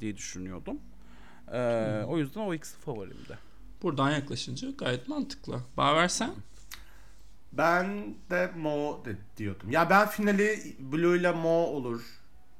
diye 0.00 0.16
düşünüyordum. 0.16 0.78
Ee, 1.52 2.02
o 2.06 2.18
yüzden 2.18 2.40
o 2.40 2.54
ikisi 2.54 2.78
favorimdi. 2.78 3.38
Buradan 3.82 4.10
yaklaşınca 4.10 4.70
gayet 4.70 5.08
mantıklı. 5.08 5.60
Bağır 5.76 6.08
sen. 6.08 6.30
Ben 7.52 8.14
de 8.30 8.50
Mo 8.56 9.04
de 9.04 9.16
diyordum. 9.36 9.70
Ya 9.70 9.90
ben 9.90 10.08
finali 10.08 10.76
Blue 10.78 11.18
ile 11.18 11.32
Mo 11.32 11.48
olur 11.48 12.02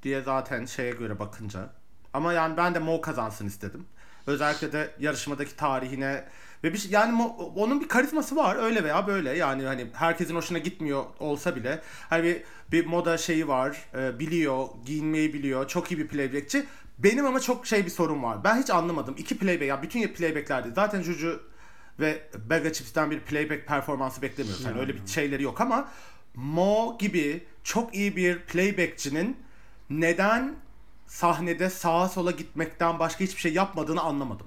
diye 0.03 0.23
zaten 0.23 0.67
şeye 0.67 0.91
göre 0.91 1.19
bakınca. 1.19 1.71
Ama 2.13 2.33
yani 2.33 2.57
ben 2.57 2.75
de 2.75 2.79
Mo 2.79 3.01
kazansın 3.01 3.47
istedim. 3.47 3.87
Özellikle 4.27 4.73
de 4.73 4.95
yarışmadaki 5.01 5.57
tarihine 5.57 6.25
ve 6.65 6.73
bir 6.73 6.79
şey, 6.79 6.91
yani 6.91 7.23
onun 7.57 7.81
bir 7.81 7.89
karizması 7.89 8.37
var 8.37 8.57
öyle 8.57 8.85
veya 8.85 9.07
böyle. 9.07 9.37
Yani 9.37 9.63
hani 9.63 9.87
herkesin 9.93 10.35
hoşuna 10.35 10.59
gitmiyor 10.59 11.05
olsa 11.21 11.57
bile 11.57 11.81
hani 12.11 12.25
bir, 12.25 12.43
bir 12.73 12.87
moda 12.87 13.19
şeyi 13.19 13.49
var. 13.49 13.79
e, 13.95 14.19
biliyor, 14.19 14.69
giyinmeyi 14.87 15.35
biliyor. 15.35 15.69
Çok 15.69 15.93
iyi 15.93 15.99
bir 15.99 16.09
playbackçi. 16.09 16.67
Benim 16.99 17.27
ama 17.27 17.41
çok 17.41 17.67
şey 17.67 17.85
bir 17.85 17.91
sorun 17.91 18.23
var. 18.23 18.45
Ben 18.45 18.63
hiç 18.63 18.71
anlamadım. 18.71 19.15
İki 19.19 19.39
playback 19.39 19.69
ya 19.69 19.83
bütün 19.83 20.09
playbacklerde 20.09 20.71
zaten 20.75 21.03
Juju 21.03 21.43
ve 22.01 22.23
Bega 22.51 22.73
Chips'ten 22.73 23.11
bir 23.11 23.21
playback 23.21 23.67
performansı 23.67 24.23
beklemiyoruz. 24.23 24.65
Yani 24.65 24.81
öyle 24.81 24.95
bir 24.95 25.07
şeyleri 25.07 25.43
yok 25.43 25.61
ama 25.61 25.89
Mo 26.35 26.99
gibi 26.99 27.45
çok 27.65 27.95
iyi 27.95 28.17
bir 28.17 28.39
playbackçinin 28.39 29.37
neden 29.91 30.55
sahnede 31.07 31.71
sağa 31.71 32.09
sola 32.09 32.31
gitmekten 32.31 32.99
başka 32.99 33.25
hiçbir 33.25 33.41
şey 33.41 33.53
yapmadığını 33.53 34.01
anlamadım. 34.01 34.47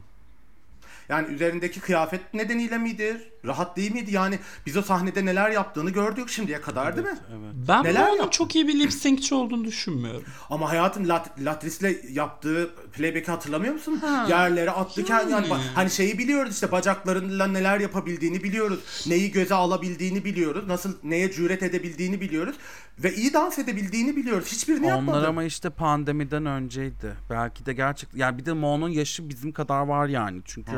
Yani 1.10 1.28
üzerindeki 1.34 1.80
kıyafet 1.80 2.34
nedeniyle 2.34 2.78
midir? 2.78 3.18
Rahat 3.46 3.78
değil 3.78 3.92
miydi? 3.92 4.14
Yani 4.14 4.40
biz 4.66 4.78
o 4.78 4.82
sahnede 4.82 5.26
neler 5.26 5.50
yaptığını 5.50 5.90
gördük 5.90 6.30
şimdiye 6.30 6.62
kadar 6.62 6.96
değil 6.96 7.08
mi? 7.08 7.18
Evet. 7.30 7.54
Ben 7.68 7.84
Neler 7.84 8.12
yaptı? 8.14 8.38
çok 8.38 8.56
iyi 8.56 8.68
bir 8.68 8.80
lip 8.80 8.94
sync'çi 8.94 9.36
olduğunu 9.36 9.66
düşünmüyorum. 9.66 10.24
Ama 10.50 10.70
hayatım 10.70 11.08
Lat 11.08 11.30
Latris'le 11.40 11.84
yaptığı 12.12 12.70
playback'i 12.94 13.32
hatırlamıyor 13.32 13.74
musun? 13.74 13.98
Ha. 13.98 14.26
Yerlere 14.30 14.72
attı 14.72 15.04
kendini. 15.06 15.32
Yani, 15.32 15.50
Yani. 15.50 15.62
hani 15.76 15.90
şeyi 15.90 16.18
biliyoruz 16.18 16.54
işte 16.54 16.72
bacaklarıyla 16.72 17.48
neler 17.48 17.80
yapabildiğini 17.80 18.44
biliyoruz. 18.44 18.80
Neyi 19.08 19.32
göze 19.32 19.54
alabildiğini 19.56 20.26
biliyoruz. 20.26 20.68
Nasıl 20.68 20.94
neye 21.04 21.32
cüret 21.32 21.64
edebildiğini 21.64 22.22
biliyoruz. 22.22 22.56
Ve 23.04 23.16
iyi 23.16 23.34
dans 23.34 23.60
edebildiğini 23.60 24.16
biliyoruz. 24.16 24.48
Hiçbirini 24.52 24.88
yapmadı. 24.88 25.18
Onlar 25.18 25.28
ama 25.28 25.44
işte 25.44 25.70
pandemiden 25.70 26.46
önceydi. 26.46 27.16
Belki 27.30 27.66
de 27.66 27.74
gerçek 27.74 28.10
yani 28.14 28.38
bir 28.38 28.46
de 28.46 28.54
Mo'nun 28.54 28.90
yaşı 28.90 29.30
bizim 29.30 29.52
kadar 29.52 29.82
var 29.82 30.08
yani. 30.08 30.42
Çünkü 30.46 30.72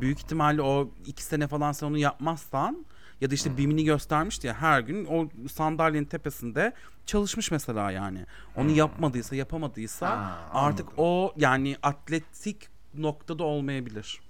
büyük 0.00 0.18
ihtimalle 0.18 0.62
o 0.62 0.90
iki 1.06 1.22
sene 1.22 1.48
falan 1.48 1.72
sen 1.72 1.86
onu 1.86 1.98
yapmazsan 1.98 2.86
ya 3.20 3.30
da 3.30 3.34
işte 3.34 3.56
BİM'ini 3.56 3.84
göstermişti 3.84 4.46
ya 4.46 4.54
her 4.54 4.80
gün 4.80 5.04
o 5.10 5.28
sandalyenin 5.48 6.06
tepesinde 6.06 6.72
çalışmış 7.06 7.50
mesela 7.50 7.90
yani. 7.90 8.26
Onu 8.56 8.70
yapmadıysa 8.70 9.36
yapamadıysa 9.36 10.10
Ha, 10.10 10.38
artık 10.52 10.86
anladım. 10.86 11.04
o 11.04 11.32
yani 11.36 11.76
atletik 11.82 12.68
noktada 12.94 13.44
olmayabilir. 13.44 14.20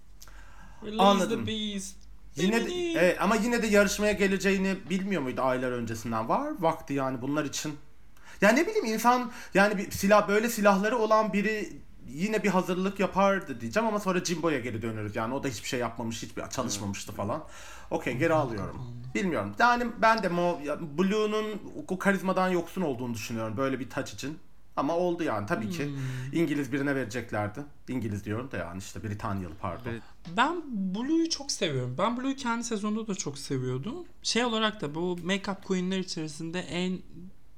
Release 0.82 1.02
Anladım. 1.02 1.44
the 1.44 1.46
beast. 1.46 1.96
Yine 2.36 2.66
de, 2.66 2.92
evet, 3.00 3.16
ama 3.20 3.36
yine 3.36 3.62
de 3.62 3.66
yarışmaya 3.66 4.12
geleceğini 4.12 4.76
bilmiyor 4.90 5.22
muydu 5.22 5.42
aylar 5.42 5.72
öncesinden? 5.72 6.28
Var 6.28 6.52
vakti 6.58 6.94
yani 6.94 7.22
bunlar 7.22 7.44
için. 7.44 7.74
Ya 8.40 8.50
ne 8.50 8.66
bileyim 8.66 8.84
insan 8.84 9.32
yani 9.54 9.78
bir 9.78 9.90
silah 9.90 10.28
böyle 10.28 10.48
silahları 10.48 10.98
olan 10.98 11.32
biri 11.32 11.72
yine 12.08 12.42
bir 12.42 12.48
hazırlık 12.48 13.00
yapardı 13.00 13.60
diyeceğim 13.60 13.88
ama 13.88 14.00
sonra 14.00 14.24
Jimbo'ya 14.24 14.60
geri 14.60 14.82
döneriz. 14.82 15.16
Yani 15.16 15.34
o 15.34 15.42
da 15.42 15.48
hiçbir 15.48 15.68
şey 15.68 15.80
yapmamış, 15.80 16.22
hiçbir 16.22 16.48
çalışmamıştı 16.50 17.12
falan. 17.12 17.44
Okey 17.90 18.16
geri 18.16 18.34
alıyorum. 18.34 18.80
Bilmiyorum. 19.14 19.54
Yani 19.58 19.86
ben 20.02 20.22
de 20.22 20.28
Mo, 20.28 20.58
Blue'nun 20.98 21.60
karizmadan 21.98 22.48
yoksun 22.48 22.82
olduğunu 22.82 23.14
düşünüyorum 23.14 23.56
böyle 23.56 23.80
bir 23.80 23.90
taç 23.90 24.12
için. 24.12 24.38
Ama 24.76 24.96
oldu 24.96 25.22
yani 25.22 25.46
tabii 25.46 25.70
ki. 25.70 25.90
İngiliz 26.32 26.72
birine 26.72 26.94
vereceklerdi. 26.94 27.60
İngiliz 27.88 28.24
diyorum 28.24 28.50
da 28.50 28.56
yani 28.56 28.78
işte 28.78 29.02
Britanyalı 29.02 29.54
pardon. 29.60 29.90
Evet. 29.90 30.02
Ben 30.36 30.62
Blue'yu 30.94 31.30
çok 31.30 31.52
seviyorum. 31.52 31.94
Ben 31.98 32.16
Blue'yu 32.16 32.36
kendi 32.36 32.64
sezonunda 32.64 33.06
da 33.06 33.14
çok 33.14 33.38
seviyordum. 33.38 33.94
Şey 34.22 34.44
olarak 34.44 34.80
da 34.80 34.94
bu 34.94 35.18
Make-up 35.24 35.62
Queen'ler 35.62 35.98
içerisinde 35.98 36.60
en 36.60 36.98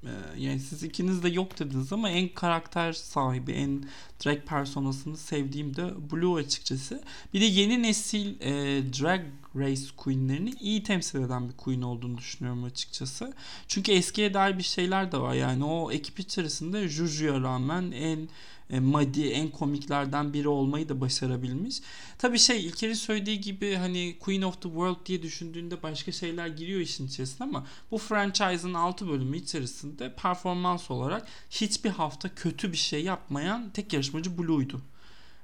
e, 0.05 0.11
yani 0.37 0.61
siz 0.61 0.83
ikiniz 0.83 1.23
de 1.23 1.29
yok 1.29 1.59
dediniz 1.59 1.93
ama 1.93 2.11
en 2.11 2.29
karakter 2.29 2.93
sahibi, 2.93 3.53
en 3.53 3.85
drag 4.25 4.47
personasını 4.47 5.17
sevdiğim 5.17 5.77
de 5.77 6.11
Blue 6.13 6.41
açıkçası. 6.41 7.03
Bir 7.35 7.41
de 7.41 7.45
yeni 7.45 7.83
nesil 7.83 8.41
e, 8.41 8.53
drag 8.93 9.21
race 9.59 9.83
queenlerini 9.97 10.51
iyi 10.61 10.83
temsil 10.83 11.19
eden 11.19 11.49
bir 11.49 11.57
queen 11.57 11.83
olduğunu 11.83 12.19
düşünüyorum 12.19 12.65
açıkçası. 12.65 13.33
Çünkü 13.69 13.93
eskiye 13.93 14.35
dair 14.35 14.59
bir 14.59 14.63
şeyler 14.63 15.13
de 15.13 15.19
var. 15.19 15.35
Yani 15.35 15.65
o 15.65 15.93
ekip 15.93 16.19
içerisinde 16.21 16.89
Juju'ya 16.89 17.41
rağmen 17.41 17.91
en 17.91 18.29
e, 18.71 18.81
muddy, 18.81 19.33
en 19.33 19.49
komiklerden 19.49 20.33
biri 20.33 20.49
olmayı 20.49 20.89
da 20.89 21.01
başarabilmiş. 21.01 21.81
Tabii 22.19 22.39
şey 22.39 22.67
İlker'in 22.67 22.95
söylediği 22.95 23.41
gibi 23.41 23.75
hani 23.75 24.17
Queen 24.21 24.43
of 24.43 24.63
the 24.63 24.69
World 24.69 25.07
diye 25.07 25.23
düşündüğünde 25.23 25.83
başka 25.83 26.13
şeyler 26.13 26.47
giriyor 26.47 26.81
işin 26.81 27.07
içerisine 27.07 27.47
ama 27.47 27.67
bu 27.91 27.99
franchise'ın 27.99 28.75
6 28.75 29.09
bölümü 29.09 29.37
içerisinde 29.37 30.15
performans 30.15 30.91
olarak 30.91 31.29
hiçbir 31.51 31.91
hafta 31.91 32.35
kötü 32.35 32.73
bir 32.73 32.77
şey 32.77 33.05
yapmayan 33.05 33.71
tek 33.71 33.93
yarışmacı 33.93 34.39
Blue'ydu. 34.39 34.83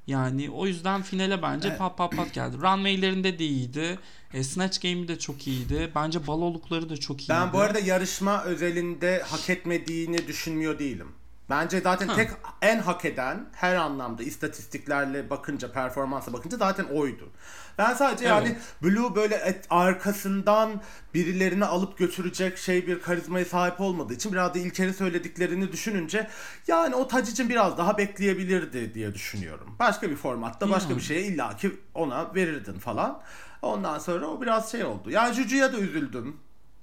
Yani 0.07 0.51
o 0.51 0.67
yüzden 0.67 1.03
finale 1.03 1.43
bence 1.43 1.69
Evet. 1.69 1.79
pat 1.79 1.99
pat 1.99 2.17
pat 2.17 2.33
geldi. 2.35 2.57
Runway'lerinde 2.57 3.39
de 3.39 3.45
iyiydi. 3.45 3.99
E, 4.35 4.45
Snatch 4.45 4.81
Game'i 4.83 5.09
de 5.09 5.19
çok 5.19 5.47
iyiydi. 5.47 5.91
Bence 5.95 6.27
balolukları 6.27 6.89
da 6.91 6.97
çok 6.97 7.21
iyiydi. 7.23 7.31
Ben 7.31 7.53
bu 7.53 7.61
arada 7.61 7.79
yarışma 7.79 8.45
özelinde 8.45 9.23
hak 9.27 9.51
etmediğini 9.51 10.27
düşünmüyor 10.27 10.79
değilim. 10.79 11.09
Bence 11.51 11.81
zaten 11.81 12.09
Ha. 12.09 12.17
tek 12.17 12.31
en 12.63 12.79
hak 12.79 13.05
eden 13.05 13.47
her 13.53 13.75
anlamda 13.75 14.23
istatistiklerle 14.23 15.31
bakınca, 15.31 15.73
performansa 15.73 16.33
bakınca 16.33 16.57
zaten 16.57 16.85
oydu. 16.85 17.31
Ben 17.79 17.95
sadece 17.95 18.25
yani 18.25 18.49
Evet. 18.49 18.61
Blue 18.83 19.15
böyle 19.15 19.35
et, 19.35 19.67
arkasından 19.71 20.81
birilerini 21.15 21.65
alıp 21.65 21.99
götürecek 21.99 22.59
şey 22.59 22.87
bir 22.87 23.03
karizmaya 23.03 23.45
sahip 23.45 23.81
olmadığı 23.81 24.15
için 24.15 24.33
biraz 24.33 24.55
da 24.55 24.59
İlker'in 24.59 24.93
söylediklerini 24.93 25.73
düşününce 25.73 26.29
yani 26.67 26.95
o 26.95 27.09
tac 27.09 27.31
için 27.31 27.49
biraz 27.49 27.79
daha 27.79 27.99
bekleyebilirdi 27.99 28.95
diye 28.95 29.15
düşünüyorum. 29.15 29.77
Başka 29.79 30.11
bir 30.11 30.17
formatta 30.17 30.71
başka 30.71 30.89
Yani. 30.91 30.99
bir 30.99 31.05
şeye 31.05 31.23
illaki 31.23 31.73
ona 31.95 32.35
verirdin 32.35 32.79
falan. 32.79 33.21
Ondan 33.63 33.99
sonra 33.99 34.27
o 34.27 34.41
biraz 34.43 34.71
şey 34.73 34.85
oldu. 34.85 35.11
Yani 35.11 35.35
Juju'ya 35.35 35.73
da 35.73 35.79
üzüldüm. 35.79 36.37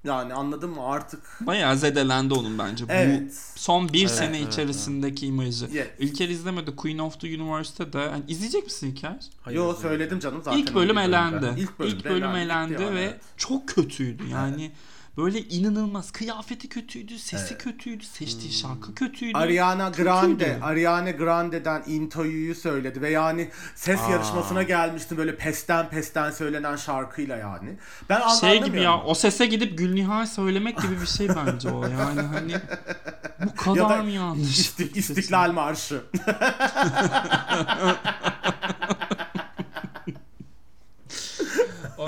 Yani 0.03 0.33
anladın 0.33 0.69
mı 0.69 0.85
artık 0.85 1.23
Bayağı 1.41 1.77
zedelendi 1.77 2.33
onun 2.33 2.59
bence. 2.59 2.87
Bu 2.87 2.91
Evet. 2.91 3.35
son 3.55 3.93
bir 3.93 4.01
Evet, 4.01 4.11
sene 4.11 4.37
evet, 4.37 4.53
içerisindeki 4.53 5.25
imajı. 5.27 5.65
Yes. 5.65 5.87
İlker 5.99 6.29
izlemedi. 6.29 6.75
Queen 6.75 6.97
of 6.97 7.19
the 7.19 7.27
Universe'te 7.27 7.93
de. 7.93 8.09
Hani 8.09 8.23
izleyecek 8.27 8.63
misin 8.63 8.87
İlker? 8.87 9.29
Hayır, 9.41 9.57
Yo 9.57 9.73
söyledim 9.73 10.19
canım 10.19 10.41
zaten. 10.43 10.57
İlk 10.57 10.75
bölüm 10.75 10.97
elendi. 10.97 11.45
İlk 11.57 11.69
İlk 11.79 12.05
bölüm, 12.05 12.35
elendi 12.35 12.73
yani, 12.73 12.95
ve 12.95 13.01
evet. 13.01 13.21
çok 13.37 13.67
kötüydü. 13.67 14.23
Yani 14.31 14.71
Böyle 15.17 15.39
inanılmaz. 15.41 16.11
Kıyafeti 16.11 16.69
kötüydü, 16.69 17.19
sesi 17.19 17.57
kötüydü, 17.57 18.03
seçtiği 18.05 18.53
şarkı 18.53 18.95
kötüydü. 18.95 19.37
Ariana 19.37 19.87
Kötüydü. 19.91 20.09
Grande, 20.09 20.59
Ariana 20.61 21.11
Grande'den 21.11 21.83
Into'yu 21.87 22.55
söyledi 22.55 23.01
ve 23.01 23.09
yani 23.09 23.49
ses 23.75 23.99
Aa. 24.01 24.11
yarışmasına 24.11 24.63
gelmişti 24.63 25.17
böyle 25.17 25.37
pesten 25.37 25.89
pesten 25.89 26.31
söylenen 26.31 26.75
şarkıyla 26.75 27.37
yani. 27.37 27.77
Ben 28.09 28.27
şey 28.27 28.63
gibi 28.63 28.81
ya 28.81 29.01
o 29.03 29.13
sese 29.13 29.45
gidip 29.45 29.77
Gülnihal 29.77 30.25
söylemek 30.25 30.81
gibi 30.81 31.01
bir 31.01 31.07
şey 31.07 31.27
bence 31.29 31.69
o 31.69 31.83
yani 31.87 32.21
hani 32.21 32.55
bu 33.45 33.55
kadar 33.55 33.75
Ya 33.77 33.89
da 33.89 34.03
mı 34.03 34.09
yanlış? 34.11 34.59
İsti- 34.59 34.91
İstiklal 34.99 35.51
Marşı. 35.51 36.01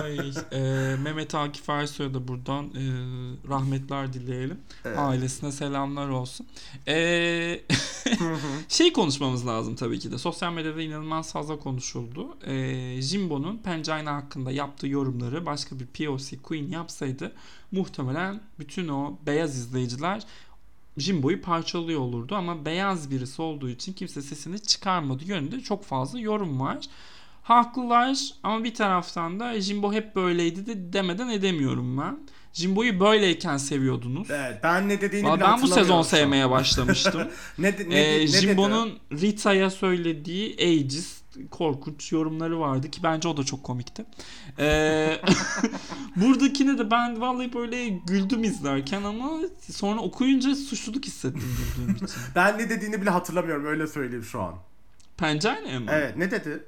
Ay 0.02 0.34
e, 0.52 0.60
Mehmet 1.04 1.36
Akif 1.36 1.70
Ersoy'a 1.70 2.14
da 2.14 2.28
buradan 2.28 2.66
e, 2.66 2.84
rahmetler 3.50 4.14
dileyelim. 4.14 4.58
Evet. 4.86 4.98
Ailesine 5.00 5.52
selamlar 5.52 6.10
olsun. 6.10 6.48
E, 6.88 6.96
şey 8.70 8.94
konuşmamız 8.94 9.48
lazım 9.48 9.76
tabii 9.76 10.00
ki 10.00 10.12
de. 10.12 10.18
Sosyal 10.18 10.54
medyada 10.54 10.82
inanılmaz 10.82 11.34
fazla 11.34 11.60
konuşuldu. 11.60 12.38
E, 12.46 13.02
Jimbo'nun 13.02 13.58
Pengina 13.58 14.16
hakkında 14.16 14.52
yaptığı 14.52 14.88
yorumları 14.88 15.46
başka 15.46 15.76
bir 15.80 15.86
POC 15.86 16.38
Queen 16.44 16.68
yapsaydı 16.68 17.32
muhtemelen 17.72 18.42
bütün 18.60 18.88
o 18.88 19.18
beyaz 19.26 19.58
izleyiciler 19.58 20.24
Jimbo'yu 20.98 21.42
parçalıyor 21.42 22.00
olurdu 22.00 22.36
ama 22.36 22.66
beyaz 22.66 23.12
birisi 23.12 23.42
olduğu 23.42 23.70
için 23.70 23.94
kimse 23.94 24.22
sesini 24.22 24.60
çıkarmadı 24.60 25.24
yönünde 25.26 25.60
çok 25.60 25.84
fazla 25.84 26.20
yorum 26.20 26.60
var. 26.60 26.86
Haklılar 27.44 28.18
ama 28.44 28.64
bir 28.64 28.74
taraftan 28.74 29.40
da 29.40 29.62
Jimbo 29.62 29.94
hep 29.94 30.16
böyleydi 30.16 30.66
de 30.66 30.94
demeden 30.94 31.30
edemiyorum 31.30 31.98
ben. 31.98 32.20
Jimbo'yu 32.54 33.00
böyleyken 33.00 33.58
seviyordunuz. 33.58 34.32
Evet, 34.32 34.60
ben 34.64 34.90
ne 34.90 35.02
dediğini 35.02 35.28
Valla 35.28 35.36
bile 35.36 35.44
ben 35.46 35.62
bu 35.62 35.68
sezon 35.68 36.02
sevmeye 36.02 36.50
başlamıştım. 36.50 37.28
Ne, 37.58 37.78
de- 37.78 37.90
ne, 37.90 37.96
ee, 38.00 38.22
ne 38.22 38.28
Jimbo'nun? 38.28 39.00
Rita'ya 39.12 39.70
söylediği 39.70 40.56
ageist 40.60 41.24
korkunç 41.52 42.12
yorumları 42.12 42.60
vardı 42.60 42.92
ki 42.92 43.04
bence 43.04 43.28
o 43.28 43.38
da 43.38 43.44
çok 43.44 43.64
komikti. 43.64 44.06
Ee, 44.60 45.18
buradakine 46.16 46.78
de 46.78 46.92
ben 46.92 47.22
vallahi 47.22 47.54
böyle 47.54 47.90
güldüm 47.90 48.44
izlerken 48.44 49.04
ama 49.04 49.32
sonra 49.72 50.00
okuyunca 50.02 50.56
suçluluk 50.56 51.06
hissettim 51.06 51.56
güldüğüm 51.78 51.96
için. 52.06 52.10
Ben 52.36 52.58
ne 52.58 52.70
dediğini 52.70 53.02
bile 53.02 53.10
hatırlamıyorum 53.10 53.66
öyle 53.66 53.88
söyleyeyim 53.88 54.24
şu 54.24 54.42
an. 54.42 54.56
Pencere 55.18 55.80
mi? 55.80 55.86
Evet 55.90 56.18
ne 56.18 56.32
dedi? 56.32 56.64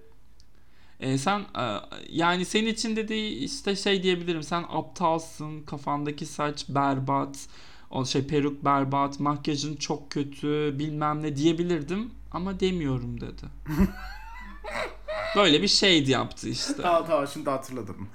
Ee, 1.00 1.18
sen 1.18 1.39
e, 1.39 1.80
yani 2.10 2.46
senin 2.46 2.68
için 2.68 2.96
dediği 2.96 3.32
işte 3.32 3.76
şey 3.76 4.04
diyebilirim. 4.04 4.43
Sen 4.43 4.66
aptalsın, 4.70 5.62
kafandaki 5.62 6.26
saç 6.26 6.66
berbat, 6.70 7.48
o 7.89 8.06
şey 8.06 8.28
peruk 8.28 8.66
berbat, 8.66 9.20
makyajın 9.20 9.76
çok 9.76 10.12
kötü, 10.12 10.80
bilmem 10.80 11.24
ne 11.24 11.36
diyebilirdim 11.36 12.12
ama 12.32 12.60
demiyorum 12.60 13.22
dedi. 13.22 13.43
Böyle 15.36 15.62
bir 15.62 15.68
şeydi 15.68 16.12
yaptı 16.12 16.50
işte. 16.50 16.82
Tamam 16.82 17.06
tamam 17.08 17.28
şimdi 17.28 17.50
hatırladım. 17.50 18.10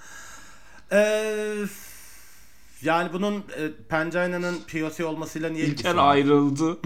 Ee, 0.93 1.65
yani 2.83 3.13
bunun 3.13 3.35
e, 3.35 3.43
Pencaina'nın 3.89 4.57
POC 4.73 5.05
olmasıyla 5.05 5.51
niye 5.51 5.67
İlker 5.67 5.97
ayrıldı. 5.97 6.79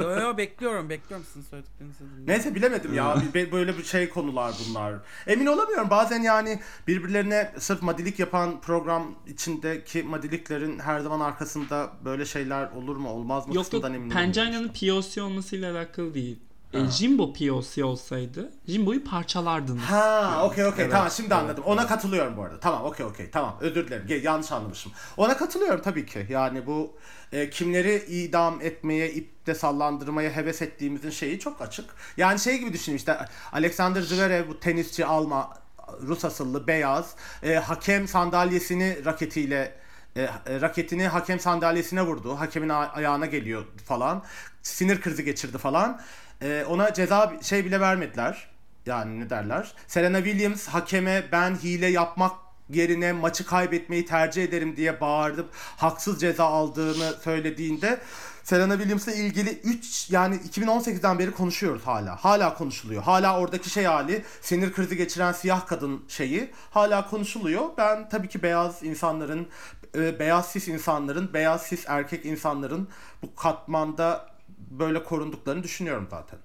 yo 0.00 0.20
yo 0.20 0.36
bekliyorum 0.36 0.88
bekliyorum 0.90 1.26
sizin 1.32 1.48
söylediklerinizi. 1.48 2.04
Neyse 2.26 2.54
bilemedim 2.54 2.94
ya. 2.94 3.22
Be- 3.34 3.52
Böyle 3.52 3.78
bir 3.78 3.84
şey 3.84 4.08
konular 4.08 4.54
bunlar. 4.68 4.94
Emin 5.26 5.46
olamıyorum. 5.46 5.90
Bazen 5.90 6.22
yani 6.22 6.60
birbirlerine 6.88 7.52
sırf 7.58 7.82
madilik 7.82 8.18
yapan 8.18 8.60
program 8.60 9.14
içindeki 9.26 10.02
madiliklerin 10.02 10.78
her 10.78 11.00
zaman 11.00 11.20
arkasında 11.20 11.90
böyle 12.04 12.24
şeyler 12.24 12.70
olur 12.70 12.96
mu 12.96 13.08
olmaz 13.10 13.46
mı 13.48 13.54
Yok 13.54 13.56
yok 13.56 13.64
kısmından 13.64 13.94
emin 13.94 14.10
Pencaina'nın 14.10 14.68
olamıyorum. 14.68 15.02
POC 15.02 15.22
olmasıyla 15.22 15.72
alakalı 15.78 16.14
değil. 16.14 16.38
E, 16.72 16.90
Jimbo 16.90 17.32
POC 17.32 17.84
olsaydı 17.84 18.52
Jimbo'yu 18.68 19.04
parçalardınız. 19.04 19.82
Ha 19.82 20.40
okey 20.44 20.64
okey 20.66 20.84
Evet, 20.84 20.92
tamam 20.92 21.10
şimdi 21.10 21.28
evet, 21.34 21.42
anladım. 21.42 21.64
Ona 21.66 21.86
katılıyorum 21.86 22.36
bu 22.36 22.42
arada. 22.42 22.60
Tamam 22.60 22.84
okey 22.84 23.06
okey 23.06 23.30
tamam 23.30 23.56
özür 23.60 23.86
dilerim. 23.86 24.22
Yanlış 24.24 24.52
anlamışım. 24.52 24.92
Ona 25.16 25.36
katılıyorum 25.36 25.82
tabii 25.82 26.06
ki. 26.06 26.26
Yani 26.30 26.66
bu 26.66 26.96
e, 27.32 27.50
kimleri 27.50 27.96
idam 28.08 28.60
etmeye, 28.60 29.10
ipte 29.12 29.54
sallandırmaya 29.54 30.30
heves 30.30 30.62
ettiğimizin 30.62 31.10
şeyi 31.10 31.38
çok 31.38 31.62
açık. 31.62 31.90
Yani 32.16 32.38
şey 32.38 32.58
gibi 32.58 32.72
düşünün 32.72 32.96
işte 32.96 33.18
Alexander 33.52 34.00
Zverev 34.02 34.48
bu 34.48 34.60
tenisçi 34.60 35.06
Alma 35.06 35.62
Rus 36.02 36.24
asıllı 36.24 36.66
beyaz 36.66 37.14
e, 37.42 37.54
hakem 37.54 38.08
sandalyesini 38.08 39.04
raketiyle 39.04 39.74
e, 40.16 40.22
e, 40.22 40.30
raketini 40.60 41.08
hakem 41.08 41.40
sandalyesine 41.40 42.02
vurdu. 42.02 42.40
Hakemin 42.40 42.68
a- 42.68 42.92
ayağına 42.92 43.26
geliyor 43.26 43.64
falan. 43.86 44.22
Sinir 44.62 45.00
krizi 45.00 45.24
geçirdi 45.24 45.58
falan. 45.58 46.00
E, 46.42 46.64
ona 46.68 46.94
ceza 46.94 47.32
şey 47.42 47.64
bile 47.64 47.80
vermediler. 47.80 48.48
Yani 48.86 49.20
ne 49.20 49.30
derler? 49.30 49.72
Serena 49.86 50.24
Williams 50.24 50.68
hakeme 50.68 51.24
ben 51.32 51.56
hile 51.56 51.86
yapmak 51.86 52.32
yerine 52.70 53.12
maçı 53.12 53.46
kaybetmeyi 53.46 54.06
tercih 54.06 54.44
ederim 54.44 54.76
diye 54.76 55.00
bağırdı. 55.00 55.46
Haksız 55.76 56.20
ceza 56.20 56.44
aldığını 56.44 57.12
söylediğinde 57.24 58.00
Serena 58.44 58.76
Williams'la 58.76 59.12
ilgili 59.12 59.50
3 59.50 60.10
yani 60.10 60.36
2018'den 60.36 61.18
beri 61.18 61.30
konuşuyoruz 61.30 61.82
hala. 61.82 62.16
Hala 62.16 62.54
konuşuluyor. 62.54 63.02
Hala 63.02 63.38
oradaki 63.38 63.70
şey 63.70 63.84
hali 63.84 64.24
sinir 64.40 64.72
krizi 64.72 64.96
geçiren 64.96 65.32
siyah 65.32 65.66
kadın 65.66 66.04
şeyi 66.08 66.50
hala 66.70 67.10
konuşuluyor. 67.10 67.64
Ben 67.78 68.08
tabii 68.08 68.28
ki 68.28 68.42
beyaz 68.42 68.82
insanların 68.82 69.48
e, 69.94 70.18
beyaz 70.18 70.46
sis 70.46 70.68
insanların, 70.68 71.34
beyaz 71.34 71.62
sis 71.62 71.84
erkek 71.88 72.24
insanların 72.24 72.88
bu 73.22 73.34
katmanda 73.34 74.31
böyle 74.78 75.04
korunduklarını 75.04 75.62
düşünüyorum 75.62 76.06
zaten. 76.10 76.38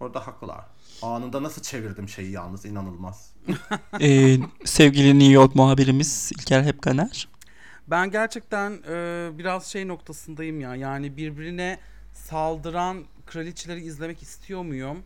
Orada 0.00 0.26
haklılar. 0.26 0.64
Anında 1.02 1.42
nasıl 1.42 1.62
çevirdim 1.62 2.08
şeyi 2.08 2.30
yalnız 2.30 2.64
inanılmaz. 2.64 3.32
Ee, 4.00 4.36
sevgili 4.64 5.18
New 5.18 5.32
York 5.32 5.54
muhabirimiz 5.54 6.32
İlker 6.34 6.62
Hepkaner. 6.62 7.28
Ben 7.86 8.10
gerçekten 8.10 8.82
e, 8.88 9.28
biraz 9.38 9.66
şey 9.66 9.88
noktasındayım 9.88 10.60
ya. 10.60 10.76
Yani 10.76 11.16
birbirine 11.16 11.78
saldıran 12.12 13.04
kraliçeleri 13.26 13.80
izlemek 13.80 14.22
istiyor 14.22 14.62
muyum? 14.62 15.02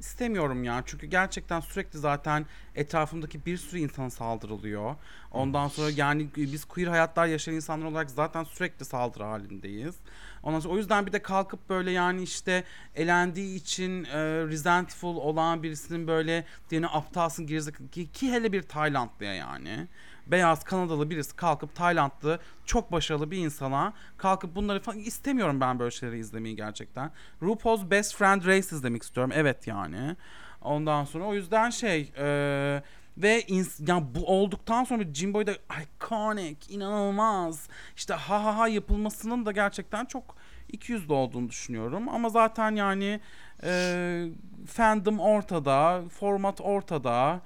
İstemiyorum 0.00 0.64
ya. 0.64 0.82
Çünkü 0.86 1.06
gerçekten 1.06 1.60
sürekli 1.60 1.98
zaten 1.98 2.46
etrafımdaki 2.74 3.46
bir 3.46 3.56
sürü 3.56 3.80
insana 3.80 4.10
saldırılıyor. 4.10 4.96
Ondan 5.30 5.68
sonra 5.68 5.90
yani 5.96 6.28
biz 6.36 6.64
queer 6.64 6.86
hayatlar 6.86 7.26
yaşayan 7.26 7.54
insanlar 7.54 7.86
olarak 7.86 8.10
zaten 8.10 8.44
sürekli 8.44 8.84
saldırı 8.84 9.24
halindeyiz. 9.24 9.94
Ondan 10.42 10.60
sonra 10.60 10.74
o 10.74 10.76
yüzden 10.76 11.06
bir 11.06 11.12
de 11.12 11.22
kalkıp 11.22 11.68
böyle 11.68 11.90
yani 11.90 12.22
işte 12.22 12.64
elendiği 12.94 13.56
için 13.56 14.04
e, 14.04 14.18
resentful 14.46 15.16
olan 15.16 15.62
birisinin 15.62 16.06
böyle 16.06 16.44
diğerine 16.70 16.88
aptalsın 16.88 17.46
gerizekalı 17.46 17.88
ki, 17.88 18.12
ki 18.12 18.32
hele 18.32 18.52
bir 18.52 18.62
Taylandlıya 18.62 19.34
yani 19.34 19.88
beyaz 20.30 20.64
Kanadalı 20.64 21.10
birisi 21.10 21.36
kalkıp 21.36 21.74
Taylandlı 21.74 22.38
çok 22.64 22.92
başarılı 22.92 23.30
bir 23.30 23.38
insana 23.38 23.92
kalkıp 24.16 24.56
bunları 24.56 24.80
falan 24.80 24.98
istemiyorum 24.98 25.60
ben 25.60 25.78
böyle 25.78 25.90
şeyleri 25.90 26.18
izlemeyi 26.18 26.56
gerçekten. 26.56 27.10
RuPaul's 27.42 27.90
Best 27.90 28.16
Friend 28.16 28.42
Race 28.46 28.76
izlemek 28.76 29.02
istiyorum. 29.02 29.32
Evet 29.34 29.66
yani. 29.66 30.16
Ondan 30.62 31.04
sonra 31.04 31.24
o 31.24 31.34
yüzden 31.34 31.70
şey 31.70 32.12
e, 32.18 32.82
ve 33.18 33.40
ins- 33.40 33.90
ya 33.90 34.02
bu 34.14 34.26
olduktan 34.26 34.84
sonra 34.84 35.14
Jimbo'yu 35.14 35.46
da 35.46 35.52
iconic, 35.52 36.74
inanılmaz 36.74 37.68
işte 37.96 38.14
ha 38.14 38.44
ha 38.44 38.58
ha 38.58 38.68
yapılmasının 38.68 39.46
da 39.46 39.52
gerçekten 39.52 40.04
çok 40.04 40.36
ikiyüzlü 40.68 41.12
olduğunu 41.12 41.48
düşünüyorum. 41.48 42.08
Ama 42.08 42.28
zaten 42.28 42.76
yani 42.76 43.20
e, 43.62 44.26
fandom 44.66 45.20
ortada, 45.20 46.02
format 46.20 46.60
ortada, 46.60 47.40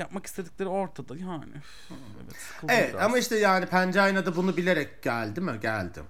yapmak 0.00 0.26
istedikleri 0.26 0.68
ortada 0.68 1.16
yani. 1.16 1.52
Evet, 1.90 2.00
Evet 2.68 2.90
biraz. 2.94 3.04
ama 3.04 3.18
işte 3.18 3.38
yani 3.38 3.66
Pencaina 3.66 4.26
da 4.26 4.36
bunu 4.36 4.56
bilerek 4.56 5.02
geldi 5.02 5.40
mi? 5.40 5.58
Geldi. 5.62 6.00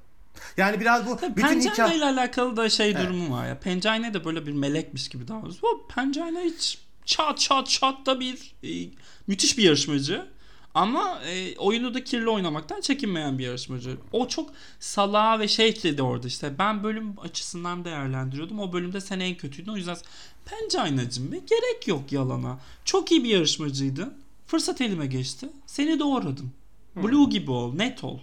Yani 0.57 0.81
biraz 0.81 1.07
bu 1.07 1.17
bütün 1.17 1.35
Pencayna 1.35 1.73
hikaye... 1.73 1.97
ile 1.97 2.05
alakalı 2.05 2.57
da 2.57 2.69
şey 2.69 2.97
durumu 2.99 3.37
var 3.37 3.49
ya. 3.49 3.61
Pencayna 3.61 4.15
da 4.15 4.25
böyle 4.25 4.47
bir 4.47 4.53
melekmiş 4.53 5.09
gibi 5.09 5.29
davranıyor. 5.29 5.59
O 5.63 5.87
Pencayna 5.95 6.41
hiç 6.41 6.79
çat 7.05 7.39
çat 7.39 7.69
çat 7.69 8.07
da 8.07 8.21
bir 8.21 8.55
e, 8.65 8.91
müthiş 9.27 9.59
bir 9.59 9.63
yarışmacı. 9.63 10.27
Ama 10.75 11.21
e, 11.27 11.57
oyunu 11.57 11.95
da 11.95 12.05
kirli 12.05 12.29
oynamaktan 12.29 12.81
çekinmeyen 12.81 13.39
bir 13.39 13.45
yarışmacı. 13.45 13.97
O 14.13 14.29
çok 14.29 14.51
salağa 14.81 15.39
ve 15.41 15.49
şey 15.49 15.69
ekledi 15.69 16.03
orada 16.03 16.27
işte. 16.27 16.59
Ben 16.59 16.85
bölüm 16.85 17.21
açısından 17.21 17.85
değerlendiriyordum. 17.85 18.61
O 18.61 18.73
bölümde 18.73 19.01
sen 19.01 19.21
en 19.21 19.35
kötüydün. 19.35 19.73
O 19.73 19.77
yüzden 19.77 19.97
Pencayna'cım 20.45 21.33
be 21.33 21.39
gerek 21.39 21.89
yok 21.89 22.13
yalana. 22.13 22.59
Çok 22.85 23.13
iyi 23.13 23.25
bir 23.25 23.29
yarışmacıydın. 23.29 24.15
Fırsat 24.47 24.81
elime 24.81 25.07
geçti. 25.07 25.49
Seni 25.67 25.99
doğradım. 25.99 26.53
Blue 26.97 27.31
gibi 27.31 27.51
ol, 27.51 27.75
net 27.75 28.05
ol 28.05 28.19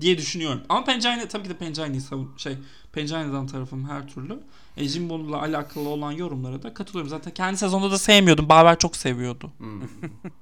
diye 0.00 0.18
düşünüyorum. 0.18 0.62
Ama 0.68 0.84
Pencaina 0.84 1.28
tabii 1.28 1.42
ki 1.42 1.48
de 1.48 1.56
Pencaina'yı 1.56 2.02
savun 2.02 2.32
şey 2.36 2.56
Pencereden 2.92 3.46
tarafım 3.46 3.88
her 3.88 4.08
türlü. 4.08 4.40
E, 4.80 4.88
Jimbo'la 4.88 5.40
alakalı 5.40 5.88
olan 5.88 6.12
yorumlara 6.12 6.62
da 6.62 6.74
katılıyorum. 6.74 7.08
Zaten 7.08 7.34
kendi 7.34 7.58
sezonda 7.58 7.90
da 7.90 7.98
sevmiyordum. 7.98 8.48
Baver 8.48 8.78
çok 8.78 8.96
seviyordu. 8.96 9.52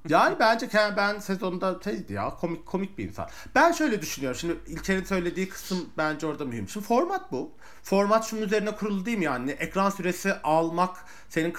Yani 0.08 0.36
bence 0.40 0.68
ben 0.96 1.18
sezonda 1.18 1.80
şeydi 1.84 2.12
ya 2.12 2.30
komik 2.30 2.66
komik 2.66 2.98
bir 2.98 3.08
insan. 3.08 3.28
Ben 3.54 3.72
şöyle 3.72 4.02
düşünüyorum. 4.02 4.40
Şimdi 4.40 4.56
İlker'in 4.66 5.04
söylediği 5.04 5.48
kısım 5.48 5.88
bence 5.98 6.26
orada 6.26 6.44
mühim. 6.44 6.68
Şimdi 6.68 6.86
format 6.86 7.32
bu. 7.32 7.50
Format 7.82 8.26
şunun 8.26 8.42
üzerine 8.42 8.70
kurulu 8.70 9.06
değil 9.06 9.18
mi 9.18 9.24
yani? 9.24 9.50
Ekran 9.50 9.90
süresi 9.90 10.34
almak 10.34 10.96
senin 11.28 11.54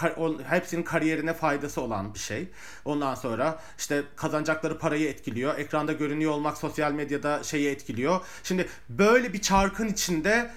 hepsinin 0.49 0.84
kariyerine 0.84 1.34
faydası 1.34 1.82
olan 1.82 2.13
bir 2.13 2.19
şey. 2.19 2.47
Ondan 2.86 3.15
sonra 3.15 3.59
işte 3.77 4.03
kazanacakları 4.15 4.77
parayı 4.77 5.09
etkiliyor. 5.09 5.57
Ekranda 5.57 5.93
görünüyor 5.93 6.32
olmak 6.32 6.57
sosyal 6.57 6.91
medyada 6.91 7.43
şeyi 7.43 7.69
etkiliyor. 7.69 8.21
Şimdi 8.43 8.67
böyle 8.89 9.34
bir 9.34 9.41
çarkın 9.41 9.88
içinde 9.88 10.51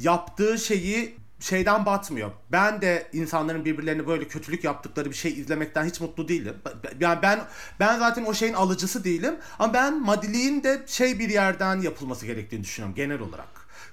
yaptığı 0.00 0.58
şeyi 0.58 1.16
şeyden 1.40 1.86
batmıyor. 1.86 2.30
Ben 2.52 2.80
de 2.82 3.08
insanların 3.12 3.64
birbirlerine 3.64 4.06
böyle 4.06 4.28
kötülük 4.28 4.64
yaptıkları 4.64 5.10
bir 5.10 5.14
şey 5.14 5.32
izlemekten 5.32 5.84
hiç 5.84 6.00
mutlu 6.00 6.28
değilim. 6.28 6.54
Yani 7.00 7.18
ben 7.22 7.40
ben 7.80 7.98
zaten 7.98 8.24
o 8.24 8.34
şeyin 8.34 8.54
alıcısı 8.54 9.04
değilim. 9.04 9.34
Ama 9.58 9.74
ben 9.74 10.02
madiliğin 10.02 10.62
de 10.62 10.82
şey 10.86 11.18
bir 11.18 11.28
yerden 11.28 11.80
yapılması 11.80 12.26
gerektiğini 12.26 12.62
düşünüyorum 12.62 12.94
genel 12.94 13.20
olarak. 13.20 13.48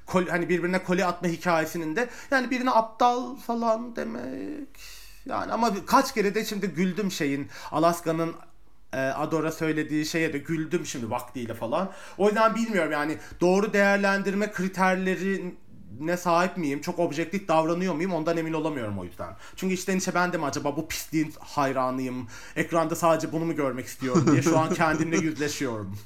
Kol, 0.06 0.28
hani 0.28 0.50
birbirine 0.50 0.84
koli 0.84 1.06
atma 1.06 1.28
hikayesinin 1.28 1.96
de 1.96 2.10
yani 2.32 2.52
birine 2.52 2.72
aptal 2.72 3.36
falan 3.36 3.96
demek. 3.96 4.70
Yani 5.26 5.52
ama 5.52 5.86
kaç 5.86 6.14
kere 6.14 6.36
de 6.36 6.46
şimdi 6.46 6.68
güldüm 6.68 7.12
şeyin 7.12 7.48
Alaska'nın 7.72 8.36
e, 8.94 8.98
Adora 8.98 9.52
söylediği 9.52 10.06
şeye 10.06 10.34
de 10.34 10.38
güldüm 10.38 10.86
şimdi 10.86 11.10
vaktiyle 11.10 11.54
falan. 11.54 11.92
O 12.18 12.28
yüzden 12.28 12.56
bilmiyorum 12.56 12.92
yani 12.92 13.18
doğru 13.42 13.74
değerlendirme 13.74 14.52
kriterlerine 15.96 16.18
sahip 16.18 16.58
miyim? 16.58 16.82
Çok 16.82 17.00
objektif 17.00 17.48
davranıyor 17.48 17.94
muyum? 17.96 18.14
Ondan 18.14 18.38
emin 18.38 18.54
olamıyorum 18.54 19.00
o 19.00 19.04
yüzden. 19.06 19.36
Çünkü 19.56 19.74
içten 19.74 19.98
içe 19.98 20.14
ben 20.14 20.34
de 20.34 20.38
mi 20.38 20.46
acaba 20.46 20.78
bu 20.78 20.88
pisliğin 20.88 21.34
hayranıyım? 21.40 22.28
Ekranda 22.56 22.96
sadece 22.96 23.32
bunu 23.32 23.46
mu 23.46 23.56
görmek 23.56 23.86
istiyorum 23.86 24.28
diye 24.32 24.42
şu 24.42 24.60
an 24.60 24.74
kendimle 24.74 25.18
yüzleşiyorum. 25.18 25.98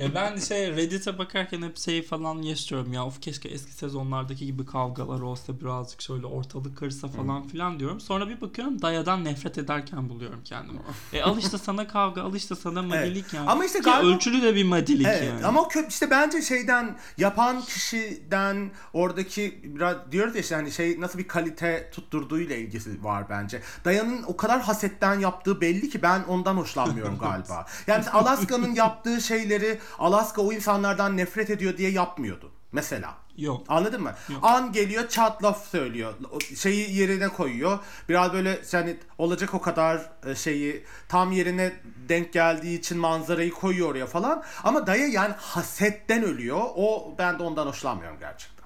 E 0.00 0.14
ben 0.14 0.36
şey 0.38 0.76
Reddit'e 0.76 1.18
bakarken 1.18 1.62
hep 1.62 1.78
şey 1.78 2.02
falan 2.02 2.42
yaşıyorum 2.42 2.92
ya. 2.92 3.06
Of 3.06 3.20
keşke 3.20 3.48
eski 3.48 3.72
sezonlardaki 3.72 4.46
gibi 4.46 4.66
kavgalar 4.66 5.20
olsa 5.20 5.60
birazcık 5.60 6.02
şöyle 6.02 6.26
ortalık 6.26 6.78
karışsa 6.78 7.08
falan 7.08 7.48
filan 7.48 7.78
diyorum. 7.80 8.00
Sonra 8.00 8.28
bir 8.28 8.40
bakıyorum 8.40 8.82
dayadan 8.82 9.24
nefret 9.24 9.58
ederken 9.58 10.08
buluyorum 10.08 10.40
kendimi. 10.44 10.78
E 11.12 11.22
al 11.22 11.38
işte 11.38 11.58
sana 11.58 11.88
kavga, 11.88 12.22
al 12.22 12.34
işte 12.34 12.54
sana 12.54 12.82
madilik 12.82 13.34
yani. 13.34 13.50
Ama 13.50 13.64
işte 13.64 13.78
Ki 13.78 13.84
galiba- 13.84 14.14
ölçülü 14.14 14.42
de 14.42 14.54
bir 14.54 14.64
madilik 14.64 15.06
Evet 15.06 15.24
yani. 15.28 15.46
ama 15.46 15.68
işte 15.88 16.10
bence 16.10 16.42
şeyden 16.42 16.96
yapan 17.18 17.60
kişiden 17.62 18.70
oradaki 18.92 19.60
biraz 19.64 19.96
diyoruz 20.12 20.34
ya 20.34 20.40
işte 20.40 20.54
hani 20.54 20.72
şey 20.72 21.00
nasıl 21.00 21.18
bir 21.18 21.28
kalite 21.28 21.90
tutturduğuyla 21.92 22.56
ilgisi 22.56 23.04
var 23.04 23.24
bence. 23.30 23.62
Dayan'ın 23.84 24.22
o 24.22 24.36
kadar 24.36 24.60
hasetten 24.60 25.18
yaptığı 25.18 25.60
belli 25.60 25.88
ki 25.90 26.02
ben 26.02 26.22
ondan 26.22 26.56
hoşlanmıyorum 26.56 27.18
galiba. 27.20 27.66
Yani 27.86 28.10
Alaska'nın 28.10 28.74
yaptığı 28.74 29.20
şeyleri 29.20 29.78
Alaska 29.98 30.42
o 30.42 30.52
insanlardan 30.52 31.16
nefret 31.16 31.50
ediyor 31.50 31.76
diye 31.76 31.90
yapmıyordu. 31.90 32.52
Mesela. 32.72 33.14
Yok. 33.36 33.64
Anladın 33.68 34.02
mı? 34.02 34.14
Yok. 34.28 34.38
An 34.42 34.72
geliyor 34.72 35.08
çat 35.08 35.44
laf 35.44 35.68
söylüyor. 35.68 36.14
Şeyi 36.56 36.96
yerine 36.98 37.28
koyuyor. 37.28 37.78
Biraz 38.08 38.32
böyle 38.32 38.60
yani 38.72 38.96
olacak 39.18 39.54
o 39.54 39.60
kadar 39.60 40.10
e, 40.26 40.34
şeyi 40.34 40.84
tam 41.08 41.32
yerine 41.32 41.72
denk 42.08 42.32
geldiği 42.32 42.78
için 42.78 42.98
manzarayı 42.98 43.50
koyuyor 43.50 43.90
oraya 43.90 44.06
falan. 44.06 44.42
Ama 44.64 44.86
dayı 44.86 45.10
yani 45.10 45.34
hasetten 45.38 46.22
ölüyor. 46.22 46.60
O 46.76 47.14
ben 47.18 47.38
de 47.38 47.42
ondan 47.42 47.66
hoşlanmıyorum 47.66 48.18
gerçekten. 48.20 48.59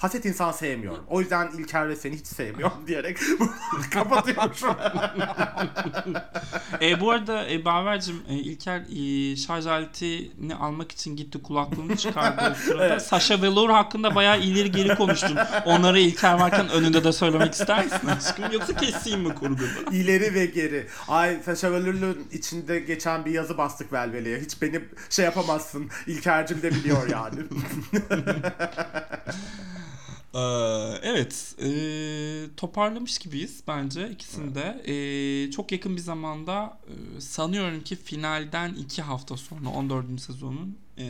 Haset 0.00 0.24
insan 0.24 0.52
sevmiyorum. 0.52 1.04
O 1.08 1.20
yüzden 1.20 1.50
İlker 1.58 1.88
ve 1.88 1.96
seni 1.96 2.16
hiç 2.16 2.26
sevmiyorum 2.26 2.76
diyerek 2.86 3.18
kapatıyorum 3.90 4.54
şu 4.54 4.70
an. 4.70 4.76
E, 6.80 7.00
bu 7.00 7.10
arada 7.10 7.50
e, 7.50 7.64
Baver'cim 7.64 8.22
e, 8.28 8.34
İlker 8.34 8.80
e, 8.80 9.36
şarj 9.36 9.66
aletini 9.66 10.54
almak 10.54 10.92
için 10.92 11.16
gitti 11.16 11.42
kulaklığını 11.42 11.96
çıkardı 11.96 12.56
sırada. 12.64 13.00
Sasha 13.00 13.42
Velour 13.42 13.70
hakkında 13.70 14.14
bayağı 14.14 14.40
ileri 14.40 14.70
geri 14.70 14.94
konuştun. 14.94 15.38
Onları 15.64 16.00
İlker 16.00 16.34
varken 16.34 16.68
önünde 16.68 17.04
de 17.04 17.12
söylemek 17.12 17.52
ister 17.52 17.84
misin 17.84 18.06
aşkım? 18.06 18.52
Yoksa 18.52 18.74
keseyim 18.74 19.20
mi 19.20 19.34
kurguda? 19.34 19.90
İleri 19.92 20.34
ve 20.34 20.46
geri. 20.46 20.86
Ay 21.08 21.42
Saşa 21.44 21.72
Velour'un 21.72 22.26
içinde 22.32 22.80
geçen 22.80 23.24
bir 23.24 23.30
yazı 23.30 23.58
bastık 23.58 23.92
Velvele'ye. 23.92 24.40
Hiç 24.40 24.62
beni 24.62 24.80
şey 25.10 25.24
yapamazsın. 25.24 25.90
İlker'cim 26.06 26.62
de 26.62 26.70
biliyor 26.70 27.08
yani. 27.08 27.40
Ee, 30.34 30.38
evet 31.02 31.54
e, 31.62 31.70
toparlamış 32.56 33.18
gibiyiz 33.18 33.62
bence 33.68 34.10
ikisini 34.10 34.54
de. 34.54 34.82
E, 34.86 35.50
çok 35.50 35.72
yakın 35.72 35.96
bir 35.96 36.00
zamanda 36.00 36.78
e, 37.16 37.20
sanıyorum 37.20 37.80
ki 37.80 37.96
finalden 37.96 38.74
iki 38.74 39.02
hafta 39.02 39.36
sonra 39.36 39.68
14. 39.68 40.20
sezonun 40.20 40.78
e, 40.98 41.04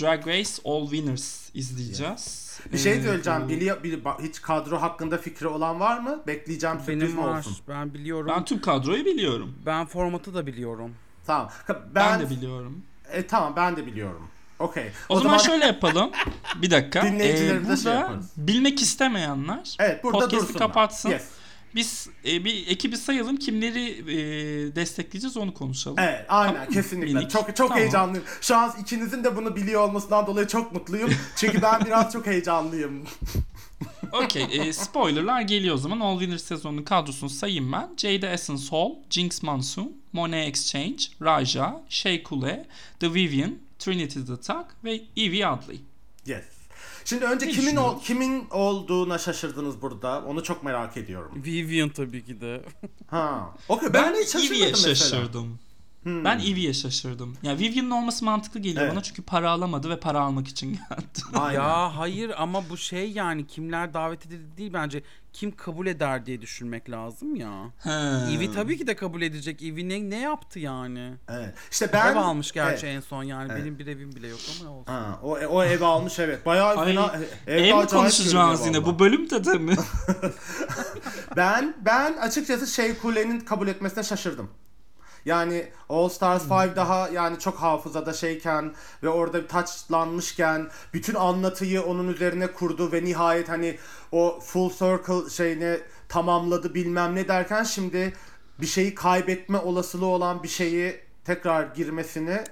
Drag 0.00 0.26
Race 0.26 0.50
All 0.64 0.82
Winners 0.90 1.50
izleyeceğiz. 1.54 2.42
Bir 2.72 2.78
şey 2.78 2.92
E, 2.92 3.02
söyleyeceğim. 3.02 3.42
bu- 3.44 3.48
Biliyor, 3.48 3.82
bili- 3.84 4.22
hiç 4.28 4.40
kadro 4.42 4.82
hakkında 4.82 5.18
fikri 5.18 5.46
olan 5.48 5.80
var 5.80 5.98
mı? 5.98 6.22
Bekleyeceğim 6.26 6.78
sürpriz 6.80 7.00
Benim 7.02 7.12
mi 7.16 7.22
var. 7.22 7.38
olsun? 7.38 7.56
Ben 7.68 7.94
biliyorum. 7.94 8.28
Ben 8.28 8.36
Ben, 8.36 8.44
tüm 8.44 8.60
kadroyu 8.60 9.04
biliyorum. 9.04 9.54
formatı 9.88 10.34
da 10.34 10.46
biliyorum. 10.46 10.94
Tamam. 11.26 11.50
Ben, 11.68 11.76
Ben, 11.94 12.20
de 12.20 12.30
biliyorum. 12.30 12.82
E, 13.12 13.26
tamam 13.26 13.52
ben 13.56 13.76
de 13.76 13.86
biliyorum. 13.86 14.28
Okey. 14.62 14.84
O, 15.08 15.20
zaman, 15.20 15.38
şöyle 15.38 15.64
yapalım. 15.66 16.10
Bir 16.62 16.70
dakika. 16.70 17.02
Dinleyicilerimize 17.06 17.72
Ee, 17.72 17.76
şey 17.76 17.92
burada 17.92 18.00
yaparız. 18.00 18.30
bilmek 18.36 18.82
istemeyenler 18.82 19.76
Evet 19.78 20.04
burada 20.04 20.18
podcast'i 20.18 20.40
dursunlar. 20.48 20.58
kapatsın. 20.68 21.10
Yes. 21.10 21.22
biz 21.74 22.08
e, 22.26 22.44
bir 22.44 22.66
ekibi 22.66 22.96
sayalım 22.96 23.36
kimleri 23.36 23.88
e, 23.90 24.16
destekleyeceğiz 24.76 25.36
onu 25.36 25.54
konuşalım. 25.54 25.98
Evet 25.98 26.26
aynen 26.28 26.54
Tamam 26.54 26.68
kesinlikle. 26.72 27.14
Minik. 27.14 27.30
Çok 27.30 27.46
çok 27.46 27.56
Tamam. 27.56 27.78
heyecanlıyım. 27.78 28.24
Şu 28.40 28.56
an 28.56 28.72
ikinizin 28.80 29.24
de 29.24 29.36
bunu 29.36 29.56
biliyor 29.56 29.80
olmasından 29.80 30.26
dolayı 30.26 30.46
çok 30.46 30.72
mutluyum. 30.72 31.10
Çünkü 31.36 31.62
ben 31.62 31.84
biraz 31.84 32.12
çok 32.12 32.26
heyecanlıyım. 32.26 33.04
Okey. 34.12 34.46
e, 34.52 34.72
spoilerlar 34.72 35.40
geliyor 35.40 35.74
o 35.74 35.78
zaman. 35.78 36.00
All 36.00 36.18
Winners 36.18 36.44
sezonunun 36.44 36.82
kadrosunu 36.82 37.30
sayayım 37.30 37.72
ben. 37.72 37.88
Jada 37.96 38.26
Essence 38.26 38.62
Hall, 38.70 38.90
Jinx 39.10 39.42
Monsoon, 39.42 39.92
Monet 40.12 40.48
Exchange, 40.48 40.96
Raja, 41.22 41.82
Shea 41.88 42.22
Coulee, 42.28 42.66
The 43.00 43.14
Vivian, 43.14 43.54
Trinity 43.84 44.20
the 44.20 44.36
Tuck 44.36 44.66
ve 44.84 45.00
Evie 45.16 45.46
Adley. 45.46 45.80
Yes. 46.26 46.44
Şimdi 47.04 47.24
önce 47.24 47.46
Ne 47.46 47.50
kimin 47.52 47.76
ol- 47.76 48.00
kimin 48.00 48.46
olduğuna 48.50 49.18
şaşırdınız 49.18 49.82
burada. 49.82 50.24
Onu 50.24 50.42
çok 50.42 50.62
merak 50.62 50.96
ediyorum. 50.96 51.42
Vivian 51.44 51.88
tabii 51.88 52.24
ki 52.24 52.40
de. 52.40 52.64
Ha. 53.06 53.54
Okey 53.68 53.92
ben, 53.94 54.04
Ben, 54.04 54.14
de 54.14 54.18
hiç 54.20 54.28
şaşırmadım 54.28 54.56
Evie'ye 54.56 54.70
mesela. 54.72 54.94
şaşırdım. 54.94 55.58
Hmm. 56.02 56.24
Ben 56.24 56.38
Evie'ye 56.38 56.74
şaşırdım. 56.74 57.36
Ya 57.42 57.58
Vivian'ın 57.58 57.90
olması 57.90 58.24
mantıklı 58.24 58.60
geliyor 58.60 58.82
Evet. 58.82 58.92
bana 58.92 59.02
çünkü 59.02 59.22
para 59.22 59.50
alamadı 59.50 59.90
ve 59.90 60.00
para 60.00 60.20
almak 60.20 60.48
için 60.48 60.72
geldi. 60.72 61.52
Ya 61.54 61.96
hayır 61.96 62.32
ama 62.36 62.68
bu 62.70 62.76
şey 62.76 63.10
yani 63.12 63.46
kimler 63.46 63.94
davet 63.94 64.26
edildi 64.26 64.56
değil 64.56 64.72
bence. 64.72 65.02
Kim 65.32 65.56
kabul 65.56 65.86
eder 65.86 66.26
diye 66.26 66.40
düşünmek 66.40 66.90
lazım 66.90 67.36
ya. 67.36 67.64
He. 67.78 68.32
Ivy 68.34 68.52
tabii 68.52 68.78
ki 68.78 68.86
de 68.86 68.96
kabul 68.96 69.22
edecek. 69.22 69.62
Ivy 69.62 69.88
ne, 69.88 70.10
ne 70.10 70.20
yaptı 70.20 70.58
yani? 70.58 71.14
Evet. 71.28 71.54
İşte 71.70 71.90
ben 71.92 72.12
Ev 72.12 72.16
almış 72.16 72.52
gerçi 72.52 72.86
Evet. 72.86 72.96
en 72.96 73.00
son 73.00 73.22
yani. 73.22 73.52
Evet. 73.52 73.62
Benim 73.62 73.78
bir 73.78 73.86
evim 73.86 74.12
bile 74.12 74.28
yok 74.28 74.40
ama 74.60 74.70
olsun. 74.70 74.92
Ha, 74.92 75.20
o, 75.22 75.30
o 75.30 75.64
ev 75.64 75.80
almış 75.82 76.18
evet. 76.18 76.46
Bayağı 76.46 76.76
Ay, 76.76 76.86
fena. 76.88 77.12
Ev, 77.46 77.64
Ev 77.64 77.76
mi 77.76 77.86
konuşacağız 77.86 78.66
yine? 78.66 78.84
Bu 78.84 78.98
bölümde 78.98 79.44
de 79.44 79.54
mi? 79.54 79.76
Ben 81.36 81.74
ben 81.80 82.12
açıkçası 82.12 82.66
şey 82.66 82.98
Kule'nin 82.98 83.40
kabul 83.40 83.68
etmesine 83.68 84.04
şaşırdım. 84.04 84.50
Yani 85.24 85.68
All 85.88 86.08
Stars 86.08 86.44
5 86.44 86.76
daha 86.76 87.08
yani 87.08 87.38
çok 87.38 87.56
hafızada 87.56 88.12
şeyken 88.12 88.74
ve 89.02 89.08
orada 89.08 89.42
bir 89.42 89.48
taçlanmışken 89.48 90.70
bütün 90.94 91.14
anlatıyı 91.14 91.82
onun 91.82 92.08
üzerine 92.08 92.46
kurdu 92.46 92.92
ve 92.92 93.04
nihayet 93.04 93.48
hani 93.48 93.78
o 94.12 94.40
full 94.40 94.70
circle 94.70 95.30
şeyini 95.30 95.80
tamamladı 96.08 96.74
bilmem 96.74 97.14
ne 97.14 97.28
derken 97.28 97.64
şimdi 97.64 98.12
bir 98.60 98.66
şeyi 98.66 98.94
kaybetme 98.94 99.58
olasılığı 99.58 100.06
olan 100.06 100.42
bir 100.42 100.48
şeyi 100.48 101.00
tekrar 101.24 101.62
girmesini 101.74 102.44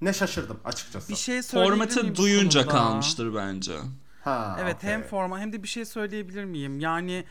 ne 0.00 0.12
şaşırdım 0.12 0.60
açıkçası. 0.64 1.08
Bir 1.08 1.16
şey 1.16 1.42
söyleyebilir 1.42 1.94
Formatı 1.94 2.16
duyunca 2.16 2.66
kalmıştır 2.66 3.34
bence. 3.34 3.72
Ha, 4.24 4.58
Evet 4.62 4.76
okey. 4.76 4.90
hem 4.90 5.02
forma 5.02 5.38
hem 5.38 5.52
de 5.52 5.62
bir 5.62 5.68
şey 5.68 5.84
söyleyebilir 5.84 6.44
miyim? 6.44 6.80
Yani 6.80 7.24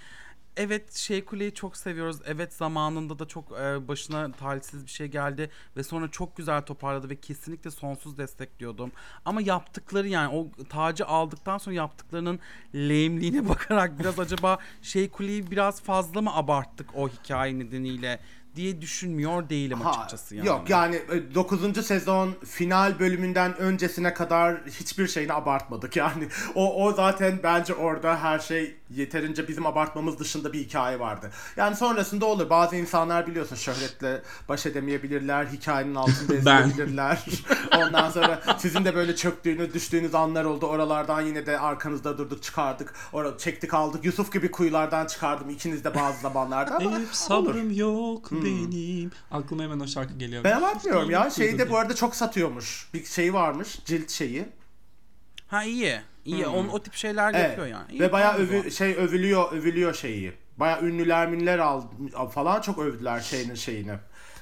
evet 0.57 0.93
şey 0.95 1.25
kuleyi 1.25 1.53
çok 1.53 1.77
seviyoruz. 1.77 2.17
Evet 2.25 2.53
zamanında 2.53 3.19
da 3.19 3.27
çok 3.27 3.51
e, 3.51 3.87
başına 3.87 4.31
talihsiz 4.31 4.85
bir 4.85 4.91
şey 4.91 5.07
geldi 5.07 5.49
ve 5.77 5.83
sonra 5.83 6.11
çok 6.11 6.37
güzel 6.37 6.61
toparladı 6.61 7.09
ve 7.09 7.15
kesinlikle 7.15 7.71
sonsuz 7.71 8.17
destekliyordum. 8.17 8.91
Ama 9.25 9.41
yaptıkları 9.41 10.07
yani 10.07 10.35
o 10.35 10.65
tacı 10.69 11.05
aldıktan 11.05 11.57
sonra 11.57 11.75
yaptıklarının 11.75 12.39
lehimliğine 12.75 13.49
bakarak 13.49 13.99
biraz 13.99 14.19
acaba 14.19 14.57
şey 14.81 15.09
kuleyi 15.09 15.51
biraz 15.51 15.81
fazla 15.81 16.21
mı 16.21 16.35
abarttık 16.35 16.89
o 16.95 17.09
hikaye 17.09 17.59
nedeniyle 17.59 18.19
diye 18.57 18.81
düşünmüyor 18.81 19.49
değilim 19.49 19.81
Ha, 19.81 19.89
açıkçası 19.91 20.35
yani. 20.35 20.47
Yok 20.47 20.69
yani 20.69 21.01
9. 21.35 21.85
sezon 21.85 22.33
final 22.45 22.99
bölümünden 22.99 23.57
öncesine 23.57 24.13
kadar 24.13 24.57
hiçbir 24.65 25.07
şeyini 25.07 25.33
abartmadık 25.33 25.95
yani. 25.95 26.27
O, 26.55 26.85
o 26.85 26.93
zaten 26.93 27.39
bence 27.43 27.73
orada 27.73 28.19
her 28.23 28.39
şey 28.39 28.75
yeterince 28.89 29.47
bizim 29.47 29.65
abartmamız 29.65 30.19
dışında 30.19 30.53
bir 30.53 30.59
hikaye 30.59 30.99
vardı. 30.99 31.31
Yani 31.57 31.75
sonrasında 31.75 32.25
olur. 32.25 32.49
Bazı 32.49 32.75
insanlar 32.75 33.27
biliyorsun 33.27 33.55
şöhretle 33.55 34.21
baş 34.49 34.65
edemeyebilirler. 34.65 35.45
Hikayenin 35.45 35.95
altında 35.95 36.35
ezilebilirler. 36.35 37.25
Ondan 37.77 38.09
sonra 38.09 38.41
sizin 38.57 38.85
de 38.85 38.95
böyle 38.95 39.15
çöktüğünüz, 39.15 39.73
düştüğünüz 39.73 40.15
anlar 40.15 40.45
oldu. 40.45 40.65
Oralardan 40.65 41.21
yine 41.21 41.45
de 41.45 41.59
arkanızda 41.59 42.17
durduk 42.17 42.43
çıkardık. 42.43 42.93
Orada 43.13 43.37
çektik 43.37 43.73
aldık. 43.73 44.05
Yusuf 44.05 44.33
gibi 44.33 44.51
kuyulardan 44.51 45.05
çıkardım 45.05 45.49
ikiniz 45.49 45.83
de 45.83 45.95
bazı 45.95 46.21
zamanlarda 46.21 46.75
ama 46.75 46.91
Hep 46.91 46.97
olur. 46.97 47.07
sabrım 47.11 47.71
yok 47.71 48.31
benim. 48.47 49.11
Aklıma 49.31 49.63
hemen 49.63 49.79
o 49.79 49.87
şarkı 49.87 50.13
geliyor. 50.17 50.43
Ben 50.43 50.61
bakmıyorum 50.61 51.09
ya. 51.11 51.29
Şeyi 51.29 51.59
de 51.59 51.69
bu 51.69 51.77
arada 51.77 51.95
çok 51.95 52.15
satıyormuş. 52.15 52.89
Bir 52.93 53.05
şey 53.05 53.33
varmış. 53.33 53.79
Cilt 53.85 54.09
şeyi. 54.09 54.45
Ha 55.47 55.63
iyi. 55.63 56.01
İyi. 56.25 56.47
On, 56.47 56.67
o 56.67 56.83
tip 56.83 56.93
şeyler 56.93 57.33
Evet. 57.33 57.43
yapıyor 57.49 57.67
yani. 57.67 57.91
İyi, 57.91 57.99
Ve 57.99 58.11
bayağı 58.11 58.37
övü, 58.37 58.71
şey 58.71 58.93
övülüyor, 58.93 59.51
övülüyor 59.51 59.93
şeyi. 59.93 60.33
Bayağı 60.57 60.81
ünlüler 60.81 61.27
minler 61.29 61.59
al 61.59 61.81
falan 62.33 62.61
çok 62.61 62.79
övdüler 62.79 63.19
şeyinin 63.19 63.55
şeyini. 63.55 63.93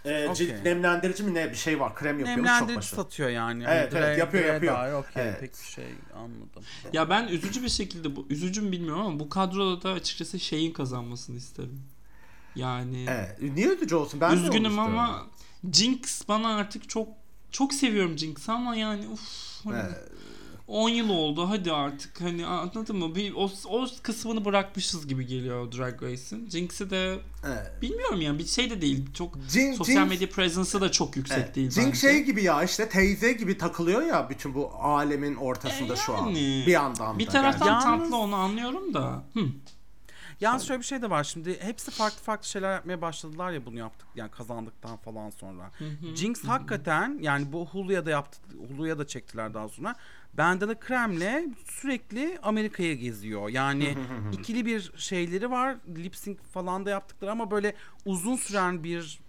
Ee, 0.05 0.27
Okey. 0.29 0.47
Cilt 0.47 0.63
nemlendirici 0.65 1.23
mi 1.23 1.33
ne 1.33 1.49
bir 1.51 1.55
şey 1.55 1.79
var. 1.79 1.95
Krem 1.95 2.19
yapıyormuş 2.19 2.35
çok 2.37 2.45
Nemlendirici 2.45 2.77
başı. 2.77 2.95
satıyor 2.95 3.29
yani. 3.29 3.63
Evet, 3.67 3.93
Hani 3.93 4.05
evet, 4.05 4.17
yapıyor, 4.19 4.45
yapıyor. 4.53 4.75
dair 4.75 4.93
Okey 4.93 5.23
Evet. 5.23 5.39
pek 5.39 5.51
bir 5.61 5.67
şey 5.67 5.85
anladım. 6.15 6.63
Ya 6.93 7.09
ben 7.09 7.27
üzücü 7.27 7.63
bir 7.63 7.69
şekilde 7.69 8.15
bu 8.15 8.25
üzücü 8.29 8.61
mü 8.61 8.71
bilmiyorum 8.71 9.01
ama 9.01 9.19
bu 9.19 9.29
kadroda 9.29 9.81
da 9.83 9.91
açıkçası 9.91 10.39
şeyin 10.39 10.73
kazanmasını 10.73 11.37
isterim. 11.37 11.81
Yani 12.55 13.05
Evet. 13.09 13.41
Niye 13.55 13.67
üzücü 13.67 13.95
olsun? 13.95 14.21
Ben 14.21 14.35
üzgünüm 14.37 14.79
ama 14.79 15.23
Jinx 15.73 16.27
bana 16.27 16.55
artık 16.55 16.89
çok 16.89 17.07
çok 17.51 17.73
seviyorum 17.73 18.17
Jinx'i 18.17 18.51
ama 18.51 18.75
yani 18.75 19.07
uf 19.07 19.21
hani 19.63 19.75
Evet. 19.85 20.11
10 20.67 20.89
yıl 20.89 21.09
oldu 21.09 21.49
hadi 21.49 21.71
artık 21.71 22.21
hani 22.21 22.45
anladın 22.45 22.97
mı? 22.97 23.15
Bir 23.15 23.33
o, 23.33 23.49
o 23.69 23.87
kısmını 24.03 24.45
bırakmışız 24.45 25.07
gibi 25.07 25.27
geliyor 25.27 25.71
Drag 25.71 26.03
Race'in. 26.03 26.49
Jinx'i 26.49 26.89
de 26.89 27.19
Evet. 27.47 27.81
bilmiyorum 27.81 28.21
yani 28.21 28.39
bir 28.39 28.45
şey 28.45 28.69
de 28.69 28.81
değil. 28.81 29.05
Çok 29.13 29.35
Jin- 29.49 29.75
sosyal 29.75 29.95
Jinx- 30.05 30.09
medya 30.09 30.29
presence'ı 30.29 30.81
da 30.81 30.91
çok 30.91 31.15
yüksek 31.15 31.37
Evet. 31.37 31.55
değil 31.55 31.69
Jinx 31.71 31.85
bence. 31.87 31.97
şey 31.99 32.23
gibi 32.23 32.43
ya 32.43 32.63
işte 32.63 32.89
teyze 32.89 33.33
gibi 33.33 33.57
takılıyor 33.57 34.01
ya 34.01 34.29
bütün 34.29 34.53
bu 34.55 34.71
alemin 34.79 35.35
ortasında 35.35 35.93
E 35.93 35.97
şu 35.97 36.13
an. 36.17 36.25
yani. 36.27 36.63
Bir 36.67 36.71
yandan 36.71 37.19
Bir 37.19 37.27
da 37.27 37.31
taraftan 37.31 37.67
gerçekten. 37.67 37.99
Tatlı 37.99 38.17
onu 38.17 38.35
anlıyorum 38.35 38.93
da. 38.93 39.23
Hı. 39.33 39.39
Yalnız 40.41 40.67
şöyle 40.67 40.79
bir 40.79 40.85
şey 40.85 41.01
de 41.01 41.09
var 41.09 41.23
şimdi 41.23 41.59
hepsi 41.63 41.91
farklı 41.91 42.23
farklı 42.23 42.47
şeyler 42.47 42.73
yapmaya 42.73 43.01
başladılar 43.01 43.51
ya 43.51 43.65
bunu 43.65 43.79
yaptık 43.79 44.07
yani 44.15 44.31
kazandıktan 44.31 44.97
falan 44.97 45.29
sonra. 45.29 45.71
Jinx 46.15 46.43
hakikaten 46.43 47.17
yani 47.21 47.51
bu 47.51 47.65
Hulu'ya 47.65 48.05
da 48.05 48.09
yaptı 48.09 48.39
Hulu'ya 48.67 48.99
da 48.99 49.07
çektiler 49.07 49.53
daha 49.53 49.69
sonra. 49.69 49.95
Bandana 50.37 50.79
Krem'le 50.79 51.55
sürekli 51.65 52.39
Amerika'ya 52.43 52.93
geziyor. 52.93 53.49
Yani 53.49 53.97
ikili 54.31 54.65
bir 54.65 54.91
şeyleri 54.97 55.51
var. 55.51 55.75
Lip 55.95 56.15
sync 56.15 56.37
falan 56.53 56.85
da 56.85 56.89
yaptıkları 56.89 57.31
ama 57.31 57.51
böyle 57.51 57.75
uzun 58.05 58.35
süren 58.35 58.83
bir 58.83 59.19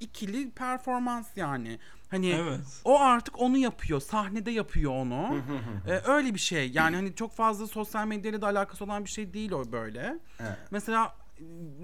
ikili 0.00 0.50
performans 0.50 1.26
yani. 1.36 1.78
Hani 2.10 2.30
Evet. 2.30 2.60
o 2.84 3.00
artık 3.00 3.40
onu 3.40 3.56
yapıyor. 3.56 4.00
Sahnede 4.00 4.50
yapıyor 4.50 4.92
onu. 4.92 5.36
Ee, 5.88 6.00
öyle 6.10 6.34
bir 6.34 6.38
şey. 6.38 6.70
Yani 6.70 6.96
hani 6.96 7.14
çok 7.14 7.32
fazla 7.36 7.66
sosyal 7.66 8.06
medyayla 8.06 8.40
da 8.42 8.46
alakası 8.46 8.84
olan 8.84 9.04
bir 9.04 9.10
şey 9.10 9.32
değil 9.34 9.50
o 9.52 9.72
böyle. 9.72 10.18
Evet. 10.40 10.58
Mesela 10.70 11.14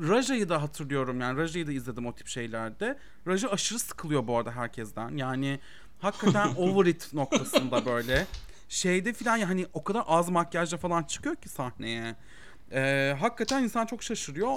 Raja'yı 0.08 0.48
da 0.48 0.62
hatırlıyorum 0.62 1.20
yani 1.20 1.38
Raja'yı 1.38 1.66
da 1.66 1.72
izledim 1.72 2.06
o 2.06 2.14
tip 2.14 2.26
şeylerde. 2.28 2.98
Raja 3.26 3.48
aşırı 3.48 3.78
sıkılıyor 3.78 4.26
bu 4.26 4.36
arada 4.38 4.50
herkesten. 4.50 5.16
Yani 5.16 5.60
hakikaten 5.98 6.48
over 6.56 6.86
it 6.86 7.12
noktasında 7.12 7.86
böyle. 7.86 8.26
Şeyde 8.68 9.12
filan 9.12 9.36
ya 9.36 9.48
hani 9.48 9.66
o 9.72 9.84
kadar 9.84 10.04
az 10.06 10.28
makyajla 10.28 10.78
falan 10.78 11.02
çıkıyor 11.02 11.36
ki 11.36 11.48
sahneye. 11.48 12.16
Ee, 12.72 13.16
hakikaten 13.20 13.62
insan 13.62 13.86
çok 13.86 14.02
şaşırıyor. 14.02 14.56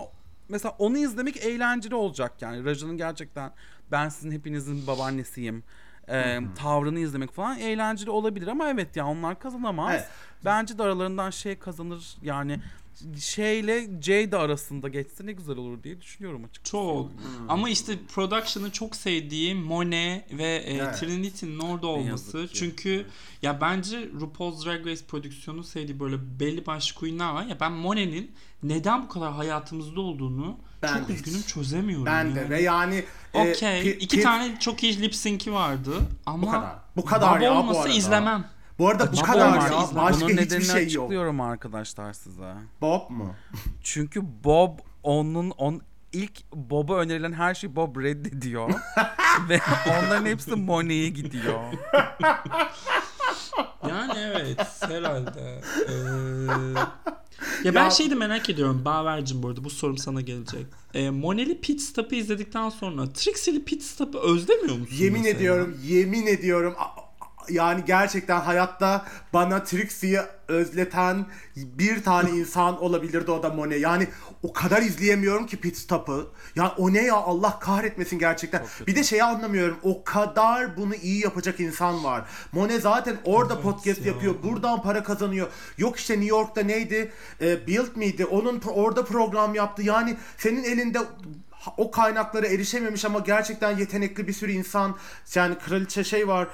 Mesela 0.50 0.76
onu 0.80 0.98
izlemek 0.98 1.38
eğlenceli 1.38 1.96
olacak 1.96 2.42
yani. 2.42 2.66
Raja'nın 2.66 2.98
gerçekten 2.98 3.52
ben 3.92 4.10
sizin 4.10 4.32
hepinizin 4.32 4.88
babaannesiyim. 4.88 5.64
Ee, 6.10 6.40
tavrını 6.56 7.00
izlemek 7.00 7.32
falan 7.32 7.60
eğlenceli 7.60 8.10
olabilir 8.10 8.48
ama 8.48 8.70
evet 8.70 8.96
ya 8.96 9.08
onlar 9.08 9.40
kazanamaz. 9.40 9.94
Evet. 9.94 10.10
Bence 10.46 10.78
de 10.78 10.84
aralarından 10.84 11.30
şey 11.30 11.60
kazanır 11.60 12.18
yani 12.22 12.60
şeyle 13.20 13.88
Jade 14.02 14.38
arasında 14.38 14.88
geçse 14.88 15.26
ne 15.26 15.32
güzel 15.32 15.58
olur 15.58 15.84
diye 15.84 16.02
düşünüyorum 16.02 16.44
açıkçası. 16.46 16.72
Çok. 16.72 17.12
yani. 17.12 17.46
Ama 17.50 17.70
işte 17.70 17.94
production'ı 18.16 18.72
çok 18.72 18.96
sevdiğim 18.96 19.58
Monet 19.58 20.34
ve 20.38 20.44
e, 20.66 20.74
Evet. 20.78 20.98
Trinity'nin 21.00 21.60
orada 21.60 21.88
olması. 21.88 22.48
Çünkü 22.54 23.06
ya 23.42 23.62
bence 23.62 24.10
RuPaul's 24.22 24.66
Drag 24.66 24.88
Race 24.88 25.06
prodüksiyonu 25.06 25.64
sevdiği 25.64 26.00
böyle 26.00 26.40
belli 26.40 26.66
başlı 26.66 26.96
queen'ler 27.00 27.30
var. 27.34 27.46
Ya 27.46 27.60
ben 27.60 27.72
Monet'in 27.72 28.32
neden 28.64 29.04
bu 29.04 29.08
kadar 29.10 29.34
hayatımızda 29.34 30.02
olduğunu 30.02 30.58
Ben 30.82 30.98
çok 31.00 31.08
de 31.08 31.14
üzgünüm 31.14 31.42
çözemiyorum. 31.42 32.06
Ben 32.06 32.36
de 32.36 32.40
yani. 32.40 32.50
ve 32.50 32.62
yani 32.62 33.04
e, 33.34 33.40
Okey. 33.52 33.82
pi- 33.82 33.98
İki 33.98 34.22
tane 34.22 34.60
çok 34.60 34.84
iyi 34.84 35.02
lip 35.02 35.16
sync'i 35.16 35.54
vardı. 35.54 35.94
Ama 36.26 36.42
bu 36.48 36.52
kadar. 36.52 36.76
Bu 36.96 37.06
kadar 37.06 37.40
ya 37.42 37.56
bu 37.56 37.60
olmasa 37.60 37.80
arada. 37.82 37.94
izlemem. 37.94 38.48
Bu 38.80 38.90
arada 38.90 39.12
bu 39.14 39.22
kadar 39.22 39.54
ya. 39.72 39.72
Başka 39.96 39.96
Bunun 39.96 40.12
hiçbir 40.30 40.38
nedenini 40.38 40.66
şey 40.66 40.82
yok. 40.94 41.04
açıklıyorum 41.04 41.42
arkadaşlar 41.42 42.14
size. 42.14 42.54
Bob 42.82 43.10
mu? 43.10 43.36
Çünkü 43.84 44.22
Bob 44.44 44.80
onun 45.04 45.50
on 45.52 45.82
ilk 46.14 46.52
Bob'a 46.54 46.96
önerilen 46.98 47.34
her 47.34 47.54
şeyi 47.56 47.76
Bob 47.76 47.98
reddediyor. 47.98 48.70
Ve 49.50 49.60
onların 49.88 50.26
hepsi 50.26 50.52
Monet'e 50.56 51.10
gidiyor. 51.10 51.60
Yani 53.90 54.14
evet 54.18 54.60
herhalde. 54.82 55.62
Ee, 55.90 55.94
ya 57.68 57.76
ben 57.76 57.84
Ya- 57.84 57.90
şeyi 57.90 58.12
de 58.12 58.16
merak 58.16 58.50
ediyorum. 58.50 58.82
Baver'cim 58.86 59.44
bu 59.44 59.48
arada 59.48 59.64
bu 59.64 59.70
sorum 59.70 59.98
sana 59.98 60.22
gelecek. 60.22 60.66
Ee, 60.94 61.10
Monel'i 61.10 61.62
Pit 61.62 61.82
Stop'ı 61.82 62.16
izledikten 62.16 62.70
sonra 62.70 63.14
Trixie'li 63.14 63.64
Pit 63.66 63.84
Stop'ı 63.84 64.20
özlemiyor 64.20 64.78
musun? 64.78 64.96
Yemin 65.00 65.22
mesela? 65.22 65.38
ediyorum, 65.38 65.78
yemin 65.84 66.28
ediyorum. 66.28 66.76
a- 66.80 67.05
Yani 67.50 67.84
gerçekten 67.86 68.40
hayatta 68.40 69.06
bana 69.34 69.64
Trixie'yi 69.64 70.20
özleten 70.48 71.26
bir 71.56 72.04
tane 72.04 72.30
insan 72.30 72.82
olabilirdi 72.84 73.32
o 73.32 73.44
da 73.44 73.50
Monet. 73.50 73.82
Yani 73.82 74.08
o 74.44 74.54
kadar 74.54 74.82
izleyemiyorum 74.82 75.46
ki 75.46 75.58
Pit 75.58 75.78
Stop'ı. 75.78 76.28
Ya 76.56 76.74
o 76.78 76.94
ne 76.94 77.02
ya 77.02 77.16
Allah 77.16 77.60
kahretmesin 77.60 78.20
gerçekten. 78.20 78.64
Bir 78.88 78.96
de 78.96 79.04
şeyi 79.04 79.24
anlamıyorum. 79.24 79.78
O 79.84 80.04
kadar 80.04 80.78
bunu 80.78 80.96
iyi 80.96 81.24
yapacak 81.24 81.60
insan 81.60 82.04
var. 82.04 82.26
Monet 82.52 82.82
zaten 82.82 83.18
orada 83.26 83.54
Evet 83.54 83.64
podcast 83.64 84.06
ya. 84.06 84.12
yapıyor. 84.12 84.36
Buradan 84.44 84.82
para 84.82 85.04
kazanıyor. 85.04 85.48
Yok 85.78 85.98
işte 85.98 86.14
New 86.14 86.30
York'ta 86.30 86.62
neydi? 86.62 87.12
Ee, 87.42 87.68
Build 87.68 87.96
miydi? 87.96 88.26
Onun 88.26 88.62
orada 88.68 89.06
program 89.06 89.56
yaptı. 89.56 89.84
Yani 89.84 90.18
senin 90.38 90.64
elinde 90.64 91.00
o 91.78 91.92
kaynaklara 91.92 92.48
erişememiş 92.48 93.06
ama 93.06 93.20
gerçekten 93.20 93.78
yetenekli 93.78 94.28
bir 94.28 94.34
sürü 94.34 94.52
insan 94.52 94.96
yani 95.36 95.56
kraliçe 95.60 96.04
şey 96.04 96.28
var 96.28 96.48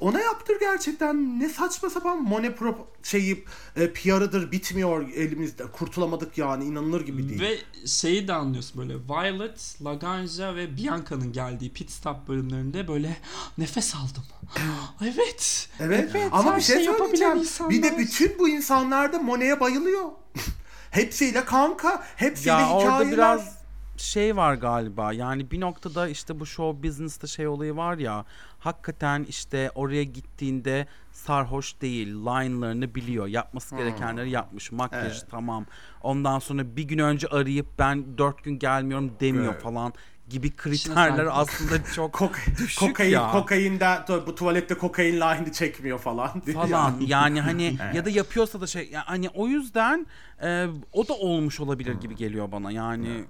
ona 0.00 0.20
yaptır 0.20 0.60
gerçekten 0.60 1.40
ne 1.40 1.48
saçma 1.48 1.90
sapan 1.90 2.22
Monet 2.22 2.58
Pro 2.58 2.88
şeyi 3.02 3.44
e, 3.76 3.92
PR'ıdır 3.92 4.52
bitmiyor 4.52 5.08
elimizde 5.08 5.64
kurtulamadık 5.66 6.38
yani 6.38 6.64
inanılır 6.64 7.00
gibi 7.00 7.28
değil. 7.28 7.40
Ve 7.40 7.58
şeyi 7.86 8.28
de 8.28 8.32
anlıyorsun 8.32 8.82
böyle 8.82 8.94
Violet, 9.08 9.76
Laganja 9.84 10.56
ve 10.56 10.76
Bianca'nın 10.76 11.32
geldiği 11.32 11.72
pit 11.72 11.90
stop 11.90 12.28
bölümlerinde 12.28 12.88
böyle 12.88 13.16
nefes 13.58 13.94
aldım. 13.94 14.24
evet. 15.02 15.68
Evet, 15.80 16.16
ama 16.32 16.50
her 16.50 16.56
bir 16.56 16.62
şey 16.62 16.84
yapabilen 16.84 17.06
söyleyeceğim. 17.06 17.38
insanlar. 17.38 17.70
Bir 17.70 17.82
de 17.82 17.98
bütün 17.98 18.38
bu 18.38 18.48
insanlar 18.48 19.12
da 19.12 19.18
Monet'e 19.18 19.60
bayılıyor. 19.60 20.04
hepsiyle 20.90 21.44
kanka, 21.44 22.04
hepsiyle 22.16 22.50
ya 22.50 22.68
hikayeler. 22.68 22.92
orada 22.92 23.12
biraz 23.12 23.62
şey 23.96 24.36
var 24.36 24.54
galiba 24.54 25.12
yani 25.12 25.50
bir 25.50 25.60
noktada 25.60 26.08
işte 26.08 26.40
bu 26.40 26.46
show 26.46 26.88
business'ta 26.88 27.26
şey 27.26 27.48
olayı 27.48 27.76
var 27.76 27.98
ya 27.98 28.24
hakikaten 28.64 29.24
işte 29.28 29.70
oraya 29.74 30.04
gittiğinde 30.04 30.86
sarhoş 31.12 31.80
değil 31.80 32.06
line'larını 32.08 32.94
biliyor 32.94 33.26
yapması 33.26 33.76
gerekenleri 33.76 34.30
yapmış 34.30 34.72
makyajı 34.72 35.04
Hmm. 35.06 35.12
Evet. 35.12 35.26
tamam 35.30 35.66
ondan 36.02 36.38
sonra 36.38 36.76
bir 36.76 36.82
gün 36.84 36.98
önce 36.98 37.26
arayıp 37.28 37.66
ben 37.78 38.18
dört 38.18 38.44
gün 38.44 38.58
gelmiyorum 38.58 39.12
demiyor 39.20 39.52
Evet. 39.52 39.62
falan 39.62 39.92
gibi 40.28 40.50
kriterler 40.56 41.28
aslında 41.32 41.84
çok 41.94 42.12
Kok- 42.12 42.38
düşük 42.58 42.80
kokain, 42.80 43.10
ya. 43.10 43.30
kokainden 43.30 44.04
bu 44.26 44.34
tuvalette 44.34 44.74
kokain 44.74 45.14
line'ı 45.16 45.52
çekmiyor 45.52 45.98
falan. 45.98 46.40
falan 46.40 46.94
yani 47.00 47.40
hani 47.40 47.76
Evet. 47.82 47.94
ya 47.94 48.04
da 48.04 48.10
yapıyorsa 48.10 48.60
da 48.60 48.66
şey 48.66 48.88
ya 48.90 49.02
hani 49.06 49.28
o 49.28 49.48
yüzden 49.48 50.06
e, 50.42 50.66
o 50.92 51.08
da 51.08 51.12
olmuş 51.14 51.60
olabilir 51.60 51.94
gibi 51.94 52.16
geliyor 52.16 52.52
bana 52.52 52.70
yani 52.70 53.24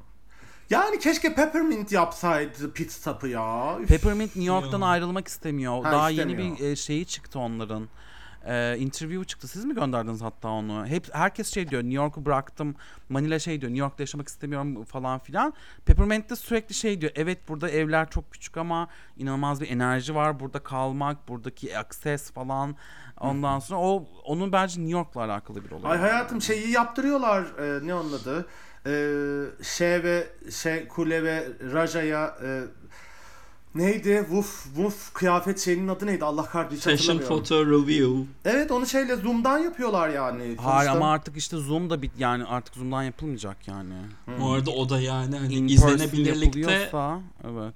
Yani 0.72 0.98
keşke 0.98 1.34
Peppermint 1.34 1.92
yapsaydı 1.92 2.72
pit 2.72 2.92
stop'ı 2.92 3.28
ya. 3.28 3.78
Üf. 3.80 3.88
Peppermint 3.88 4.36
New 4.36 4.52
York'tan 4.52 4.80
Ya. 4.80 4.86
ayrılmak 4.86 5.28
istemiyor. 5.28 5.84
Ha, 5.84 5.92
Daha 5.92 6.10
istemiyor. 6.10 6.40
yeni 6.40 6.60
bir 6.60 6.64
e, 6.66 6.76
şeyi 6.76 7.06
çıktı 7.06 7.38
onların. 7.38 7.88
e, 8.46 8.76
interview 8.78 9.24
çıktı. 9.24 9.48
Siz 9.48 9.64
mi 9.64 9.74
gönderdiniz 9.74 10.22
hatta 10.22 10.48
onu? 10.48 10.86
Hep 10.86 11.14
herkes 11.14 11.54
şey 11.54 11.70
diyor. 11.70 11.82
New 11.82 11.96
York'u 11.96 12.24
bıraktım. 12.26 12.74
Manila 13.08 13.38
şey 13.38 13.60
diyor. 13.60 13.72
New 13.72 13.80
York'ta 13.84 14.02
yaşamak 14.02 14.28
istemiyorum 14.28 14.84
falan 14.84 15.18
filan. 15.18 15.54
Peppermint 15.86 16.30
de 16.30 16.36
sürekli 16.36 16.74
şey 16.74 17.00
diyor. 17.00 17.12
Evet 17.14 17.48
burada 17.48 17.70
evler 17.70 18.10
çok 18.10 18.30
küçük 18.32 18.56
ama 18.56 18.88
inanılmaz 19.16 19.60
bir 19.60 19.70
enerji 19.70 20.14
var. 20.14 20.40
Burada 20.40 20.58
kalmak, 20.58 21.28
buradaki 21.28 21.78
access 21.78 22.30
falan. 22.30 22.76
Ondan 23.20 23.58
sonra 23.58 23.80
o 23.80 24.04
onun 24.24 24.52
bence 24.52 24.80
New 24.80 24.92
York'la 24.92 25.20
alakalı 25.24 25.64
bir 25.64 25.70
olay. 25.70 25.92
Ay 25.92 25.98
hayatım 25.98 26.42
şeyi 26.42 26.70
yaptırıyorlar 26.70 27.42
e, 27.42 27.86
ne 27.86 27.94
onun 27.94 28.12
adı? 28.12 28.46
E, 28.86 28.92
şey 29.62 30.02
ve 30.02 30.26
şey 30.50 30.88
Kule 30.88 31.24
ve 31.24 31.48
Raja'ya 31.72 32.36
e, 32.44 32.60
neydi? 33.74 34.18
Woof 34.28 34.64
Woof 34.64 35.12
kıyafet 35.14 35.58
şeyinin 35.60 35.88
adı 35.88 36.06
neydi? 36.06 36.24
Allah 36.24 36.44
kahretsin 36.44 36.90
Fashion 36.90 37.14
hatırlamıyorum. 37.18 37.38
photo 37.38 37.66
review. 37.66 38.26
Evet 38.44 38.70
onu 38.70 38.86
şeyle 38.86 39.16
Zoom'dan 39.16 39.58
yapıyorlar 39.58 40.08
yani. 40.08 40.42
Hayır 40.42 40.56
Sonuçta- 40.56 40.92
ama 40.92 41.12
artık 41.12 41.36
işte 41.36 41.56
Zoom 41.56 41.90
da 41.90 42.02
bit 42.02 42.12
yani 42.18 42.44
artık 42.44 42.74
Zoom'dan 42.74 43.02
yapılmayacak 43.02 43.68
yani. 43.68 43.94
Bu 44.40 44.50
arada 44.52 44.70
o 44.70 44.88
da 44.88 45.00
yani 45.00 45.36
hani 45.36 45.54
In 45.54 45.68
izlenebilirlikte 45.68 46.90
evet. 47.44 47.74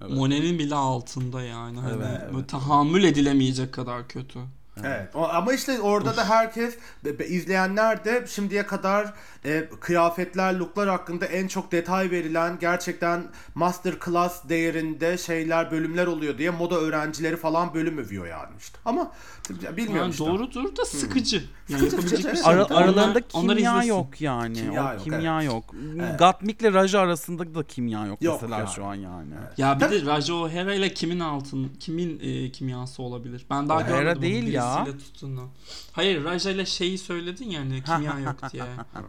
Evet. 0.00 0.10
Monet'in 0.10 0.58
bile 0.58 0.74
altında 0.74 1.42
yani. 1.42 1.80
Hani 1.80 1.96
Evet, 1.96 2.20
evet. 2.34 2.48
tahammül 2.48 3.04
edilemeyecek 3.04 3.72
kadar 3.74 4.08
kötü. 4.08 4.38
Evet. 4.84 5.08
Ama 5.14 5.52
işte 5.52 5.80
orada 5.80 6.16
da 6.16 6.28
herkes 6.28 6.76
izleyenler 7.28 8.04
de 8.04 8.26
şimdiye 8.26 8.66
kadar 8.66 9.12
e, 9.44 9.68
kıyafetler, 9.80 10.54
looklar 10.54 10.88
hakkında 10.88 11.26
en 11.26 11.48
çok 11.48 11.72
detay 11.72 12.10
verilen 12.10 12.58
gerçekten 12.58 13.22
master 13.54 13.94
class 14.04 14.48
değerinde 14.48 15.18
şeyler, 15.18 15.70
bölümler 15.70 16.06
oluyor 16.06 16.38
diye 16.38 16.50
moda 16.50 16.80
öğrencileri 16.80 17.36
falan 17.36 17.74
bölüm 17.74 17.98
övüyor 17.98 18.26
yani 18.26 18.54
işte. 18.58 18.78
Ama 18.84 19.12
bilmiyorum 19.50 19.96
Yani 19.96 20.10
işte. 20.10 20.24
doğrudur 20.26 20.76
da 20.76 20.84
sıkıcı. 20.84 21.36
Yani 21.68 21.80
Sıkıcı, 21.80 21.96
yapabilecek 21.96 22.00
sıkıcı, 22.00 22.24
bir 22.24 22.28
evet. 22.28 22.44
şey 22.44 22.52
Ara-. 22.54 22.64
Onlar- 22.64 22.82
aralarında 22.82 23.20
onlar 23.32 23.56
kimya 23.56 23.72
izlesin. 23.72 23.88
yok 23.88 24.20
yani. 24.20 24.54
Kimya 24.54 24.90
o 24.90 24.92
yok, 24.92 25.04
kimya 25.04 25.36
evet. 25.42 25.52
yok. 25.52 25.64
Evet. 26.00 26.18
Gatmik'le 26.18 26.62
Raja 26.74 27.00
arasında 27.00 27.54
da 27.54 27.62
kimya 27.62 28.06
yok, 28.06 28.22
Yok 28.22 28.42
mesela 28.42 28.58
yani. 28.58 28.68
şu 28.74 28.84
an 28.84 28.94
yani. 28.94 29.30
Ya 29.56 29.74
bir 29.74 29.80
Tabii. 29.80 29.94
de 30.06 30.06
Raja 30.06 30.34
O'Hara 30.34 30.74
ile 30.74 30.94
kimin 30.94 31.20
altın, 31.20 31.70
kimin 31.80 32.20
e, 32.22 32.52
kimyası 32.52 33.02
olabilir? 33.02 33.46
Ben 33.50 33.68
daha 33.68 33.78
O'Hara 33.78 33.88
görmedim 33.98 34.22
değil 34.22 34.52
ya. 34.52 34.84
tuttuğunu. 34.84 35.48
Hayır 35.92 36.24
Raja 36.24 36.50
ile 36.50 36.66
şeyi 36.66 36.98
söyledin 36.98 37.50
yani 37.50 37.82
kimya 37.86 38.18
yok 38.18 38.52
diye. 38.52 38.62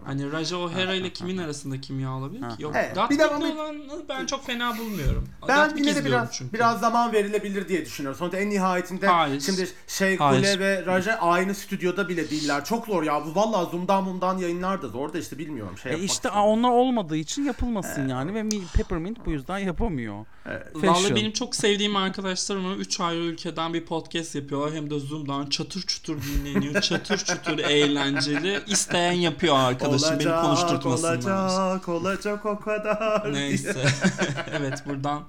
Hani 0.06 0.32
Raja 0.32 0.58
O'Hara 0.58 0.94
ile 0.94 1.14
kimin 1.14 1.38
arasında 1.38 1.82
kimya 1.82 2.12
olabilir 2.12 2.42
ki? 2.42 2.64
Yok. 2.64 2.74
Evet, 2.76 2.92
bir 2.92 2.96
Gatmik'le 2.96 3.20
de 3.20 3.26
ama- 3.26 3.46
olanı 3.64 4.04
ben 4.10 4.26
çok 4.26 4.46
fena 4.46 4.78
bulmuyorum. 4.78 5.30
Ben 5.48 5.78
yine 5.78 5.96
de 5.96 6.06
biraz 6.06 6.34
çünkü. 6.34 6.54
biraz 6.54 6.80
zaman 6.80 7.14
verilebilir 7.14 7.68
diye 7.68 7.86
düşünüyorum. 7.86 8.20
Sonuçta 8.20 8.38
en 8.38 8.50
nihayetinde 8.50 9.08
Hayır. 9.08 9.42
şimdi 9.42 9.68
şey. 9.88 10.18
Kule 10.36 10.60
ve 10.60 10.86
Raja 10.86 11.14
aynı 11.14 11.56
stüdyoda 11.56 12.10
bile 12.10 12.30
değiller. 12.30 12.66
Çok 12.66 12.86
zor 12.86 13.04
ya. 13.04 13.26
Bu 13.26 13.36
vallahi 13.36 13.72
Zoom'dan 13.72 14.04
Zoom'dan 14.04 14.38
yayınlar 14.38 14.82
da 14.82 14.88
zor 14.88 15.14
da 15.14 15.18
işte 15.18 15.38
bilmiyorum 15.38 15.78
şey 15.78 15.92
E 15.92 15.94
yapmak 15.96 16.10
işte 16.12 16.30
için. 16.30 16.40
onlar 16.40 16.70
olmadığı 16.70 17.18
için 17.18 17.44
yapılmasın 17.46 18.08
yani 18.08 18.34
ve 18.34 18.44
Mi- 18.44 18.68
Peppermint 18.74 19.26
bu 19.26 19.32
yüzden 19.32 19.58
yapamıyor. 19.58 20.26
Vallahi 20.46 20.86
Fashion. 20.96 21.16
benim 21.16 21.32
çok 21.32 21.56
sevdiğim 21.56 21.96
arkadaşlarım 21.96 22.80
3 22.80 23.00
ayrı 23.00 23.20
ülkeden 23.20 23.74
bir 23.74 23.86
podcast 23.86 24.36
yapıyorlar. 24.36 24.74
Hem 24.76 24.90
de 24.90 25.00
Zoom'dan 25.00 25.46
çatır 25.50 25.82
çutur 25.82 26.18
dinleniyor. 26.22 26.82
çatır 26.82 27.18
çutur 27.18 27.60
eğlenceli. 27.60 28.60
İsteyen 28.68 29.12
yapıyor 29.12 29.56
arkadaşım. 29.60 30.20
beni 30.20 30.42
konuşturtmasınlar. 30.42 31.18
olacak, 31.18 31.90
olacak 31.90 32.46
o 32.46 32.60
kadar. 32.60 33.34
Neyse. 33.34 33.76
evet 34.60 34.84
buradan 34.86 35.24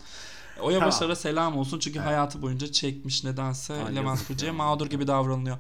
Oya 0.61 0.78
Tamam. 0.78 0.92
Başar'a 0.94 1.16
selam 1.16 1.56
olsun 1.59 1.78
çünkü 1.78 1.98
hayatı 1.98 2.42
boyunca 2.42 2.72
çekmiş 2.72 3.24
nedense 3.24 3.74
Ay, 3.74 3.96
Levent 3.96 4.26
Kırca'ya 4.26 4.52
ya. 4.52 4.56
mağdur 4.56 4.86
gibi 4.86 5.06
davranılıyor. 5.06 5.56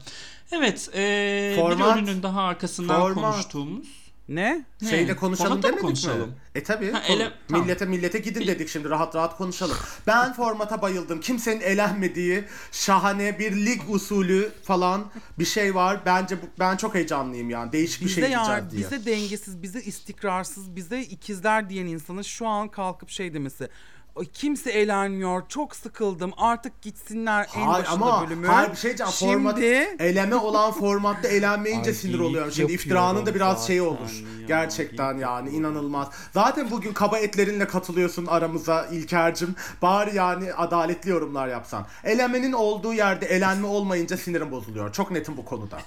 Evet, 0.52 0.90
ee, 0.94 1.54
Format- 1.56 1.96
bir 1.96 2.02
ürünün 2.02 2.22
daha 2.22 2.42
arkasından 2.42 3.00
format. 3.00 3.32
konuştuğumuz. 3.32 4.08
Ne? 4.28 4.64
Ne? 4.82 4.90
Şeyle 4.90 5.16
konuşalım 5.16 5.48
Formata 5.50 5.68
demedik 5.68 5.82
konuşalım? 5.84 6.28
mi? 6.28 6.34
E 6.54 6.62
tabi. 6.62 6.92
Ha, 6.92 7.02
ele- 7.08 7.32
tamam. 7.48 7.62
Millete 7.62 7.84
millete 7.84 8.18
gidin 8.18 8.46
dedik 8.46 8.68
şimdi 8.68 8.90
rahat 8.90 9.14
rahat 9.14 9.36
konuşalım. 9.36 9.76
Ben 10.06 10.32
formata 10.32 10.82
bayıldım. 10.82 11.20
Kimsenin 11.20 11.60
elenmediği 11.60 12.44
şahane 12.72 13.38
bir 13.38 13.66
lig 13.66 13.80
usulü 13.88 14.52
falan 14.64 15.04
bir 15.38 15.44
şey 15.44 15.74
var. 15.74 16.00
Bence 16.06 16.36
ben 16.58 16.76
çok 16.76 16.94
heyecanlıyım 16.94 17.50
yani. 17.50 17.72
Değişik 17.72 18.00
bir 18.00 18.06
Bize 18.06 18.20
şey 18.20 18.30
ya 18.30 18.70
diye. 18.70 18.82
bize 18.82 19.06
dengesiz, 19.06 19.62
bize 19.62 19.80
istikrarsız, 19.80 20.76
bize 20.76 21.00
ikizler 21.02 21.70
diyen 21.70 21.86
insanın 21.86 22.22
şu 22.22 22.46
an 22.46 22.68
kalkıp 22.68 23.10
şey 23.10 23.34
demesi. 23.34 23.68
"Ay, 24.18 24.24
Kimse 24.26 24.70
eğlenmiyor. 24.70 25.42
Çok 25.48 25.76
sıkıldım. 25.76 26.32
Artık 26.36 26.82
gitsinler 26.82 27.48
en 27.56 27.62
Hayır 27.62 27.84
başında 27.86 28.04
ama 28.04 28.26
bölümü. 28.26 28.46
hayır 28.46 28.70
bir 28.70 28.76
şey. 28.76 28.96
Format, 28.96 29.54
Şimdi 29.56 29.96
eleme 29.98 30.34
olan 30.34 30.72
formatta 30.72 31.28
elenmeyince 31.28 31.90
Ay, 31.90 31.94
sinir 31.96 32.18
oluyorum. 32.18 32.52
Şimdi 32.52 32.72
iftiranın 32.72 33.26
da 33.26 33.34
biraz 33.34 33.66
şey 33.66 33.80
olur. 33.80 34.24
ya, 34.40 34.46
Gerçekten 34.46 35.18
yani 35.18 35.50
inanılmaz. 35.50 36.08
Zaten 36.34 36.70
bugün 36.70 36.92
kaba 36.92 37.18
etlerinle 37.18 37.66
katılıyorsun 37.66 38.26
aramıza 38.26 38.86
İlker'cim. 38.86 39.54
Bari 39.82 40.16
yani 40.16 40.52
adaletli 40.54 41.10
yorumlar 41.10 41.48
yapsan. 41.48 41.86
Elemenin 42.04 42.52
olduğu 42.52 42.94
yerde 42.94 43.26
elenme 43.26 43.66
olmayınca 43.66 44.16
sinirim 44.16 44.50
bozuluyor. 44.50 44.92
Çok 44.92 45.10
netim 45.10 45.36
bu 45.36 45.44
konuda. 45.44 45.78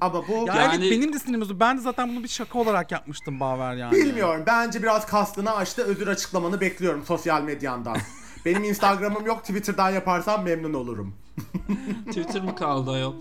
Ama 0.00 0.28
bu 0.28 0.32
ya 0.48 0.54
Yani- 0.56 0.84
evet 0.84 0.92
benim 0.92 1.12
de 1.12 1.18
sinirim 1.18 1.40
bozuldu. 1.40 1.60
Ben 1.60 1.76
de 1.78 1.80
zaten 1.80 2.08
bunu 2.08 2.22
bir 2.22 2.28
şaka 2.28 2.58
olarak 2.58 2.92
yapmıştım 2.92 3.40
Baver 3.40 3.74
yani. 3.74 3.92
bilmiyorum. 3.92 4.42
Bence 4.46 4.82
biraz 4.82 5.06
kastını 5.06 5.54
açtı. 5.56 5.82
Özür 5.84 6.06
açıklamanı 6.06 6.60
bekliyorum 6.60 7.04
sosyal 7.06 7.42
medyandan. 7.76 7.96
Benim 8.44 8.64
Instagram'ım 8.64 9.26
yok. 9.26 9.40
Twitter'dan 9.40 9.90
yaparsan 9.90 10.42
memnun 10.44 10.74
olurum. 10.74 11.14
Twitter 12.06 12.42
mı 12.42 12.56
kaldı 12.56 12.90
ayol? 12.90 13.14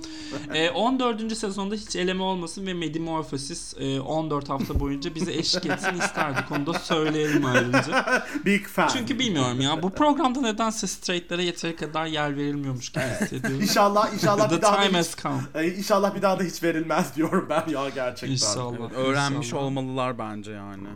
Ee, 0.53 0.69
14. 0.69 1.37
sezonda 1.37 1.75
hiç 1.75 1.95
eleme 1.95 2.23
olmasın 2.23 2.67
ve 2.67 2.73
Medimorphosis 2.73 3.73
e, 3.79 3.99
14 3.99 4.49
hafta 4.49 4.79
boyunca 4.79 5.15
bize 5.15 5.33
eşlik 5.33 5.65
etsin 5.65 5.99
isterdik. 5.99 6.51
Onu 6.51 6.65
da 6.65 6.73
söyleyelim 6.73 7.45
ayrıca. 7.45 8.23
Big 8.45 8.65
fan. 8.65 8.87
Çünkü 8.87 9.19
bilmiyorum 9.19 9.61
ya 9.61 9.83
bu 9.83 9.89
programda 9.89 10.41
nedense 10.41 10.87
straightlere 10.87 11.43
yeteri 11.43 11.75
kadar 11.75 12.05
yer 12.05 12.37
verilmiyormuş 12.37 12.89
gibi 12.91 13.03
hissediyorum. 13.03 13.61
İnşallah 13.61 14.13
inşallah 14.13 14.49
The 14.49 14.57
bir 14.57 14.61
daha 14.61 14.73
da 14.73 14.81
time 14.81 14.99
hiç, 14.99 15.07
has 15.07 15.17
come. 15.17 15.41
Ay, 15.55 15.67
inşallah 15.79 16.15
bir 16.15 16.21
daha 16.21 16.39
da 16.39 16.43
hiç 16.43 16.63
verilmez 16.63 17.15
diyorum 17.15 17.47
ben 17.49 17.63
ya 17.67 17.89
gerçekten. 17.89 18.31
İnşallah. 18.31 18.77
Evet, 18.79 18.91
öğrenmiş 18.97 19.47
İnşallah. 19.47 19.63
olmalılar 19.63 20.19
bence 20.19 20.51
yani. 20.51 20.87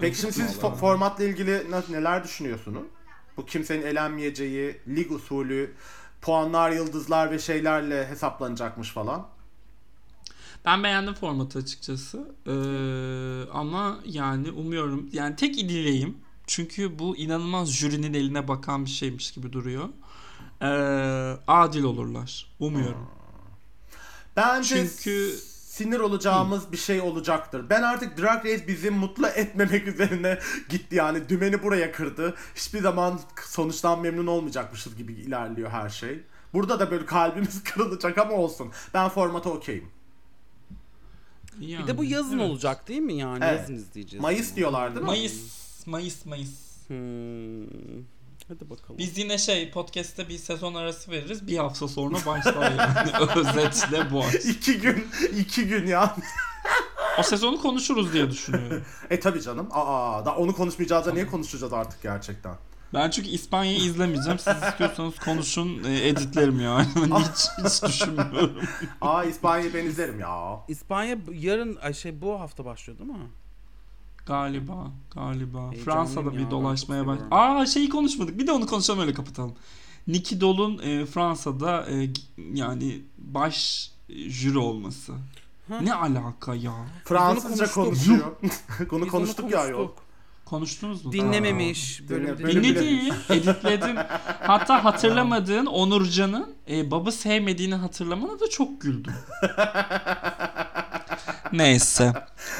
Peki 0.00 0.18
şimdi 0.18 0.32
siz 0.32 0.56
fo- 0.56 0.74
formatla 0.76 1.24
ilgili 1.24 1.66
ne- 1.70 1.98
neler 1.98 2.24
düşünüyorsunuz? 2.24 2.82
Bu 3.36 3.46
kimsenin 3.46 3.82
elenmeyeceği, 3.86 4.76
lig 4.88 5.12
usulü, 5.12 5.74
puanlar, 6.22 6.70
yıldızlar 6.70 7.30
ve 7.30 7.38
şeylerle 7.38 8.06
hesaplanacakmış 8.08 8.90
falan. 8.90 9.26
Ben 10.64 10.82
beğendim 10.84 11.14
formatı 11.14 11.58
açıkçası. 11.58 12.28
Ee, 12.46 12.50
ama 13.52 13.98
yani 14.04 14.50
umuyorum 14.50 15.08
yani 15.12 15.36
tek 15.36 15.54
dileğim 15.58 16.18
çünkü 16.46 16.98
bu 16.98 17.16
inanılmaz 17.16 17.72
jürinin 17.72 18.14
eline 18.14 18.48
bakan 18.48 18.84
bir 18.84 18.90
şeymiş 18.90 19.32
gibi 19.32 19.52
duruyor. 19.52 19.88
Ee, 20.62 20.66
adil 21.46 21.82
olurlar. 21.82 22.46
Umuyorum. 22.60 23.08
Bence 24.36 24.88
Çünkü- 24.96 25.38
sinir 25.74 26.00
olacağımız 26.00 26.72
bir 26.72 26.76
şey 26.76 27.00
olacaktır. 27.00 27.70
Ben 27.70 27.82
artık 27.82 28.18
Drag 28.18 28.44
Race 28.46 28.68
bizi 28.68 28.90
mutlu 28.90 29.26
etmemek 29.26 29.88
üzerine 29.94 30.38
gitti 30.68 30.96
yani. 30.96 31.28
Dümeni 31.28 31.62
buraya 31.62 31.92
kırdı. 31.92 32.34
Hiçbir 32.54 32.80
zaman 32.80 33.20
sonuçtan 33.46 34.00
memnun 34.00 34.26
olmayacakmışız 34.26 34.96
gibi 34.96 35.12
ilerliyor 35.12 35.70
her 35.70 35.88
şey. 35.88 36.20
Burada 36.52 36.80
da 36.80 36.90
böyle 36.90 37.06
kalbimiz 37.06 37.64
kırılacak 37.64 38.18
ama 38.18 38.32
olsun. 38.32 38.72
Ben 38.94 39.08
formata 39.08 39.50
okeyim. 39.50 39.88
Yani, 41.60 41.82
Bir 41.82 41.88
de 41.88 41.98
bu 41.98 42.04
yazın 42.04 42.38
evet. 42.38 42.50
olacak 42.50 42.88
değil 42.88 43.00
mi 43.00 43.14
yani? 43.14 43.44
Evet. 43.44 43.60
Yazın 43.60 43.74
izleyeceğiz. 43.74 44.22
Mayıs 44.22 44.56
diyorlar 44.56 44.90
değil 44.90 45.00
mi? 45.00 45.06
Mayıs, 45.06 45.86
Mayıs, 45.86 46.26
Mayıs. 46.26 46.88
Hmm. 46.88 48.13
Hadi 48.48 48.70
bakalım. 48.70 48.98
Biz 48.98 49.18
yine 49.18 49.38
şey 49.38 49.70
podcast'te 49.70 50.28
bir 50.28 50.38
sezon 50.38 50.74
arası 50.74 51.10
veririz. 51.10 51.46
Bir 51.46 51.56
hafta 51.56 51.88
sonra 51.88 52.16
başlar 52.26 52.70
yani. 52.70 53.30
Özetle 53.36 54.10
bu. 54.10 54.24
İki 54.48 54.80
gün, 54.80 55.06
iki 55.38 55.66
gün 55.66 55.86
ya. 55.86 56.16
O 57.18 57.22
sezonu 57.22 57.62
konuşuruz 57.62 58.12
diye 58.12 58.30
düşünüyorum. 58.30 58.84
E 59.10 59.20
tabi 59.20 59.42
canım. 59.42 59.68
Aa, 59.70 60.24
da 60.24 60.36
onu 60.36 60.54
konuşmayacağız 60.54 61.06
da 61.06 61.12
niye 61.12 61.26
konuşacağız 61.26 61.72
artık 61.72 62.02
gerçekten? 62.02 62.54
Ben 62.94 63.10
çünkü 63.10 63.28
İspanya'yı 63.28 63.78
izlemeyeceğim. 63.78 64.38
Siz 64.38 64.62
istiyorsanız 64.62 65.18
konuşun 65.18 65.84
e, 65.84 66.08
editlerim 66.08 66.60
yani. 66.60 66.86
hiç, 66.94 67.66
hiç 67.66 67.82
düşünmüyorum. 67.82 68.60
Aa 69.00 69.24
İspanya'yı 69.24 69.74
ben 69.74 69.84
izlerim 69.84 70.20
ya. 70.20 70.60
İspanya 70.68 71.18
yarın 71.32 71.76
ay 71.76 71.94
şey 71.94 72.20
bu 72.20 72.40
hafta 72.40 72.64
başlıyor 72.64 72.98
değil 72.98 73.10
mi? 73.10 73.26
Galiba, 74.26 74.90
galiba. 75.14 75.70
Fransa'da 75.84 76.30
ya, 76.30 76.38
bir 76.38 76.44
ben 76.44 76.50
dolaşmaya 76.50 77.02
seviyorum. 77.02 77.26
Aa 77.30 77.66
şeyi 77.66 77.88
konuşmadık. 77.88 78.38
Bir 78.38 78.46
de 78.46 78.52
onu 78.52 78.66
konuşalım 78.66 79.00
öyle 79.00 79.14
kapatalım. 79.14 79.54
Nicky 80.06 80.40
Doll'un 80.40 80.78
e, 80.78 81.06
Fransa'da 81.06 81.86
e, 81.90 82.10
yani 82.54 83.02
baş 83.18 83.90
e, 84.08 84.30
jüri 84.30 84.58
olması. 84.58 85.12
Ha. 85.68 85.80
Ne 85.80 85.94
alaka 85.94 86.54
ya? 86.54 86.74
Fransızca 87.04 87.70
konuşuyor. 87.70 88.36
Biz 88.42 88.88
konuştuk 88.88 89.50
ya 89.50 89.62
konuştuk. 89.62 90.04
Konuştunuz 90.44 91.04
mu? 91.04 91.12
Dinlememiş. 91.12 92.00
Aa, 92.00 92.08
bölüm 92.08 92.38
dinle- 92.38 93.34
editledim. 93.36 93.96
Hatta 94.40 94.84
hatırlamadığın 94.84 95.66
Onurcan'ın 95.66 96.54
e, 96.70 96.90
baba 96.90 97.12
sevmediğini 97.12 97.74
hatırlamana 97.74 98.40
da 98.40 98.50
çok 98.50 98.80
güldüm. 98.80 99.12
Neyse. 101.52 102.12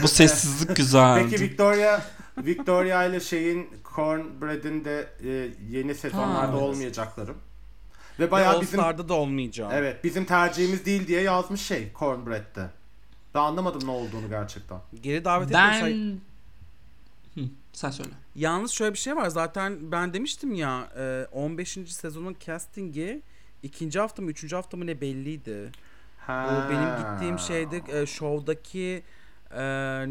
Bu 0.02 0.08
sessizlik 0.08 0.76
güzeldi. 0.76 1.28
Peki 1.30 1.42
Victoria 1.42 2.02
Victoria 2.38 3.04
ile 3.04 3.20
şeyin 3.20 3.70
Cornbread'in 3.94 4.84
de 4.84 5.08
e, 5.24 5.50
yeni 5.70 5.94
sezonlarda 5.94 6.38
Ha, 6.38 6.50
evet. 6.52 6.62
olmayacakları. 6.62 7.34
Ve 8.20 8.30
bayağı 8.30 8.60
bizim 8.60 8.80
Star'da 8.80 9.08
da 9.08 9.14
olmayacağım. 9.14 9.72
evet 9.74 10.04
bizim 10.04 10.24
tercihimiz 10.24 10.86
değil 10.86 11.06
diye 11.06 11.20
yazmış 11.22 11.60
şey 11.60 11.92
Cornbread'de. 11.98 12.70
Ben 13.34 13.40
anlamadım 13.40 13.86
ne 13.88 13.90
olduğunu 13.90 14.28
gerçekten. 14.28 14.78
Geri 15.02 15.24
davet. 15.24 15.52
Ben... 15.52 16.18
Hı, 17.34 17.40
sen 17.72 17.90
söyle. 17.90 18.10
Yalnız 18.34 18.70
şöyle 18.70 18.92
bir 18.92 18.98
şey 18.98 19.16
var. 19.16 19.28
Zaten 19.28 19.92
ben 19.92 20.14
demiştim 20.14 20.54
ya 20.54 20.88
e, 20.98 21.26
15. 21.32 21.78
sezonun 21.88 22.36
castingi 22.46 23.22
ikinci 23.62 24.00
hafta 24.00 24.22
mı 24.22 24.30
üçüncü 24.30 24.56
hafta 24.56 24.76
mı 24.76 24.86
ne 24.86 25.00
belliydi. 25.00 25.72
Ha. 26.26 26.48
Bu 26.50 26.70
benim 26.70 26.88
gittiğim 26.96 27.38
şeyde 27.38 28.00
e, 28.00 28.06
şovdaki 28.06 29.02
e, 29.50 29.62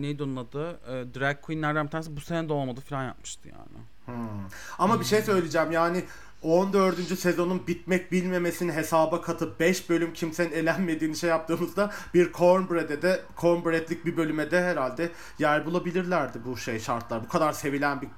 neydi 0.01 0.23
onun 0.23 0.35
adı? 0.35 0.71
E, 0.71 1.13
drag 1.19 1.41
queenlerden 1.41 1.85
bir 1.85 1.91
tanesi 1.91 2.17
bu 2.17 2.21
sene 2.21 2.49
de 2.49 2.53
olmadı 2.53 2.81
falan 2.81 3.03
yapmıştı 3.03 3.49
yani. 3.49 3.85
Hmm. 4.05 4.47
Ama 4.79 4.99
bir 4.99 5.05
şey 5.05 5.21
söyleyeceğim 5.21 5.71
yani 5.71 6.03
14. 6.43 7.19
sezonun 7.19 7.67
bitmek 7.67 8.11
bilmemesini 8.11 8.71
hesaba 8.71 9.21
katıp 9.21 9.59
5 9.59 9.89
bölüm 9.89 10.13
kimsenin 10.13 10.51
elenmediğini 10.51 11.15
şey 11.15 11.29
yaptığımızda 11.29 11.91
bir 12.13 12.33
Cornbread'e 12.33 13.01
de 13.01 13.21
Cornbread'lik 13.37 14.05
bir 14.05 14.17
bölüme 14.17 14.51
de 14.51 14.63
herhalde 14.63 15.11
yer 15.39 15.65
bulabilirlerdi 15.65 16.39
bu 16.45 16.57
şey 16.57 16.79
şartlar. 16.79 17.23
Bu 17.23 17.27
kadar 17.27 17.53
sevilen 17.53 18.01
bir 18.01 18.09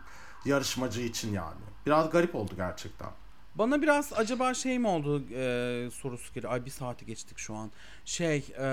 yarışmacı 0.46 1.02
için 1.02 1.34
yani. 1.34 1.62
Biraz 1.86 2.10
garip 2.10 2.36
oldu 2.36 2.54
gerçekten. 2.58 3.10
Bana 3.56 3.82
biraz 3.82 4.14
acaba 4.14 4.54
şey 4.54 4.80
mi 4.80 4.88
oldu 4.88 5.24
e, 5.36 5.90
sorusu 5.94 6.34
geliyor. 6.34 6.54
Ay 6.54 6.66
bir 6.66 6.72
saati 6.72 7.06
geçtik 7.06 7.38
şu 7.38 7.56
an. 7.56 7.72
Şey 8.06 8.38
e, 8.60 8.68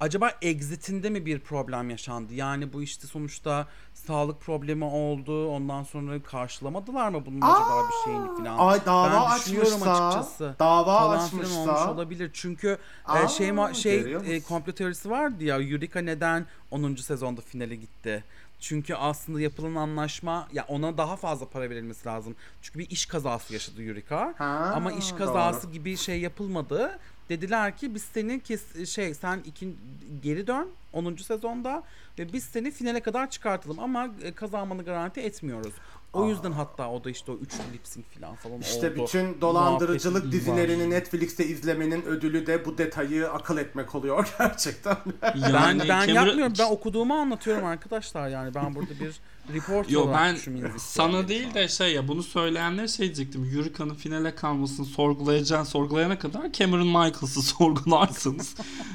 acaba 0.00 0.30
exit'inde 0.42 1.10
mi 1.10 1.26
bir 1.26 1.38
problem 1.40 1.90
yaşandı? 1.90 2.34
Yani 2.34 2.72
bu 2.72 2.82
işte 2.82 3.06
sonuçta 3.06 3.66
sağlık 3.94 4.40
problemi 4.40 4.84
oldu. 4.84 5.48
Ondan 5.48 5.82
sonra 5.82 6.22
karşılamadılar 6.22 7.08
mı 7.08 7.26
bunun 7.26 7.40
acaba 7.40 7.88
bir 7.88 8.04
şeyini 8.04 8.26
falan? 8.26 8.58
Ay 8.68 8.86
dava 8.86 9.12
ben 9.12 9.36
açmışsa, 9.36 9.90
açıkçası. 10.08 10.54
dava 10.58 10.84
falan 10.98 11.28
filan 11.28 11.44
olmuş 11.44 11.68
açmışsa 11.68 11.92
olabilir. 11.94 12.30
Çünkü 12.32 12.68
e, 13.08 13.12
Aa, 13.12 13.28
şey 13.28 13.48
ma- 13.48 13.74
şey 13.74 14.00
görüyor 14.00 14.24
e, 14.24 14.40
komplo 14.40 14.72
teorisi 14.72 15.10
vardı 15.10 15.44
ya. 15.44 15.60
Eureka 15.62 16.00
neden 16.00 16.46
10. 16.70 16.94
sezonda 16.96 17.40
finale 17.40 17.74
gitti? 17.76 18.24
Çünkü 18.60 18.94
aslında 18.94 19.40
yapılan 19.40 19.74
anlaşma 19.74 20.48
ya 20.52 20.64
ona 20.68 20.98
daha 20.98 21.16
fazla 21.16 21.48
para 21.48 21.70
verilmesi 21.70 22.08
lazım. 22.08 22.36
Çünkü 22.62 22.78
bir 22.78 22.90
iş 22.90 23.06
kazası 23.06 23.52
yaşadı 23.52 23.82
Eureka. 23.82 24.34
Ha, 24.38 24.72
Ama 24.74 24.92
iş 24.92 25.10
doğru. 25.10 25.18
kazası 25.18 25.70
gibi 25.70 25.96
şey 25.96 26.20
yapılmadı. 26.20 26.98
Dediler 27.28 27.76
ki 27.76 27.94
biz 27.94 28.02
seni 28.02 28.40
kes 28.40 28.90
şey 28.90 29.14
sen 29.14 29.42
ikin 29.46 29.78
geri 30.22 30.46
dön 30.46 30.68
10. 30.92 31.16
sezonda 31.16 31.82
ve 32.18 32.32
biz 32.32 32.44
seni 32.44 32.70
finale 32.70 33.00
kadar 33.00 33.30
çıkartalım 33.30 33.78
ama 33.78 34.08
e, 34.22 34.32
kazanmanı 34.32 34.84
garanti 34.84 35.20
etmiyoruz. 35.20 35.72
O 36.12 36.28
yüzden 36.28 36.52
hatta 36.52 36.90
o 36.90 37.04
da 37.04 37.10
işte 37.10 37.32
o 37.32 37.34
üçlü 37.34 37.58
lip 37.72 37.80
sync 37.86 38.04
falan 38.20 38.34
falan 38.34 38.60
İşte 38.60 38.90
oldu. 38.90 39.02
bütün 39.06 39.40
dolandırıcılık 39.40 40.24
Muhabbeti 40.24 40.40
dizilerini 40.46 40.82
var. 40.84 40.90
Netflix'te 40.90 41.46
izlemenin 41.46 42.02
ödülü 42.02 42.46
de 42.46 42.64
bu 42.64 42.78
detayı 42.78 43.30
akıl 43.30 43.58
etmek 43.58 43.94
oluyor 43.94 44.34
gerçekten. 44.38 44.96
Ben 45.22 45.50
Yani 45.52 45.78
ben 45.88 46.08
Cameron- 46.08 46.26
yapmıyorum. 46.26 46.52
Ben 46.58 46.70
okuduğumu 46.70 47.14
anlatıyorum 47.14 47.64
arkadaşlar 47.64 48.28
yani. 48.28 48.54
Ben 48.54 48.74
burada 48.74 48.90
bir 49.00 49.20
report 49.54 49.90
Yo 49.90 50.00
olarak 50.02 50.20
ben 50.20 50.76
sana 50.78 51.28
değil 51.28 51.54
de 51.54 51.68
şey 51.68 51.92
ya 51.94 52.08
bunu 52.08 52.22
söyleyenler 52.22 52.88
şey 52.88 53.06
diyecektim. 53.06 53.44
Yurika'nın 53.44 53.94
finale 53.94 54.34
kalmasını 54.34 54.86
sorgulayacağın 54.86 55.64
sorgulayana 55.64 56.18
kadar 56.18 56.52
Cameron 56.52 56.86
Michaels'ı 56.86 57.42
sorgularsanız 57.58 58.54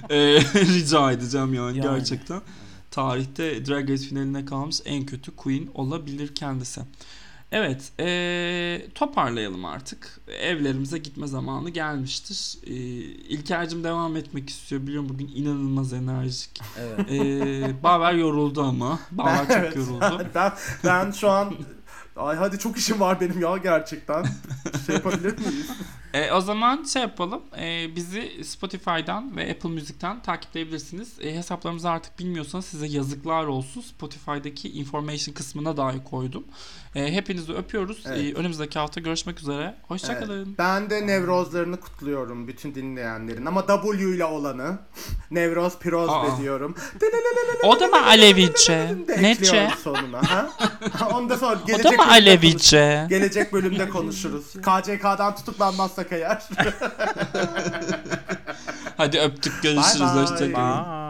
e, 0.10 0.16
rica 0.56 1.12
edeceğim 1.12 1.54
yani, 1.54 1.78
Yani. 1.78 1.98
gerçekten. 1.98 2.42
Tarihte 2.94 3.66
Drag 3.66 3.90
Race 3.90 4.08
finaline 4.08 4.46
kalmış 4.46 4.82
en 4.86 5.06
kötü 5.06 5.36
queen 5.36 5.68
olabilir 5.74 6.36
kendisi. 6.36 6.82
Evet, 7.52 7.92
e, 8.00 8.82
toparlayalım 8.96 9.66
artık. 9.66 10.20
Evlerimize 10.28 10.98
gitme 10.98 11.28
zamanı 11.28 11.70
gelmiştir. 11.70 12.58
E, 12.68 12.74
İlker'cim 13.30 13.84
devam 13.84 14.16
etmek 14.18 14.50
istiyor. 14.50 14.82
Biliyorum 14.82 15.10
bugün 15.10 15.32
inanılmaz 15.36 15.94
enerjik. 15.94 16.62
Evet. 16.80 17.12
E, 17.12 17.84
Baver 17.84 18.14
yoruldu 18.14 18.64
ama. 18.64 19.00
Baver 19.12 19.48
çok 19.48 19.58
Evet. 19.58 19.76
yoruldu. 19.76 20.28
ben 20.36 20.52
ben 20.84 21.12
şu 21.12 21.30
an 21.30 21.54
ay 22.16 22.38
hadi 22.38 22.60
çok 22.60 22.78
işim 22.78 23.00
var 23.00 23.22
benim 23.22 23.42
ya 23.42 23.58
gerçekten. 23.58 24.26
Şey 24.86 24.96
yapabilir 24.96 25.40
miyiz? 25.40 25.72
E, 26.14 26.32
o 26.32 26.42
zaman 26.42 26.84
şey 26.84 27.02
yapalım. 27.02 27.42
E, 27.60 27.96
bizi 27.96 28.44
Spotify'dan 28.44 29.38
ve 29.38 29.52
Apple 29.52 29.70
Music'ten 29.70 30.22
takipleyebilirsiniz. 30.22 31.20
E, 31.22 31.36
hesaplarımızı 31.36 31.90
artık 31.90 32.20
bilmiyorsanız 32.20 32.66
size 32.66 32.88
yazıklar 32.88 33.44
olsun. 33.44 33.82
Spotify'daki 33.82 34.70
information 34.72 35.34
kısmına 35.34 35.78
dahi 35.78 36.04
koydum. 36.04 36.44
E, 36.96 37.14
hepinizi 37.14 37.54
öpüyoruz. 37.54 38.04
Evet. 38.08 38.20
E, 38.20 38.34
önümüzdeki 38.34 38.80
hafta 38.80 39.02
görüşmek 39.02 39.40
üzere. 39.40 39.76
Hoşçakalın. 39.88 40.46
Evet. 40.48 40.58
Ben 40.60 40.90
de 40.90 41.08
Nevrozlarını 41.08 41.80
kutluyorum 41.80 42.48
bütün 42.48 42.76
dinleyenlerin 42.76 43.46
ama 43.46 43.68
W 43.68 44.16
ile 44.16 44.26
olanı 44.26 44.78
Nevroz 45.32 45.80
Piroz 45.80 46.10
Aa. 46.10 46.24
de 46.26 46.42
diyorum. 46.42 46.76
O 47.64 47.80
da 47.80 47.88
mı 47.88 48.06
Alevice? 48.06 48.96
Nece? 49.08 49.70
sonuna. 49.84 50.32
Ha? 50.32 50.50
Onu 51.14 51.30
da 51.30 51.38
sonra 51.38 51.60
O 51.64 51.68
gelecek 51.68 52.00
da 52.00 52.04
mı 52.04 52.12
Alevice? 52.12 53.06
Gelecek 53.10 53.54
bölümde 53.54 53.90
konuşuruz. 53.90 54.54
KCK'dan 54.54 55.36
tutuklanmazsak 55.36 56.12
eğer. 56.12 56.44
Hadi 58.98 59.20
öptük 59.20 59.64
görüşürüz. 59.64 60.02
Hoşçakalın. 60.02 61.03